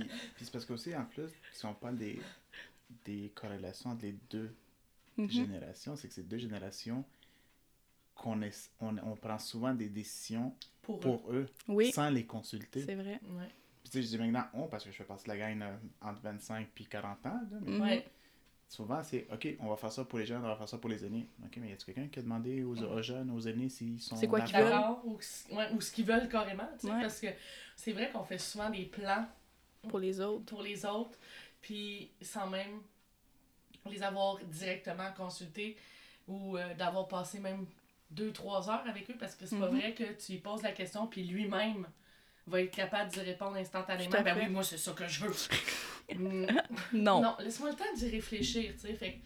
[0.00, 2.20] Puis, puis c'est parce que aussi, en plus, si on parle des,
[3.04, 4.54] des corrélations entre les deux
[5.18, 5.28] Mhm.
[5.30, 7.04] générations, c'est que ces deux générations,
[8.14, 11.00] qu'on est, on, on prend souvent des décisions Pour, eux.
[11.00, 12.82] pour eux Oui, sans les consulter.
[12.82, 13.20] c'est vrai.
[13.24, 13.48] Ouais.
[13.82, 15.60] Puis tu sais, je dis maintenant on parce que je fais partie de la gang
[15.62, 17.40] euh, entre 25 puis 40 ans.
[17.50, 17.80] là, mais.
[17.80, 18.10] Ouais.
[18.68, 20.88] Souvent, c'est OK, on va faire ça pour les jeunes, on va faire ça pour
[20.88, 21.28] les aînés.
[21.44, 24.16] OK, mais y a-tu quelqu'un qui a demandé aux, aux jeunes, aux aînés s'ils sont.
[24.16, 25.02] C'est quoi qu'ils d'accord?
[25.04, 25.12] veulent?
[25.12, 27.02] Ou, ouais, ou ce qu'ils veulent carrément, tu sais, Ouais.
[27.02, 27.26] parce que
[27.76, 29.28] c'est vrai qu'on fait souvent des plans
[29.88, 30.44] Pour les autres.
[30.44, 31.18] pour les autres,
[31.60, 32.80] puis sans même
[33.90, 35.76] les avoir directement consultés
[36.28, 37.66] ou euh, d'avoir passé même
[38.10, 39.78] deux, trois heures avec eux, parce que c'est pas Mhm.
[39.80, 41.88] vrai que tu lui poses la question, puis lui-même
[42.46, 44.22] va être capable d'y répondre instantanément.
[44.22, 45.32] Ben oui, moi, c'est ça que je veux.
[46.14, 46.46] Mm,
[46.92, 47.22] Non.
[47.22, 48.94] non, laisse-moi le temps d'y réfléchir, tu sais.
[48.94, 49.20] Fait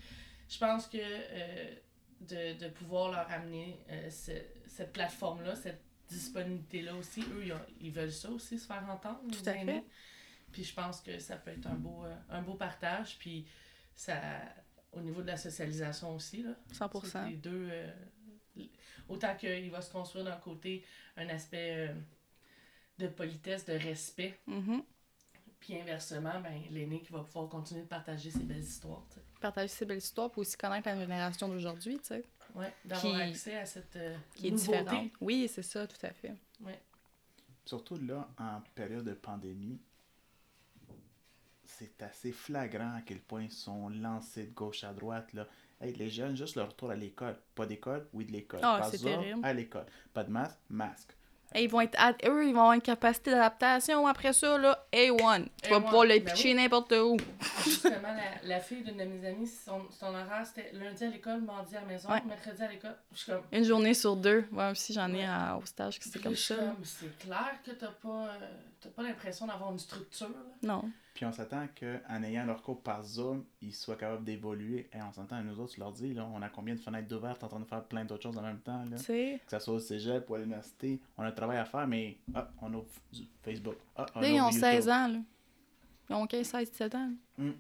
[0.49, 1.75] je pense que euh,
[2.21, 4.31] de, de pouvoir leur amener euh, ce-
[4.69, 9.21] cette plateforme-là, cette disponibilité-là aussi, eux, ils, ont- ils veulent ça aussi, se faire entendre.
[9.33, 9.83] Tout à fait.
[10.57, 13.19] Puis je pense que ça peut être un beau, euh, un beau partage.
[13.19, 13.47] Puis
[13.95, 14.19] ça,
[14.91, 17.29] au niveau de la socialisation aussi, là, 100%.
[17.29, 17.93] les deux, euh,
[19.07, 20.83] autant qu'il va se construire d'un côté
[21.19, 21.95] un aspect euh,
[22.99, 24.83] de politesse, de respect, Mhm.
[25.61, 29.05] puis inversement, ben, l'aîné qui va pouvoir continuer de partager ses belles histoires.
[29.39, 33.21] Partager ces belles histoires pour aussi connaître la génération d'aujourd'hui, tu sais, Ouais, d'avoir Qui-
[33.21, 34.79] accès à cette euh, qui est nouveauté.
[34.79, 35.11] différente.
[35.21, 36.33] Oui, c'est ça, tout à fait.
[37.67, 39.79] Surtout là, en période de pandémie,
[41.79, 45.33] c'est assez flagrant à quel point ils sont lancés de gauche à droite.
[45.35, 45.47] Là.
[45.81, 47.37] Hey, les jeunes, juste leur retour à l'école.
[47.55, 48.61] Pas d'école, oui de l'école.
[48.62, 49.41] Ah, Pas terrible.
[49.43, 49.87] à l'école.
[50.14, 51.11] Pas de masque, masque.
[51.55, 54.85] Et ils vont être ad- eux, ils vont avoir une capacité d'adaptation après ça, là,
[54.93, 55.47] A1.
[55.62, 56.55] Tu vas A1, pouvoir le ben pitcher oui.
[56.55, 57.16] n'importe où.
[57.64, 61.43] Justement, la, la fille d'une de mes amies, son, son horaire, c'était lundi à l'école,
[61.43, 62.22] mardi à la maison, Ouais.
[62.27, 62.97] mercredi à l'école.
[63.12, 63.43] Je suis comme...
[63.53, 64.45] Une journée sur deux.
[64.51, 65.24] Moi aussi, j'en ai Ouais.
[65.24, 66.57] à- au stage que c'est comme ça.
[66.83, 68.51] C'est clair que t'as pas, euh,
[68.81, 70.29] t'as pas l'impression d'avoir une structure.
[70.29, 70.35] là.
[70.62, 70.91] Non.
[71.17, 74.87] Puis on s'attend qu'en ayant leur cours par Zoom, ils soient capables d'évoluer.
[74.93, 77.43] Et on s'entend, nous autres, tu leur dis, là, on a combien de fenêtres d'ouvertes
[77.43, 78.85] en train de faire plein d'autres choses en même temps.
[78.91, 78.99] Là?
[78.99, 82.19] Que ce soit au cégep ou à l'université, on a un travail à faire, mais
[82.61, 82.85] on ouvre
[83.43, 83.77] Facebook.
[83.97, 84.91] Ah, on là, ils ont ouvre 16 YouTube.
[84.93, 85.19] ans, là.
[86.11, 87.11] Ils ont 15, 16, 17 ans.
[87.39, 87.51] Mm.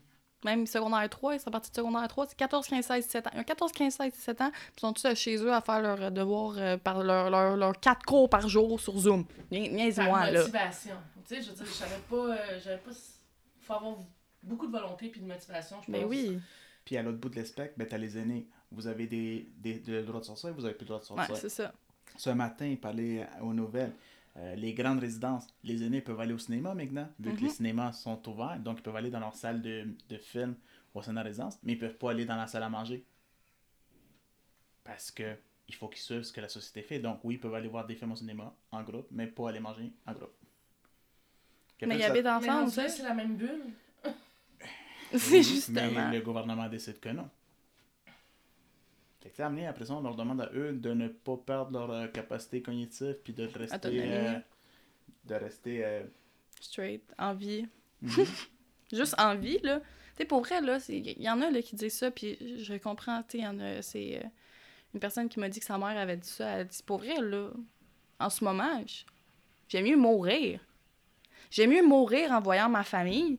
[0.44, 3.30] Même secondaire 3, ils sont partis de secondaire 3, c'est 14, 15, 16, 17 ans.
[3.32, 5.80] Ils ont 14, 15, 16, 17 ans, puis ils sont tous chez eux à faire
[5.80, 9.24] leurs devoirs euh, par leur, leur, leur 4 cours par jour sur Zoom.
[9.50, 10.40] Niaise-moi, là.
[10.40, 10.94] motivation.
[11.26, 12.16] Tu sais, je veux dire, je savais pas.
[12.16, 12.90] euh, j'avais pas.
[13.66, 13.96] Il faut avoir
[14.44, 16.00] beaucoup de volonté puis de motivation, je pense.
[16.00, 16.38] Ben oui.
[16.84, 18.46] Puis à l'autre bout de l'espectre, ben, t'as les aînés.
[18.70, 21.26] Vous avez des, des, le droit de sortir, vous avez plus le droit de Ouais,
[21.26, 21.36] sortir.
[21.36, 21.72] c'est ça.
[22.16, 23.92] Ce matin, il parlait aux nouvelles.
[24.36, 27.48] euh, les grandes résidences, les aînés peuvent aller au cinéma maintenant, vu que les Mhm.
[27.48, 28.60] cinémas sont ouverts.
[28.60, 30.54] Donc, ils peuvent aller dans leur salle de, de film
[30.94, 33.04] au sein de la résidence, mais ils peuvent pas aller dans la salle à manger.
[34.84, 35.36] Parce que
[35.68, 37.00] il faut qu'ils suivent ce que la société fait.
[37.00, 39.58] Donc, oui, ils peuvent aller voir des films au cinéma en groupe, mais pas aller
[39.58, 40.32] manger en groupe.
[41.82, 42.88] Mais ils ça- habitent ensemble, sais.
[42.88, 43.64] c'est la même bulle.
[45.16, 46.08] C'est justement.
[46.10, 47.28] Mais le gouvernement décide que non.
[49.20, 52.06] Fait amener, après ça, on leur demande à eux de ne pas perdre leur euh,
[52.08, 54.02] capacité cognitive puis de rester.
[54.02, 54.38] Euh,
[55.24, 55.84] de rester.
[55.84, 56.04] euh,
[56.60, 57.66] Straight, en vie.
[58.02, 58.24] mhm.
[58.92, 59.80] Juste en vie, là.
[59.80, 59.86] Tu
[60.18, 63.22] sais, pour vrai, là, il y en a là, qui disent ça, puis je comprends,
[63.24, 64.28] tu sais, il y en a, c'est euh,
[64.94, 66.48] une personne qui m'a dit que sa mère avait dit ça.
[66.54, 67.50] Elle a dit, pour vrai, là,
[68.20, 68.82] en ce moment,
[69.68, 70.60] j'aime mieux mourir.
[71.50, 73.38] J'aime mieux mourir en voyant ma famille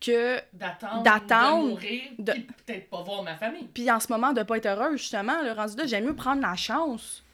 [0.00, 3.66] que, D'attendre, de mourir, de- puis peut-être pas voir ma famille.
[3.66, 6.40] puis en ce moment, de pas être heureuse, justement, le rendu là, j'aime mieux prendre
[6.40, 7.24] la chance.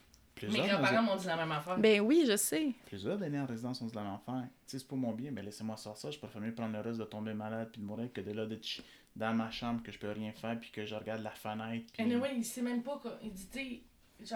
[0.43, 1.79] Mes Plusieurs, grands-parents m'ont dit la même affaire.
[1.79, 2.73] Ben oui, je sais.
[2.87, 4.43] plusieurs d'aînés en résidence ont dit la même affaire.
[4.43, 6.11] Tu sais, c'est pour mon bien, mais laissez-moi sortir.
[6.11, 8.45] Je préfère mieux prendre le risque de tomber malade puis de mourir que de là
[8.45, 8.83] d'être
[9.17, 11.87] dans ma chambre que je peux rien faire puis que je regarde la fenêtre.
[11.93, 12.03] Puis...
[12.03, 13.19] Anyway, il sait même pas quoi.
[13.23, 13.83] Il dit, tu sais,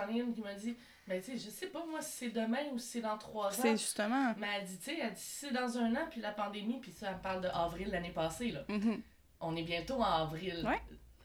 [0.01, 0.77] j'en ai une qui m'a dit,
[1.09, 3.49] ben tu sais, je sais pas moi si c'est demain ou si c'est dans trois
[3.49, 3.63] ans.
[3.63, 4.35] C'est justement.
[4.37, 6.79] Mais elle dit, tu sais, elle dit, si c'est dans un an, puis la pandémie,
[6.81, 8.65] puis ça, elle parle de avril l'année passée, là.
[8.69, 9.01] Mhm.
[9.41, 10.65] On est bientôt en avril.
[10.67, 10.81] Ouais.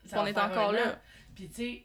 [0.06, 1.00] Ça On est encore là.
[1.36, 1.84] Puis tu sais,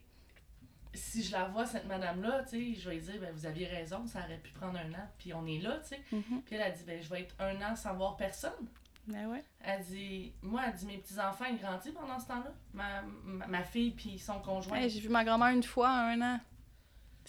[0.95, 3.67] si je la vois, cette madame-là, tu sais, je vais lui dire, ben vous aviez
[3.67, 6.03] raison, ça aurait pu prendre un an, puis on est là, tu sais.
[6.13, 6.43] Mhm.
[6.47, 8.69] Puis elle a dit, ben je vais être un an sans voir personne.
[9.09, 9.43] Ben ouais.
[9.65, 12.53] Elle dit, moi, elle dit, mes petits-enfants, ils grandissent pendant ce temps-là.
[12.75, 14.77] Ma, ma, ma fille, puis son conjoint.
[14.79, 16.41] Hey, J'ai vu ma grand-mère une fois un an.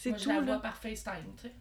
[0.02, 0.42] C'est Moi, tout, je la là.
[0.46, 1.54] vois par FaceTime, tu sais.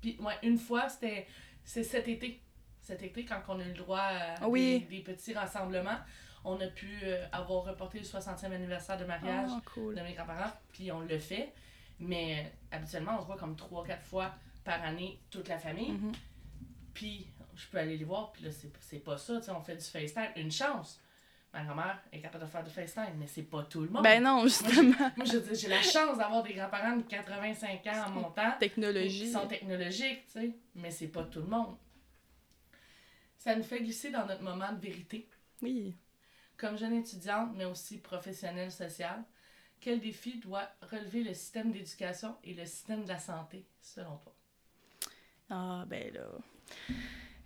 [0.00, 1.26] Puis, ouais, une fois, c'était
[1.64, 2.40] c'est cet été.
[2.80, 4.80] Cet été, quand on a eu le droit à Ah oui.
[4.88, 5.98] des, des petits rassemblements,
[6.44, 9.96] on a pu euh, avoir reporté le 60e anniversaire de mariage Ah, cool.
[9.96, 11.52] de mes grands-parents, puis on le fait.
[11.98, 14.32] Mais euh, habituellement, on se voit comme 3-4 fois
[14.64, 15.90] par année, toute la famille.
[15.90, 16.12] Mhm.
[16.94, 17.26] Puis
[17.56, 19.76] je peux aller les voir, puis là, c'est c'est pas ça, tu sais, on fait
[19.76, 20.30] du FaceTime.
[20.36, 21.00] Une chance!
[21.52, 24.04] Ma grand-mère est capable de faire du FaceTime, mais c'est pas tout le monde.
[24.04, 24.94] Ben non, justement.
[25.16, 28.52] Moi, je veux dire, j'ai la chance d'avoir des grands-parents de 85 ans en montant.
[28.52, 29.32] qui Technologie.
[29.32, 31.76] sont technologiques, tu sais, mais c'est pas tout le monde.
[33.36, 35.28] Ça nous fait glisser dans notre moment de vérité.
[35.62, 35.96] Oui.
[36.56, 39.24] Comme jeune étudiante, mais aussi professionnelle sociale,
[39.80, 44.34] quel défi doit relever le système d'éducation et le système de la santé, selon toi?
[45.48, 46.26] Ah, ben là.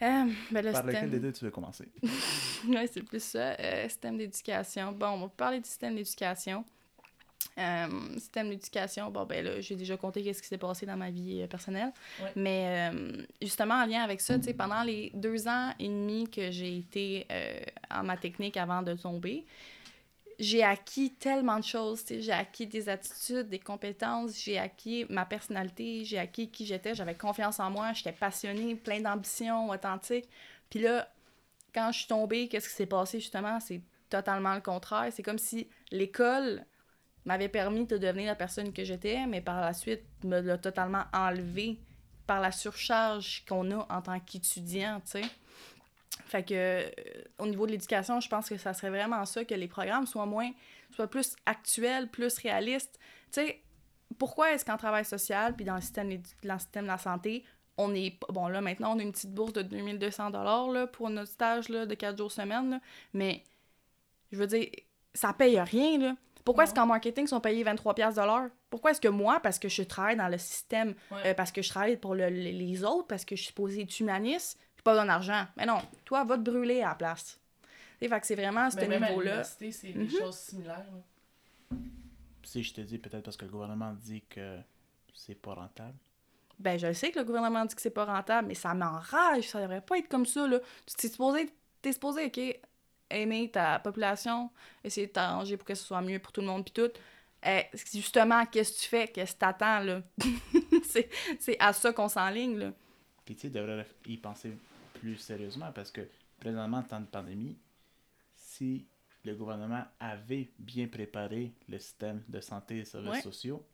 [0.03, 1.11] Euh, ben le Par lequel système...
[1.11, 1.89] des deux tu veux commencer?
[2.69, 3.57] Ouais, c'est plus ça.
[3.61, 4.93] Euh, système d'éducation.
[4.93, 6.65] Bon, on va parler du système d'éducation.
[7.59, 11.11] Euh, système d'éducation, bon, ben là, j'ai déjà compté qu'est-ce qui s'est passé dans ma
[11.11, 11.93] vie euh, personnelle.
[12.21, 12.33] Ouais.
[12.35, 16.29] Mais euh, justement, en lien avec ça, tu sais, pendant les deux ans et demi
[16.29, 19.45] que j'ai été euh, en ma technique avant de tomber,
[20.39, 22.05] j'ai acquis tellement de choses.
[22.09, 27.15] J'ai acquis des attitudes, des compétences, j'ai acquis ma personnalité, j'ai acquis qui j'étais, j'avais
[27.15, 30.29] confiance en moi, j'étais passionnée, plein d'ambition, authentique.
[30.71, 31.09] Puis là,
[31.75, 33.59] quand je suis tombée, qu'est-ce qui s'est passé justement?
[33.61, 35.11] C'est totalement le contraire.
[35.13, 36.65] C'est comme si l'école
[37.25, 41.05] m'avait permis de devenir la personne que j'étais, mais par la suite me l'a totalement
[41.13, 41.79] enlevé
[42.27, 45.23] par la surcharge qu'on a en tant qu'étudiant, tu sais.
[46.27, 46.91] Fait que euh,
[47.39, 50.27] au niveau de l'éducation, je pense que ça serait vraiment ça, que les programmes soient
[50.27, 50.51] moins,
[50.95, 52.99] soient plus actuels, plus réalistes.
[53.33, 53.61] Tu sais,
[54.19, 56.09] pourquoi est-ce qu'en travail social, puis dans le système,
[56.45, 57.45] dans le système de la santé,
[57.77, 58.17] on est...
[58.29, 60.31] Bon, là, maintenant, on a une petite bourse de 2200
[60.73, 62.81] là, pour notre stage là, de 4 jours semaine, là,
[63.13, 63.43] mais
[64.31, 64.69] je veux dire,
[65.13, 66.17] ça paye rien, là.
[66.45, 68.51] Pourquoi est-ce qu'en marketing, ils sont payés 23 pièces l'heure?
[68.71, 71.19] Pourquoi est-ce que moi, parce que je travaille dans le système, Ouais.
[71.27, 73.83] euh, parce que je travaille pour le- le- les autres, parce que je suis supposée
[73.83, 75.47] être humaniste, pas besoin d'argent?
[75.57, 77.39] Mais non, toi, va te brûler à la place.
[78.01, 79.43] Fait que c'est vraiment à ce niveau-là.
[79.45, 80.07] c'est Mhm.
[80.07, 80.85] des choses similaires.
[80.93, 81.77] là.
[82.43, 84.59] Si je te dis peut-être parce que le gouvernement dit que
[85.15, 85.95] c'est pas rentable.
[86.59, 89.49] Ben, je sais que le gouvernement dit que c'est pas rentable, mais ça m'enrage.
[89.49, 90.61] Ça devrait pas être comme ça, là.
[90.87, 91.51] Tu es supposé,
[91.83, 92.61] t'es supposé, OK,
[93.11, 94.51] aimer ta population,
[94.85, 96.93] essayer de t'arranger pour que ce soit mieux pour tout le monde, puis tout.
[97.47, 97.63] Eh,
[97.93, 99.09] justement, qu'est-ce que tu fais?
[99.09, 100.03] Qu'est-ce que t'attends, là?
[100.85, 101.09] c'est,
[101.41, 102.73] c'est à ça qu'on s'enligne, là.
[103.25, 104.53] Puis tu sais, devrait y penser
[105.05, 106.09] plus sérieusement parce que
[106.41, 107.59] présentement, en temps de pandémie,
[108.35, 108.87] si
[109.23, 113.21] le gouvernement avait bien préparé le système de santé et des services Ouais.
[113.21, 113.67] sociaux,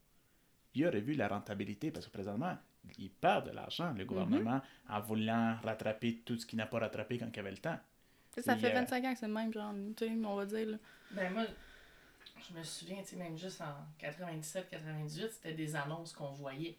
[0.74, 2.56] il aurait vu la rentabilité parce que présentement,
[2.98, 7.16] il perd de l'argent, le gouvernement, en voulant rattraper tout ce qu'il n'a pas rattrapé
[7.18, 7.78] quand il avait le temps.
[8.36, 10.66] Ça fait euh, 25 ans que c'est le même, genre, tu sais, on va dire,
[10.68, 10.76] là.
[11.12, 11.44] Ben moi,
[12.48, 16.76] je me souviens, tu sais, même juste en 97-98, c'était des annonces qu'on voyait.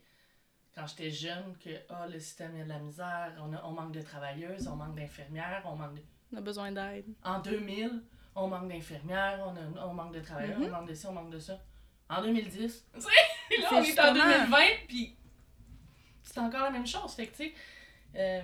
[0.74, 3.64] Quand j'étais jeune, que ah, le système il y a de la misère, on, a-
[3.66, 6.02] on manque de travailleuses, on manque d'infirmières, on manque de...
[6.34, 7.06] On a besoin d'aide.
[7.24, 8.02] En 2000,
[8.36, 10.66] on manque d'infirmières, on, a- on manque de travailleurs, Mhm.
[10.68, 11.60] on manque de ci, on manque de ça.
[12.10, 13.08] En 2010, tu sais,
[13.62, 14.58] là, on est en justement- 2020,
[14.88, 15.16] puis
[16.24, 17.14] c'est encore la même chose.
[17.14, 17.54] Fait que, tu sais,
[18.16, 18.42] euh,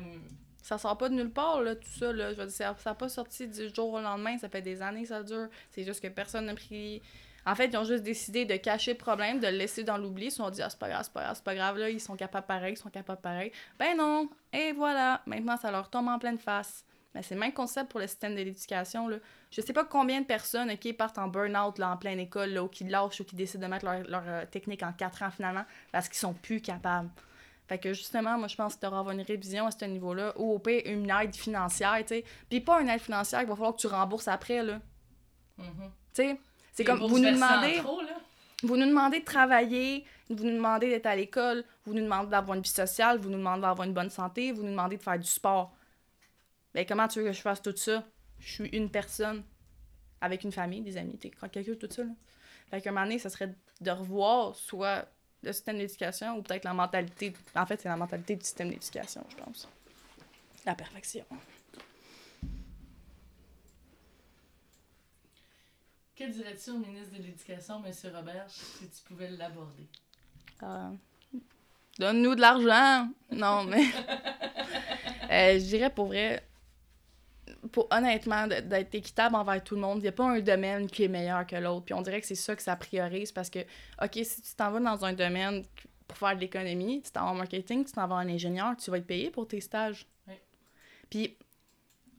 [0.61, 2.33] Ça sort pas de nulle part, là, tout ça, là.
[2.33, 5.03] Je veux dire, ça n'a pas sorti du jour au lendemain, ça fait des années
[5.03, 5.47] que ça dure.
[5.71, 7.01] C'est juste que personne n'a pris
[7.47, 10.25] En fait, ils ont juste décidé de cacher le problème, de le laisser dans l'oubli.
[10.25, 11.89] Ils se sont dit, ah, c'est pas grave, c'est pas grave, c'est pas grave, là,
[11.89, 13.53] ils sont capables pareil, ils sont capables pareil.
[13.79, 14.29] Ben non!
[14.51, 15.21] Et voilà!
[15.25, 16.83] Maintenant, ça leur tombe en pleine face.
[17.15, 19.15] Mais c'est le même concept pour le système de l'éducation, là.
[19.49, 22.65] Je sais pas combien de personnes, qui partent en burn-out, là, en pleine école, là,
[22.65, 25.31] ou qui lâchent, ou qui décident de mettre leur, leur euh, technique en quatre ans,
[25.31, 27.09] finalement, parce qu'ils sont plus capables.
[27.69, 30.33] Fait que justement, moi, je pense que tu auras avoir une révision à ce niveau-là,
[30.35, 32.25] ou au pire, une aide financière, tu sais.
[32.49, 34.81] Puis pas une aide financière qu'il va falloir que tu rembourses après, là.
[35.57, 35.91] Mhm.
[36.13, 36.39] Tu sais,
[36.77, 38.19] c'est comme vous nous demandez, trop, là.
[38.61, 42.55] vous nous demandez de travailler, vous nous demandez d'être à l'école, vous nous demandez d'avoir
[42.55, 45.17] une vie sociale, vous nous demandez d'avoir une bonne santé, vous nous demandez de faire
[45.17, 45.75] du sport.
[46.75, 48.03] Ben comment tu veux que je fasse tout ça?
[48.37, 49.43] Je suis une personne
[50.21, 52.11] avec une famille, des amis, t'es quelqu'un tout ça, là.
[52.69, 55.07] Fait qu'à un moment donné, ça serait de revoir soit
[55.41, 57.33] le système d'éducation ou peut-être la mentalité.
[57.55, 59.67] En fait, c'est la mentalité du système d'éducation, je pense.
[60.63, 61.25] La perfection.
[66.17, 67.93] Que dirais-tu au ministre de l'Éducation, M.
[68.15, 69.87] Robert, si tu pouvais l'aborder?
[70.63, 70.89] Euh,
[71.99, 73.09] Donne-nous de l'argent!
[73.31, 73.83] Non, mais.
[75.29, 76.41] Euh, je dirais pour vrai.
[77.73, 81.03] Pour honnêtement, d'être équitable envers tout le monde, il n'y a pas un domaine qui
[81.03, 81.83] est meilleur que l'autre.
[81.83, 83.59] Puis on dirait que c'est ça que ça priorise parce que,
[84.01, 85.65] OK, si tu t'en vas dans un domaine
[86.07, 88.89] pour faire de l'économie, tu t'en vas en marketing, tu t'en vas en ingénieur, tu
[88.89, 90.07] vas être payé pour tes stages.
[90.29, 90.35] Oui.
[91.09, 91.37] Puis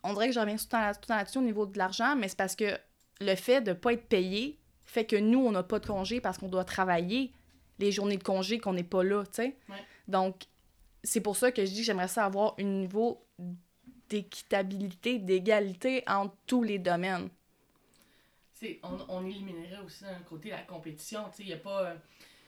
[0.04, 2.36] on dirait que je reviens tout le temps là-dessus au niveau de l'argent, mais c'est
[2.36, 2.78] parce que
[3.20, 6.20] le fait de ne pas être payé fait que nous, on n'a pas de congé
[6.20, 7.32] parce qu'on doit travailler
[7.78, 9.56] les journées de congé qu'on n'est pas là, tu sais.
[9.68, 9.76] Ouais.
[10.08, 10.44] Donc,
[11.04, 13.22] c'est pour ça que je dis que j'aimerais ça avoir un niveau
[14.08, 17.28] d'équitabilité, d'égalité entre tous les domaines.
[18.82, 21.24] On, on éliminerait aussi d'un côté la compétition.
[21.30, 21.90] Tu sais, il y a pas.
[21.90, 21.94] euh,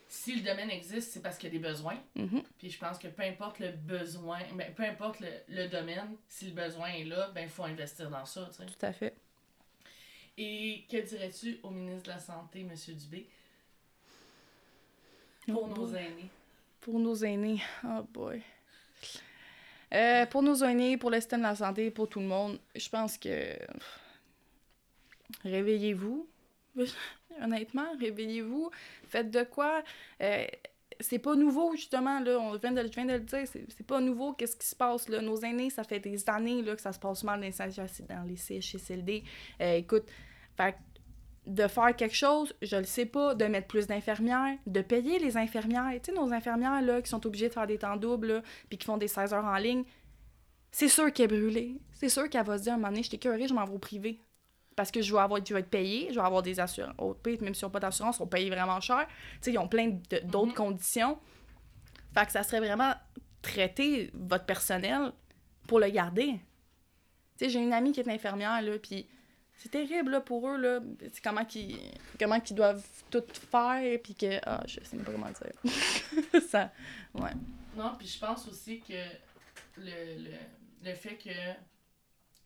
[0.08, 1.98] si le domaine existe, c'est parce qu'il y a des besoins.
[2.16, 2.42] Mhm.
[2.58, 6.46] Puis je pense que peu importe le besoin, ben, peu importe le, le domaine, si
[6.46, 8.48] le besoin est là, ben il faut investir dans ça.
[8.50, 8.66] tu sais.
[8.66, 9.14] Tout à fait.
[10.43, 12.72] Et que dirais-tu au ministre de la Santé, M.
[12.97, 13.26] Dubé,
[15.47, 15.99] pour Oh nos boy.
[15.99, 16.30] aînés?
[16.80, 18.41] Pour nos aînés, oh boy.
[19.93, 22.88] Euh, pour nos aînés, pour le système de la santé, pour tout le monde, je
[22.88, 23.55] pense que.
[25.45, 26.26] Réveillez-vous.
[27.43, 28.70] Honnêtement, réveillez-vous.
[29.09, 29.82] Faites de quoi.
[30.22, 30.47] Euh,
[31.01, 32.38] c'est pas nouveau, justement, là.
[32.38, 33.47] On vient de, je viens de le dire.
[33.47, 35.20] C'est, c'est pas nouveau, qu'est-ce qui se passe, là.
[35.20, 38.22] Nos aînés, ça fait des années, là, que ça se passe mal dans les, dans
[38.26, 39.22] les CHSLD.
[39.61, 40.05] Euh, écoute,
[40.61, 40.78] fait que
[41.46, 45.36] de faire quelque chose, je le sais pas, de mettre plus d'infirmières, de payer les
[45.36, 45.90] infirmières.
[46.02, 48.84] Tu sais, nos infirmières, là, qui sont obligées de faire des temps doubles, puis qui
[48.86, 49.84] font des 16 heures en ligne,
[50.70, 51.80] c'est sûr qu'elle est brûlée.
[51.92, 53.72] C'est sûr qu'elle va se dire, à un moment donné, je t'écœurée, je m'en vais
[53.72, 54.20] au privé.
[54.76, 56.94] Parce que je vais, avoir, je vais être payée, je vais avoir des assurances.
[56.98, 59.06] Au Même s'ils n'ont pas d'assurance, sont payés vraiment cher.
[59.08, 60.54] Tu sais, ils ont plein d'autres Mhm.
[60.54, 61.18] conditions.
[62.14, 62.92] Fait que ça serait vraiment
[63.42, 65.12] traiter votre personnel
[65.66, 66.34] pour le garder.
[67.36, 69.08] Tu sais, j'ai une amie qui est infirmière, là, puis
[69.62, 70.80] c'est terrible, là, pour eux, là.
[71.12, 71.78] C'est comment qu'ils
[72.18, 74.40] comment qu'ils doivent tout faire, puis que...
[74.46, 76.42] Ah, je sais même pas comment dire.
[76.48, 76.72] ça...
[77.14, 77.32] Ouais.
[77.76, 78.94] Non, puis je pense aussi que
[79.76, 80.30] le, le,
[80.82, 81.30] le fait que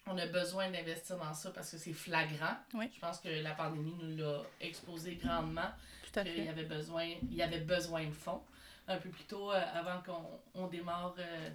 [0.07, 2.57] on a besoin d'investir dans ça parce que c'est flagrant.
[2.75, 2.91] Oui.
[2.93, 5.71] Je pense que la pandémie nous l'a exposé grandement.
[6.13, 6.45] Tout à qu'il fait.
[6.45, 8.43] y avait besoin, il y avait besoin de fonds.
[8.87, 11.51] Un peu plus tôt, euh, avant qu'on on démarre euh,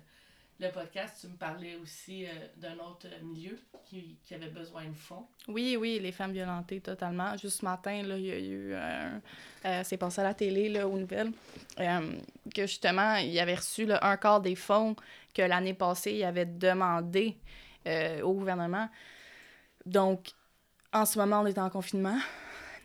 [0.60, 4.94] le podcast, tu me parlais aussi euh, d'un autre milieu qui, qui avait besoin de
[4.94, 5.26] fonds.
[5.48, 7.38] Oui, oui, les femmes violentées, totalement.
[7.38, 9.22] Juste ce matin, là, il y a eu un...
[9.66, 11.32] euh, c'est passé à la télé, là, aux nouvelles,
[11.80, 12.14] euh,
[12.54, 14.96] que justement, il avait reçu là, un quart des fonds
[15.34, 17.38] que l'année passée, il avait demandé
[18.22, 18.88] au gouvernement.
[19.84, 20.30] Donc,
[20.94, 22.20] en ce moment, on est en confinement.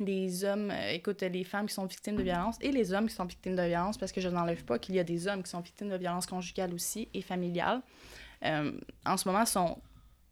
[0.01, 3.15] Les hommes, euh, écoute, les femmes qui sont victimes de violences et les hommes qui
[3.15, 5.51] sont victimes de violences, parce que je n'enlève pas qu'il y a des hommes qui
[5.51, 7.81] sont victimes de violences conjugales aussi et familiales,
[8.45, 8.73] euh,
[9.07, 9.79] en ce moment, sont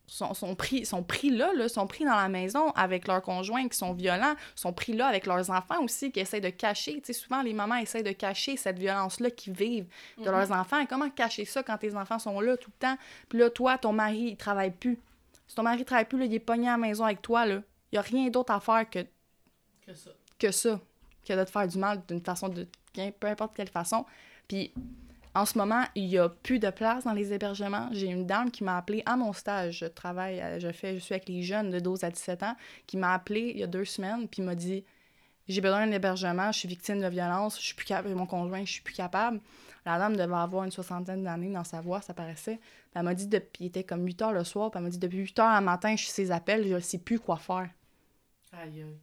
[0.08, 3.66] sont, sont pris, sont pris là, là, sont pris dans la maison avec leurs conjoints
[3.68, 6.94] qui sont violents, sont pris là avec leurs enfants aussi qui essaient de cacher.
[7.00, 9.86] Tu sais, souvent, les mamans essaient de cacher cette violence-là qu'ils vivent
[10.18, 10.30] de Mhm.
[10.32, 10.84] leurs enfants.
[10.86, 12.98] Comment cacher ça quand tes enfants sont là tout le temps?
[13.30, 14.98] Puis là, toi, ton mari, il travaille plus.
[15.46, 17.62] Si ton mari travaille plus, là, il est pogné à la maison avec toi, là.
[17.90, 19.06] Il n'y a rien d'autre à faire que,
[19.86, 20.10] Que ça.
[20.38, 20.80] que ça,
[21.26, 22.66] que de te faire du mal d'une façon, de
[23.18, 24.04] peu importe quelle façon.
[24.48, 24.72] Puis
[25.34, 27.88] en ce moment, il n'y a plus de place dans les hébergements.
[27.92, 29.78] J'ai une dame qui m'a appelé à mon stage.
[29.78, 32.54] Je travaille, à- je fais, je suis avec les jeunes de 12 à 17 ans,
[32.86, 34.84] qui m'a appelé il y a deux semaines, puis m'a dit
[35.48, 38.64] J'ai besoin d'un hébergement, je suis victime de violence, je suis plus capable, mon conjoint,
[38.64, 39.40] je suis plus capable.
[39.84, 42.56] La dame devait avoir une soixantaine d'années dans sa voix, ça paraissait.
[42.58, 44.90] Puis elle m'a dit, depuis, il était comme 8 heures le soir, puis elle m'a
[44.90, 47.38] dit Depuis 8 heures le matin, je suis ses appels, je ne sais plus quoi
[47.38, 47.68] faire.
[48.52, 48.98] Aïe, aïe.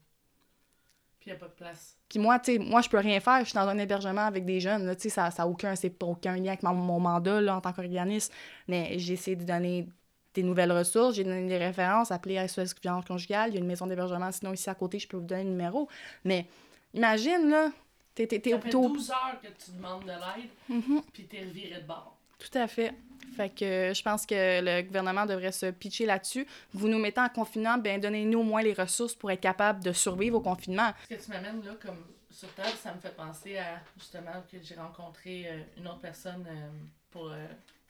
[1.30, 1.96] Puis il n'y a pas de place.
[2.10, 3.40] Puis moi, tu sais, moi, je peux rien faire.
[3.42, 4.86] Je suis dans un hébergement avec des jeunes.
[4.86, 7.56] Là, tu sais, ça n'a aucun, c'est pas aucun lien avec mon, mon mandat là,
[7.58, 8.34] en tant qu'organisme.
[8.68, 9.88] Mais j'ai essayé de donner
[10.34, 13.68] des nouvelles ressources, j'ai donné des références, appelez SOS Violence Conjugale, il y a une
[13.68, 15.88] maison d'hébergement, sinon ici à côté, je peux vous donner le numéro.
[16.24, 16.48] Mais
[16.94, 17.72] imagine, là,
[18.14, 21.02] t'es, Ça fait t'es au- 12 heures que tu demandes de l'aide, Mhm.
[21.12, 22.16] puis t'es reviré de bord.
[22.38, 22.94] Tout à fait.
[23.36, 26.46] Fait que je pense que le gouvernement devrait se pitcher là-dessus.
[26.74, 29.92] Vous nous mettez en confinement, ben donnez-nous au moins les ressources pour être capable de
[29.94, 30.92] survivre au confinement.
[31.10, 34.58] Ce que tu m'amènes là, comme sur table, ça me fait penser à justement que
[34.62, 36.70] j'ai rencontré euh, une autre personne euh,
[37.12, 37.46] pour euh,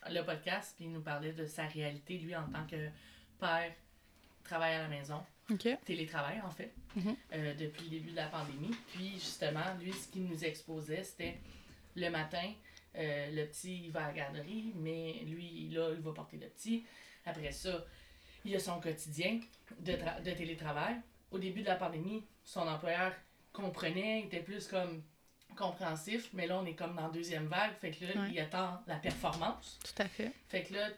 [0.09, 2.87] le podcast, puis il nous parlait de sa réalité, lui, en tant que
[3.39, 3.71] père,
[4.43, 5.67] travaille à la maison, OK.
[5.85, 7.15] télétravail en fait, Mhm.
[7.59, 8.71] depuis le début de la pandémie.
[8.93, 11.37] Puis justement, lui, ce qu'il nous exposait, c'était
[11.95, 12.51] le matin,
[12.95, 16.47] euh, le petit, il va à la garderie, mais lui, là, il va porter le
[16.47, 16.85] petit.
[17.25, 17.85] Après ça,
[18.45, 19.39] il a son quotidien
[19.79, 20.95] de, tra- de télétravail.
[21.31, 23.13] Au début de la pandémie, son employeur
[23.53, 25.03] comprenait, était plus comme
[25.55, 28.29] compréhensif, mais là, on est comme dans la deuxième vague, fait que là, Ouais.
[28.31, 29.77] il attend la performance.
[29.83, 30.31] Tout à fait.
[30.47, 30.89] Fait que là,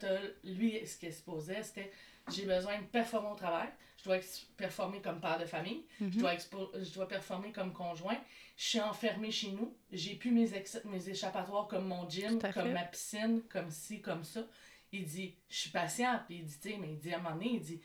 [0.43, 1.91] lui, ce qu'il se posait, c'était
[2.31, 3.67] j'ai besoin de performer au travail.
[4.01, 4.17] Je dois
[4.57, 5.83] performer comme père de famille.
[5.99, 8.17] Je, dois expo- je dois performer comme conjoint.
[8.57, 9.75] Je suis enfermé chez nous.
[9.91, 10.49] J'ai plus mes,
[10.85, 14.41] mes échappatoires comme mon gym, comme ma piscine, comme ci, comme ça.
[14.91, 16.19] Il dit Je suis patient.
[16.27, 17.79] Puis il dit Tu sais, mais il dit à un moment donné, il dit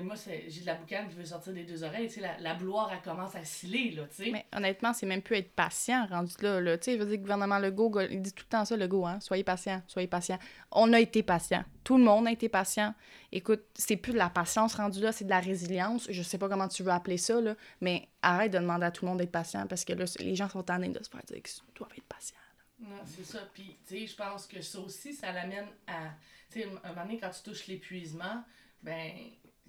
[0.00, 0.14] Moi,
[0.48, 2.08] j'ai de la boucane qui veut sortir des deux oreilles.
[2.08, 4.30] Tu sais, la, la bloire, elle commence à sciller, là, tu sais.
[4.30, 6.60] Mais honnêtement, c'est même plus être patient rendu là.
[6.60, 6.78] là.
[6.78, 9.06] Tu sais, je veux dire, le gouvernement Legault, il dit tout le temps ça, Legault,
[9.06, 9.20] hein?
[9.20, 10.38] Soyez patient, soyez patient.
[10.70, 11.64] On a été patient.
[11.84, 12.94] Tout le monde a été patient.
[13.32, 16.06] Écoute, c'est plus de la patience rendu là, c'est de la résilience.
[16.10, 19.04] Je sais pas comment tu veux appeler ça, là, mais arrête de demander à tout
[19.04, 21.42] le monde d'être patient parce que là, les gens sont tannés de se faire dire
[21.42, 22.36] qu'ils doivent être patients.
[22.80, 23.38] Non, c'est ça.
[23.54, 26.10] Puis, tu sais, je pense que ça aussi, ça l'amène à.
[26.50, 28.42] Tu sais, un moment donné, quand tu touches l'épuisement,
[28.82, 29.12] ben,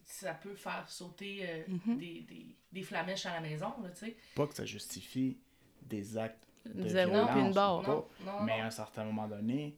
[0.05, 1.97] ça peut faire sauter euh, Mhm.
[1.97, 4.17] des, des, des flamèches à la maison, là, tu sais.
[4.35, 5.37] Pas que ça justifie
[5.81, 7.31] des actes de Zéro violence.
[7.31, 7.81] puis une ou barre.
[7.81, 8.07] pas, Non,
[8.39, 9.77] non, Mais à un certain moment donné,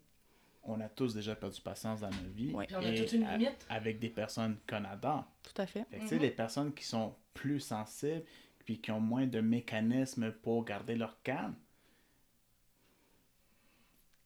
[0.64, 2.52] on a tous déjà perdu patience dans nos vies.
[2.53, 2.65] Ouais.
[2.68, 3.65] Puis on a et toute une limite.
[3.69, 5.26] avec des personnes qu'on adore.
[5.43, 5.85] Tout à fait.
[5.91, 6.22] Fait sais, Mhm.
[6.22, 8.23] les personnes qui sont plus sensibles
[8.60, 11.56] puis qui ont moins de mécanismes pour garder leur calme,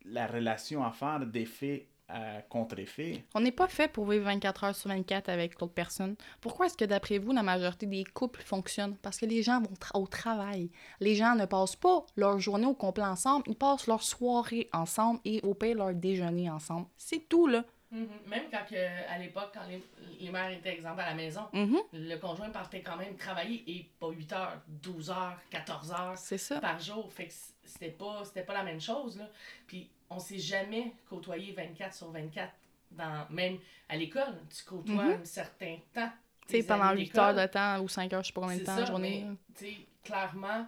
[0.05, 4.75] la relation à faire d'effet à contre-effet, On n'est pas fait pour vivre 24 heures
[4.75, 6.15] sur 24 avec l'autre personne.
[6.41, 8.97] Pourquoi est-ce que, d'après vous, la majorité des couples fonctionnent?
[8.97, 10.71] Parce que les gens vont tra- au travail.
[10.99, 15.19] Les gens ne passent pas leur journée au complet ensemble, ils passent leur soirée ensemble
[15.25, 16.87] et au pire leur déjeuner ensemble.
[16.97, 17.63] C'est tout, là.
[17.91, 18.07] Mhm.
[18.27, 18.63] Même quand,
[19.09, 19.83] à l'époque, quand les,
[20.19, 21.77] les mères étaient, exemple, à la maison, Mhm.
[21.93, 26.37] le conjoint partait quand même travailler et pas 8 heures, 12 heures, 14 heures C'est
[26.37, 26.59] ça.
[26.59, 27.11] par jour.
[27.11, 27.33] Fait que
[27.65, 29.27] c'était pas, c'était pas la même chose, là.
[29.65, 32.51] Puis on s'est jamais côtoyé 24 sur 24.
[32.91, 33.57] Dans, même
[33.87, 35.21] à l'école, tu côtoies Mhm.
[35.21, 36.09] un certain temps.
[36.47, 38.57] Tu sais, pendant amis 8 heures de temps ou 5 heures, je sais pas combien
[38.57, 39.25] de temps ça, journée.
[39.55, 40.67] tu sais, clairement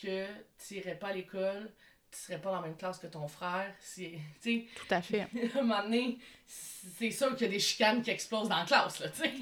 [0.00, 0.26] que
[0.64, 1.72] tu irais pas à l'école,
[2.12, 3.74] tu serais pas dans la même classe que ton frère.
[3.80, 5.20] Si, tu sais, Tout à fait.
[5.54, 8.64] à un moment donné, c'est sûr qu'il y a des chicanes qui explosent dans la
[8.64, 9.32] classe, là, tu sais.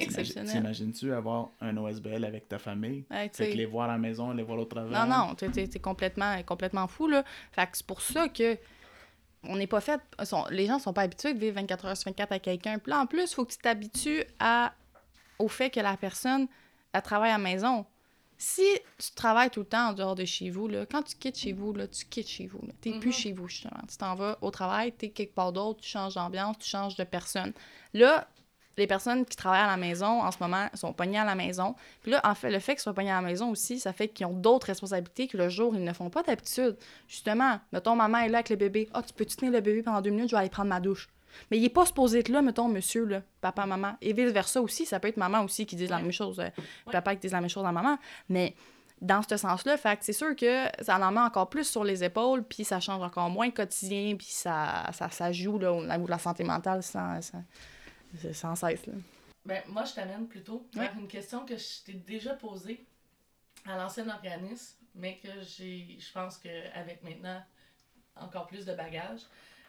[0.00, 0.50] Exceptionnel.
[0.56, 3.04] T'imagines-tu avoir un OSBL avec ta famille?
[3.10, 4.92] Ouais, tu Fait que les voir à la maison, les voir au travail.
[4.92, 7.22] Non, non, t'es complètement, complètement fou, là.
[7.52, 8.56] Fait que c'est pour ça que
[9.48, 10.00] on n'est pas fait...
[10.24, 12.78] sont- les gens sont pas habitués de vivre 24 heures sur 24 avec quelqu'un.
[12.78, 14.72] Puis là, en plus, il faut que tu t'habitues à...
[15.38, 16.46] au fait que la personne,
[16.92, 17.84] elle travaille à la maison.
[18.36, 18.62] Si
[18.98, 21.52] tu travailles tout le temps en dehors de chez vous, là, quand tu quittes chez
[21.52, 22.60] vous, là, tu quittes chez vous.
[22.82, 23.14] Tu n'es plus Mhm.
[23.14, 23.80] chez vous, justement.
[23.88, 26.96] Tu t'en vas au travail, tu es quelque part d'autre, tu changes d'ambiance, tu changes
[26.96, 27.52] de personne.
[27.94, 28.26] Là,
[28.76, 31.74] les personnes qui travaillent à la maison en ce moment sont pognées à la maison.
[32.02, 34.08] Puis là, en fait, le fait qu'ils soient pognés à la maison aussi, ça fait
[34.08, 36.76] qu'ils ont d'autres responsabilités que le jour, ils ne font pas d'habitude.
[37.08, 38.88] Justement, mettons, maman est là avec le bébé.
[38.92, 40.30] Ah, tu peux-tu tenir le bébé pendant deux minutes?
[40.30, 41.08] Je vais aller prendre ma douche.
[41.50, 43.94] Mais il est pas supposé être là, mettons, monsieur, là, papa, maman.
[44.00, 46.38] Et vice-versa aussi, ça peut être maman aussi qui dit la même chose.
[46.38, 46.44] euh,
[46.86, 46.92] Ouais.
[46.92, 47.98] Papa qui dit la même chose à maman.
[48.28, 48.54] Mais
[49.00, 52.44] dans ce sens-là, fait c'est sûr que ça en met encore plus sur les épaules,
[52.44, 56.04] puis ça change encore moins le quotidien, puis ça, ça, ça joue là, au niveau
[56.06, 57.18] de la santé mentale sans,
[58.32, 58.86] sans cesse.
[58.86, 58.94] Là.
[59.44, 60.82] Ben, moi, je t'amène plutôt Ouais.
[60.88, 62.86] vers une question que je t'ai déjà posée
[63.66, 67.42] à l'ancien organisme, mais que j'ai, je pense qu'avec maintenant
[68.16, 69.22] encore plus de bagages,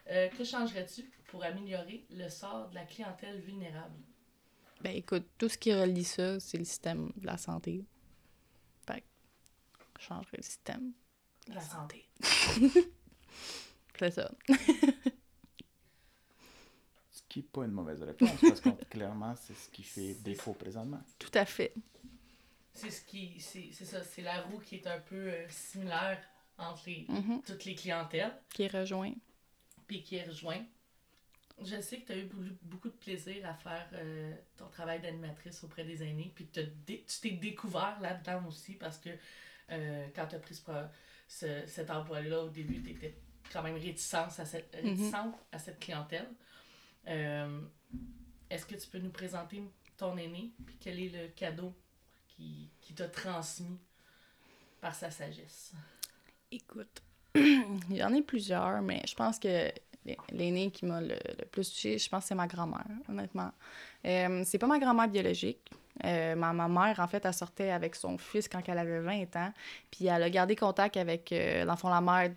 [0.08, 3.96] euh, que changerais-tu pour améliorer le sort de la clientèle vulnérable?
[4.82, 7.84] Ben écoute, tout ce qui relie ça, c'est le système de la santé.
[8.86, 9.06] Fait que
[9.98, 10.92] je changerais le système
[11.48, 12.08] de la La santé.
[13.98, 14.30] c'est ça.
[17.36, 20.54] Ce qui n'est pas une mauvaise réponse, parce que clairement, c'est ce qui fait défaut
[20.54, 21.02] présentement.
[21.18, 21.74] Tout à fait.
[22.72, 26.18] C'est ce qui, c'est, c'est ça, c'est la roue qui est un peu euh, similaire
[26.56, 27.42] entre les, Mhm.
[27.46, 28.32] toutes les clientèles.
[28.54, 29.12] Qui rejoint.
[29.86, 30.64] puis qui rejoint.
[31.62, 35.00] Je sais que tu as eu beaucoup, beaucoup de plaisir à faire euh, ton travail
[35.02, 36.62] d'animatrice auprès des aînés, puis tu
[37.20, 39.10] t'es découvert là-dedans aussi parce que
[39.72, 40.54] euh, quand tu as pris
[41.28, 43.14] ce, cet emploi-là au début, tu étais
[43.52, 46.28] quand même réticente à cette, réticente à cette clientèle.
[47.08, 47.60] Euh,
[48.50, 49.62] est-ce que tu peux nous présenter
[49.96, 51.72] ton aîné, puis quel est le cadeau
[52.28, 53.78] qui, qui t'a transmis
[54.80, 55.72] par sa sagesse?
[56.50, 57.02] Écoute,
[57.34, 59.70] il y en a plusieurs, mais je pense que
[60.30, 61.16] l'aîné qui m'a le,
[61.50, 63.52] plus touchée, je pense que c'est ma grand-mère, honnêtement.
[64.04, 65.70] Euh, c'est pas ma grand-mère biologique.
[66.04, 69.34] Euh, ma, ma, mère, en fait, elle sortait avec son fils quand elle avait 20
[69.36, 69.52] ans.
[69.90, 71.34] Puis elle a gardé contact avec,
[71.64, 72.30] l'enfant la mère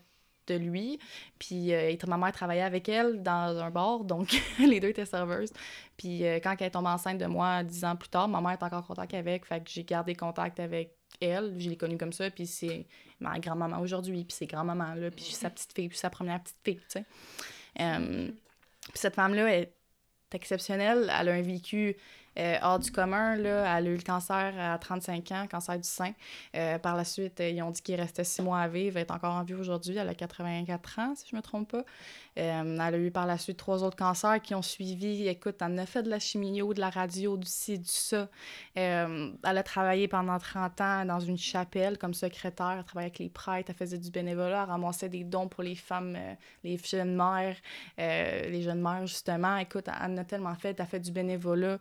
[0.55, 0.99] lui.
[1.37, 5.51] Puis euh, ma mère travaillait avec elle dans un bar, donc les deux étaient serveuses.
[5.97, 8.63] Puis euh, quand elle est enceinte de moi, dix ans plus tard, ma mère est
[8.63, 9.45] encore en contact avec.
[9.45, 11.55] Fait que j'ai gardé contact avec elle.
[11.57, 12.29] Je l'ai connue comme ça.
[12.29, 12.85] Puis c'est
[13.19, 14.23] ma grand-maman aujourd'hui.
[14.23, 15.11] Puis c'est grand-maman, là.
[15.11, 17.05] Puis sa petite fille, puis sa première petite fille, tu sais.
[17.79, 19.73] Euh, puis cette femme-là est
[20.33, 21.11] exceptionnelle.
[21.19, 21.95] Elle a un vécu
[22.39, 23.35] euh, hors du commun.
[23.35, 26.13] Là, elle a eu le cancer à 35 ans, cancer du sein.
[26.55, 28.97] Euh, par la suite, ils ont dit qu'il restait six mois à vivre.
[28.97, 29.97] Elle est encore en vie aujourd'hui.
[29.97, 31.83] Elle a 84 ans, si je ne me trompe pas.
[32.37, 35.27] Euh, elle a eu par la suite trois autres cancers qui ont suivi.
[35.27, 38.29] Écoute, elle a fait de la chimio, de la radio, du ci, du ça.
[38.77, 42.75] Euh, elle a travaillé pendant 30 ans dans une chapelle comme secrétaire.
[42.77, 43.69] Elle travaillait avec les prêtres.
[43.71, 44.63] Elle faisait du bénévolat.
[44.63, 46.17] Elle ramassait des dons pour les femmes,
[46.63, 47.57] les jeunes mères,
[47.97, 49.57] les jeunes mères, justement.
[49.57, 50.69] Écoute, elle a tellement fait.
[50.77, 51.77] Elle a fait du bénévolat.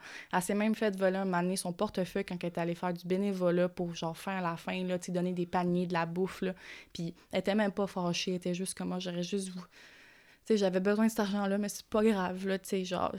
[0.49, 3.95] S'est même fait voler un son portefeuille quand elle est allée faire du bénévolat pour,
[3.95, 6.55] genre, fin à la fin, là, donner des paniers, de la bouffe, là.
[6.93, 8.33] Puis elle était même pas fâchée.
[8.33, 8.99] Elle était juste comme moi.
[8.99, 9.65] J'aurais juste vous
[10.49, 13.15] tu sais, j'avais besoin de cet argent-là, mais c'est pas grave, là, tu sais, genre,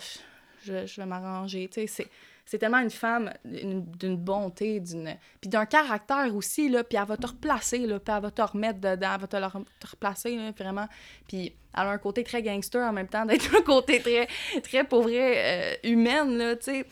[0.64, 2.08] je, je vais m'arranger, tu sais,
[2.44, 7.18] c'est tellement une femme d'une bonté, d'une puis d'un caractère aussi, là, puis elle va
[7.18, 10.88] te replacer, là, puis elle va te remettre dedans, elle va te replacer, là, vraiment,
[11.28, 14.28] puis elle a un côté très gangster en même temps, d'être un côté très,
[14.64, 16.86] très pauvre, euh, humaine, là, tu sais,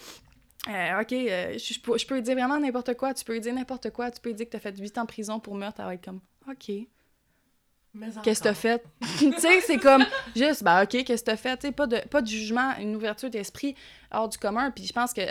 [0.67, 3.53] euh, OK, euh, je, peux, je peux dire vraiment n'importe quoi, tu peux lui dire
[3.53, 5.79] n'importe quoi, tu peux lui dire que t'as fait 8 ans en prison pour meurtre,
[5.79, 6.71] elle va être comme, OK,
[8.23, 8.83] Qu'est-ce que t'as fait?
[9.17, 11.57] tu sais, c'est comme juste, ben OK, qu'est-ce que t'as fait?
[11.57, 13.75] Tu sais, pas de, pas de jugement, une ouverture d'esprit
[14.11, 14.69] hors du commun.
[14.71, 15.21] Puis je pense que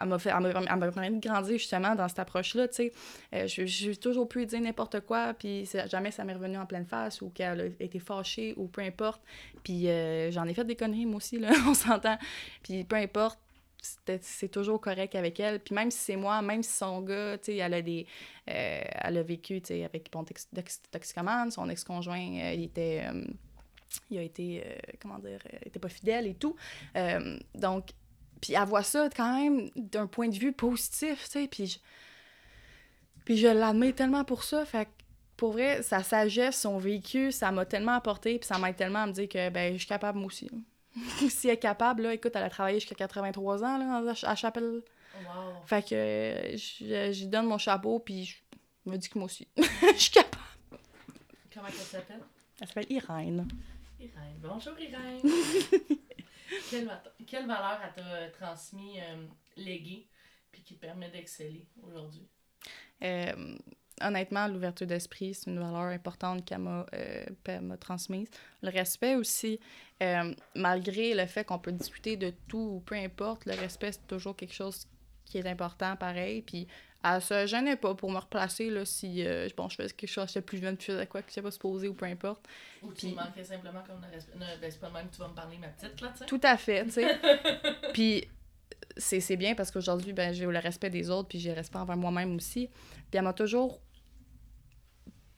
[0.00, 2.92] elle m'a fait, permis de grandir justement dans cette approche-là, tu sais.
[3.34, 7.20] Euh, j'ai toujours pu dire n'importe quoi, puis jamais ça m'est revenu en pleine face
[7.20, 9.20] ou qu'elle a été fâchée ou peu importe.
[9.62, 12.16] Puis euh, j'en ai fait des conneries, moi aussi, là, on s'entend.
[12.62, 13.38] Puis peu importe,
[13.82, 15.60] c'est toujours correct avec elle.
[15.60, 18.06] Puis même si c'est moi, même si son gars, tu sais, elle a des...
[18.48, 20.24] Euh, elle a vécu, tu sais, avec bon,
[20.92, 23.04] toxicomane, son ex-conjoint, euh, il était...
[23.06, 23.24] Euh,
[24.08, 24.62] il a été,
[25.00, 26.54] comment dire, il était pas fidèle et tout.
[27.56, 27.88] donc,
[28.40, 31.78] puis elle voit ça quand même d'un point de vue positif, tu sais, puis je,
[33.24, 34.90] puis je l'admets tellement pour ça, fait que
[35.36, 39.06] pour vrai, sa sagesse, son vécu, ça m'a tellement apporté, puis ça m'aide tellement à
[39.06, 40.50] me dire que, ben, je suis capable moi aussi.
[41.28, 44.82] si elle est capable, là, écoute, elle a travaillé jusqu'à 83 ans là, à Chapelle.
[45.16, 45.64] Wow.
[45.66, 49.98] Fait que euh, je donne mon chapeau, puis je me dis que moi aussi, je
[49.98, 50.42] suis capable.
[51.52, 52.20] Comment elle s'appelle?
[52.60, 53.48] Elle s'appelle Irène.
[53.98, 54.38] Irène.
[54.38, 55.20] Bonjour Irène.
[56.70, 59.26] quelle, quelle, valeur elle t'a transmis, euh,
[59.56, 60.08] léguée,
[60.50, 62.28] puis qui te permet d'exceller aujourd'hui?
[63.02, 63.56] Euh,
[64.00, 68.28] honnêtement, l'ouverture d'esprit, c'est une valeur importante qu'elle m'a euh, transmise.
[68.62, 69.60] Le respect aussi,
[70.02, 74.06] euh, malgré le fait qu'on peut discuter de tout ou peu importe, le respect, c'est
[74.06, 74.86] toujours quelque chose
[75.24, 76.42] qui est important, pareil.
[76.42, 76.66] Puis
[77.02, 80.28] elle se gênait pas pour me replacer là, si euh, bon, je faisais quelque chose,
[80.28, 82.46] j'étais plus jeune, je faisais quoi que je sais pas supposé ou peu importe.
[82.82, 84.32] Ou tu manquais simplement comme le respect.
[84.38, 86.26] Ben, c'est pas même que tu vas me parler, ma petite, là, tu sais.
[86.26, 87.18] Tout à fait, tu sais.
[87.94, 88.28] Puis
[88.96, 91.96] c'est bien parce qu'aujourd'hui, ben, j'ai le respect des autres, puis j'ai le respect envers
[91.96, 92.68] moi-même aussi.
[92.68, 93.80] Puis elle m'a toujours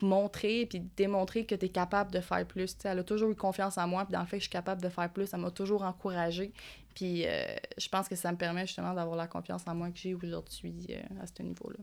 [0.04, 2.76] montrer puis démontrer que tu es capable de faire plus.
[2.84, 4.82] elle a toujours eu confiance en moi, puis dans le fait que je suis capable
[4.82, 6.52] de faire plus, ça m'a toujours encouragée.
[6.94, 9.98] Puis euh, je pense que ça me permet justement d'avoir la confiance en moi que
[9.98, 11.78] j'ai aujourd'hui euh, à ce niveau-là.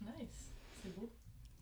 [0.00, 0.52] Nice,
[0.82, 1.10] c'est beau.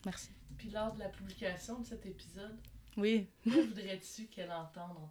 [0.04, 0.30] Merci.
[0.58, 2.58] Puis lors de la publication de cet épisode,
[2.96, 3.28] oui.
[3.44, 5.08] que voudrais-tu qu'elle entende en?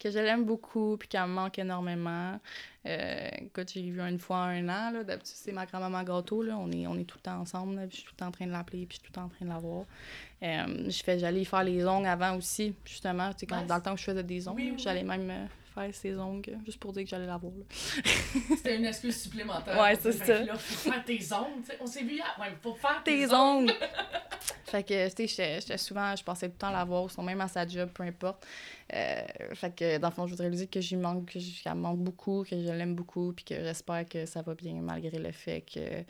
[0.00, 2.40] Que je l'aime beaucoup puis qu'elle me manque énormément.
[2.86, 6.56] Euh, écoute, j'ai vu une fois un an, là, d'habitude c'est ma grand-maman gâteau, là,
[6.56, 8.28] on est, on est tout le temps ensemble, là, puis je suis tout le temps
[8.28, 9.84] en train de l'appeler, puis je suis tout le temps en train de la voir.
[10.42, 13.98] Euh, j'allais faire les ongles avant aussi, justement, tu sais, quand, dans le temps où
[13.98, 17.26] je faisais des ongles, j'allais même euh, faire ses ongles, juste pour dire que j'allais
[17.26, 17.52] la voir.
[18.56, 19.78] C'était une excuse supplémentaire.
[19.78, 20.42] Ouais, c'est ça.
[20.42, 23.74] Là, faut faire tes ongles, on s'est vu hier, ouais, faut faire tes, ongles.
[24.64, 27.22] fait que, tu sais, j'étais souvent, je passais tout le temps à la voir, ou
[27.22, 28.46] même à sa job, peu importe.
[28.92, 29.22] Euh,
[29.54, 31.98] fait que, dans le fond, je voudrais lui dire que j'y manque, que qu'elle manque
[31.98, 35.62] beaucoup, que je l'aime beaucoup, puis que j'espère que ça va bien, malgré le fait
[35.62, 36.04] que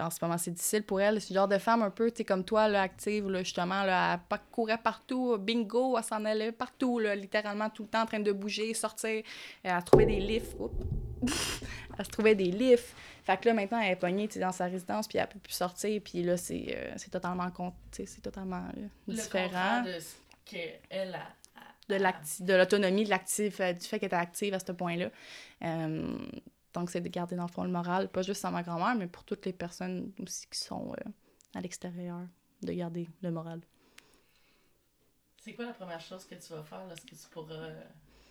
[0.00, 1.20] en ce moment, c'est difficile pour elle.
[1.20, 3.84] C'est le genre de femme un peu, tu sais, comme toi, là, active, là, justement,
[3.84, 8.06] là, elle courait partout, bingo, elle s'en allait partout, là, littéralement, tout le temps en
[8.06, 9.22] train de bouger, sortir.
[9.62, 10.56] Elle trouvait des lifts.
[11.98, 12.94] elle se trouvait des lifts.
[13.22, 16.00] Fait que là, maintenant, elle est pognée dans sa résidence, puis elle peut plus sortir,
[16.02, 17.48] puis là, c'est, euh, totalement,
[17.92, 19.82] c'est totalement euh, différent.
[19.84, 21.28] Le de ce qu'elle a
[21.88, 25.10] de l'autonomie de l'actif, euh, du fait qu'elle était active à ce point-là.
[25.62, 26.18] Euh,
[26.72, 29.06] donc, c'est de garder, dans le fond, le moral, pas juste à ma grand-mère, mais
[29.06, 31.10] pour toutes les personnes aussi qui sont euh,
[31.54, 32.20] à l'extérieur,
[32.62, 33.60] de garder le moral.
[35.42, 37.68] C'est quoi la première chose que tu vas faire lorsque tu pourras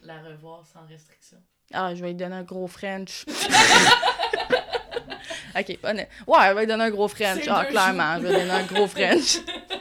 [0.01, 1.37] la revoir sans restriction?
[1.71, 3.25] Ah, je vais lui donner un gros French.
[5.55, 6.09] ok, honnête.
[6.27, 7.47] Ouais, je vais lui donner un gros French.
[7.47, 9.39] Ah, clairement, je vais lui donner un gros French.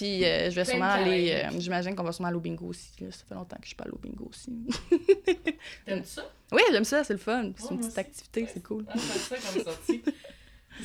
[0.00, 1.32] Puis euh, je vais sûrement aller.
[1.44, 2.90] euh, J'imagine qu'on va sûrement aller au bingo aussi.
[3.00, 3.10] là.
[3.10, 4.50] Ça fait longtemps que je suis pas allée au bingo aussi.
[5.84, 6.30] T'aimes ça?
[6.52, 7.52] oui, j'aime ça, c'est le fun.
[7.56, 8.00] C'est une petite aussi.
[8.00, 8.86] activité, c'est cool.
[8.88, 10.02] Ah, ça comme sortie.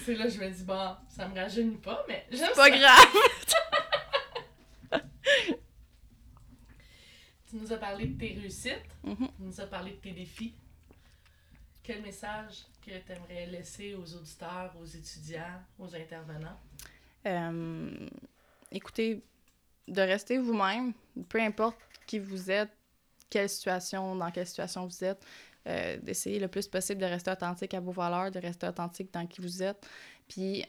[0.03, 2.69] C'est là je me dis, bon, ça me rajeunit pas, mais j'aime Pas ça.
[2.69, 5.01] grave.
[7.49, 9.27] Tu nous as parlé de tes réussites, Mhm.
[9.37, 10.53] tu nous as parlé de tes défis.
[11.83, 16.59] Quel message que tu aimerais laisser aux auditeurs, aux étudiants, aux intervenants?
[17.27, 17.91] Euh,
[18.75, 19.23] écoutez,
[19.87, 20.93] de rester vous-même,
[21.29, 22.69] peu importe qui vous êtes,
[23.29, 25.25] quelle situation, dans quelle situation vous êtes,
[25.67, 29.25] euh, d'essayer le plus possible de rester authentique à vos valeurs, de rester authentique dans
[29.25, 29.87] qui vous êtes,
[30.27, 30.63] puis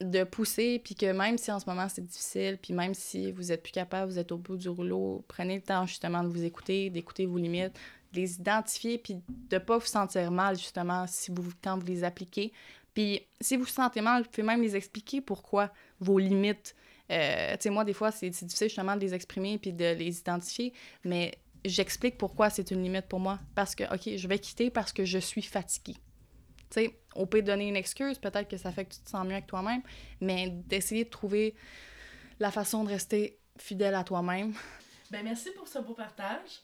[0.00, 3.52] de pousser, puis que même si en ce moment c'est difficile, puis même si vous
[3.52, 6.42] êtes plus capable, vous êtes au bout du rouleau, prenez le temps justement de vous
[6.42, 7.78] écouter, d'écouter vos limites,
[8.12, 12.02] de les identifier, puis de pas vous sentir mal justement si vous, quand vous les
[12.04, 12.52] appliquez.
[12.94, 15.70] Puis si vous vous sentez mal, vous pouvez même les expliquer pourquoi
[16.02, 16.74] vos limites.
[17.10, 20.18] Euh, tu sais, moi, des fois, c'est difficile justement de les exprimer puis de les
[20.18, 20.72] identifier,
[21.04, 21.32] mais
[21.64, 23.38] j'explique pourquoi c'est une limite pour moi.
[23.54, 25.96] Parce que, OK, je vais quitter parce que je suis fatiguée.
[26.70, 29.24] Tu sais, on peut donner une excuse, peut-être que ça fait que tu te sens
[29.26, 29.82] mieux avec toi-même,
[30.20, 31.54] mais d'essayer de trouver
[32.40, 34.54] la façon de rester fidèle à toi-même.
[35.10, 36.62] Ben merci pour ce beau partage.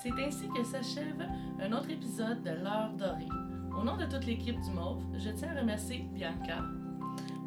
[0.00, 1.26] C'est ainsi que s'achève
[1.60, 3.28] un autre épisode de l'heure dorée.
[3.76, 6.62] Au nom de toute l'équipe du Mauve, je tiens à remercier Bianca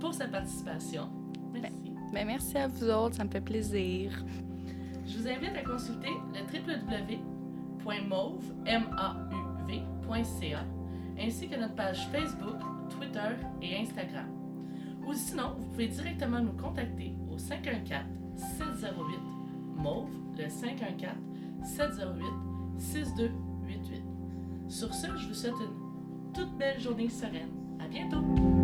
[0.02, 1.23] pour sa participation.
[1.54, 1.94] Merci.
[2.14, 4.12] Ben, merci à vous autres, ça me fait plaisir.
[5.06, 10.66] Je vous invite à consulter le www.mauve.ca
[11.20, 12.58] ainsi que notre page Facebook,
[12.90, 14.26] Twitter et Instagram.
[15.06, 18.04] Ou sinon, vous pouvez directement nous contacter au 514
[18.58, 19.20] 708
[19.76, 21.14] Mauve, le 514
[21.64, 22.24] 708
[22.78, 24.04] 6288.
[24.70, 27.50] Sur ce, je vous souhaite une toute belle journée sereine.
[27.80, 28.63] À bientôt!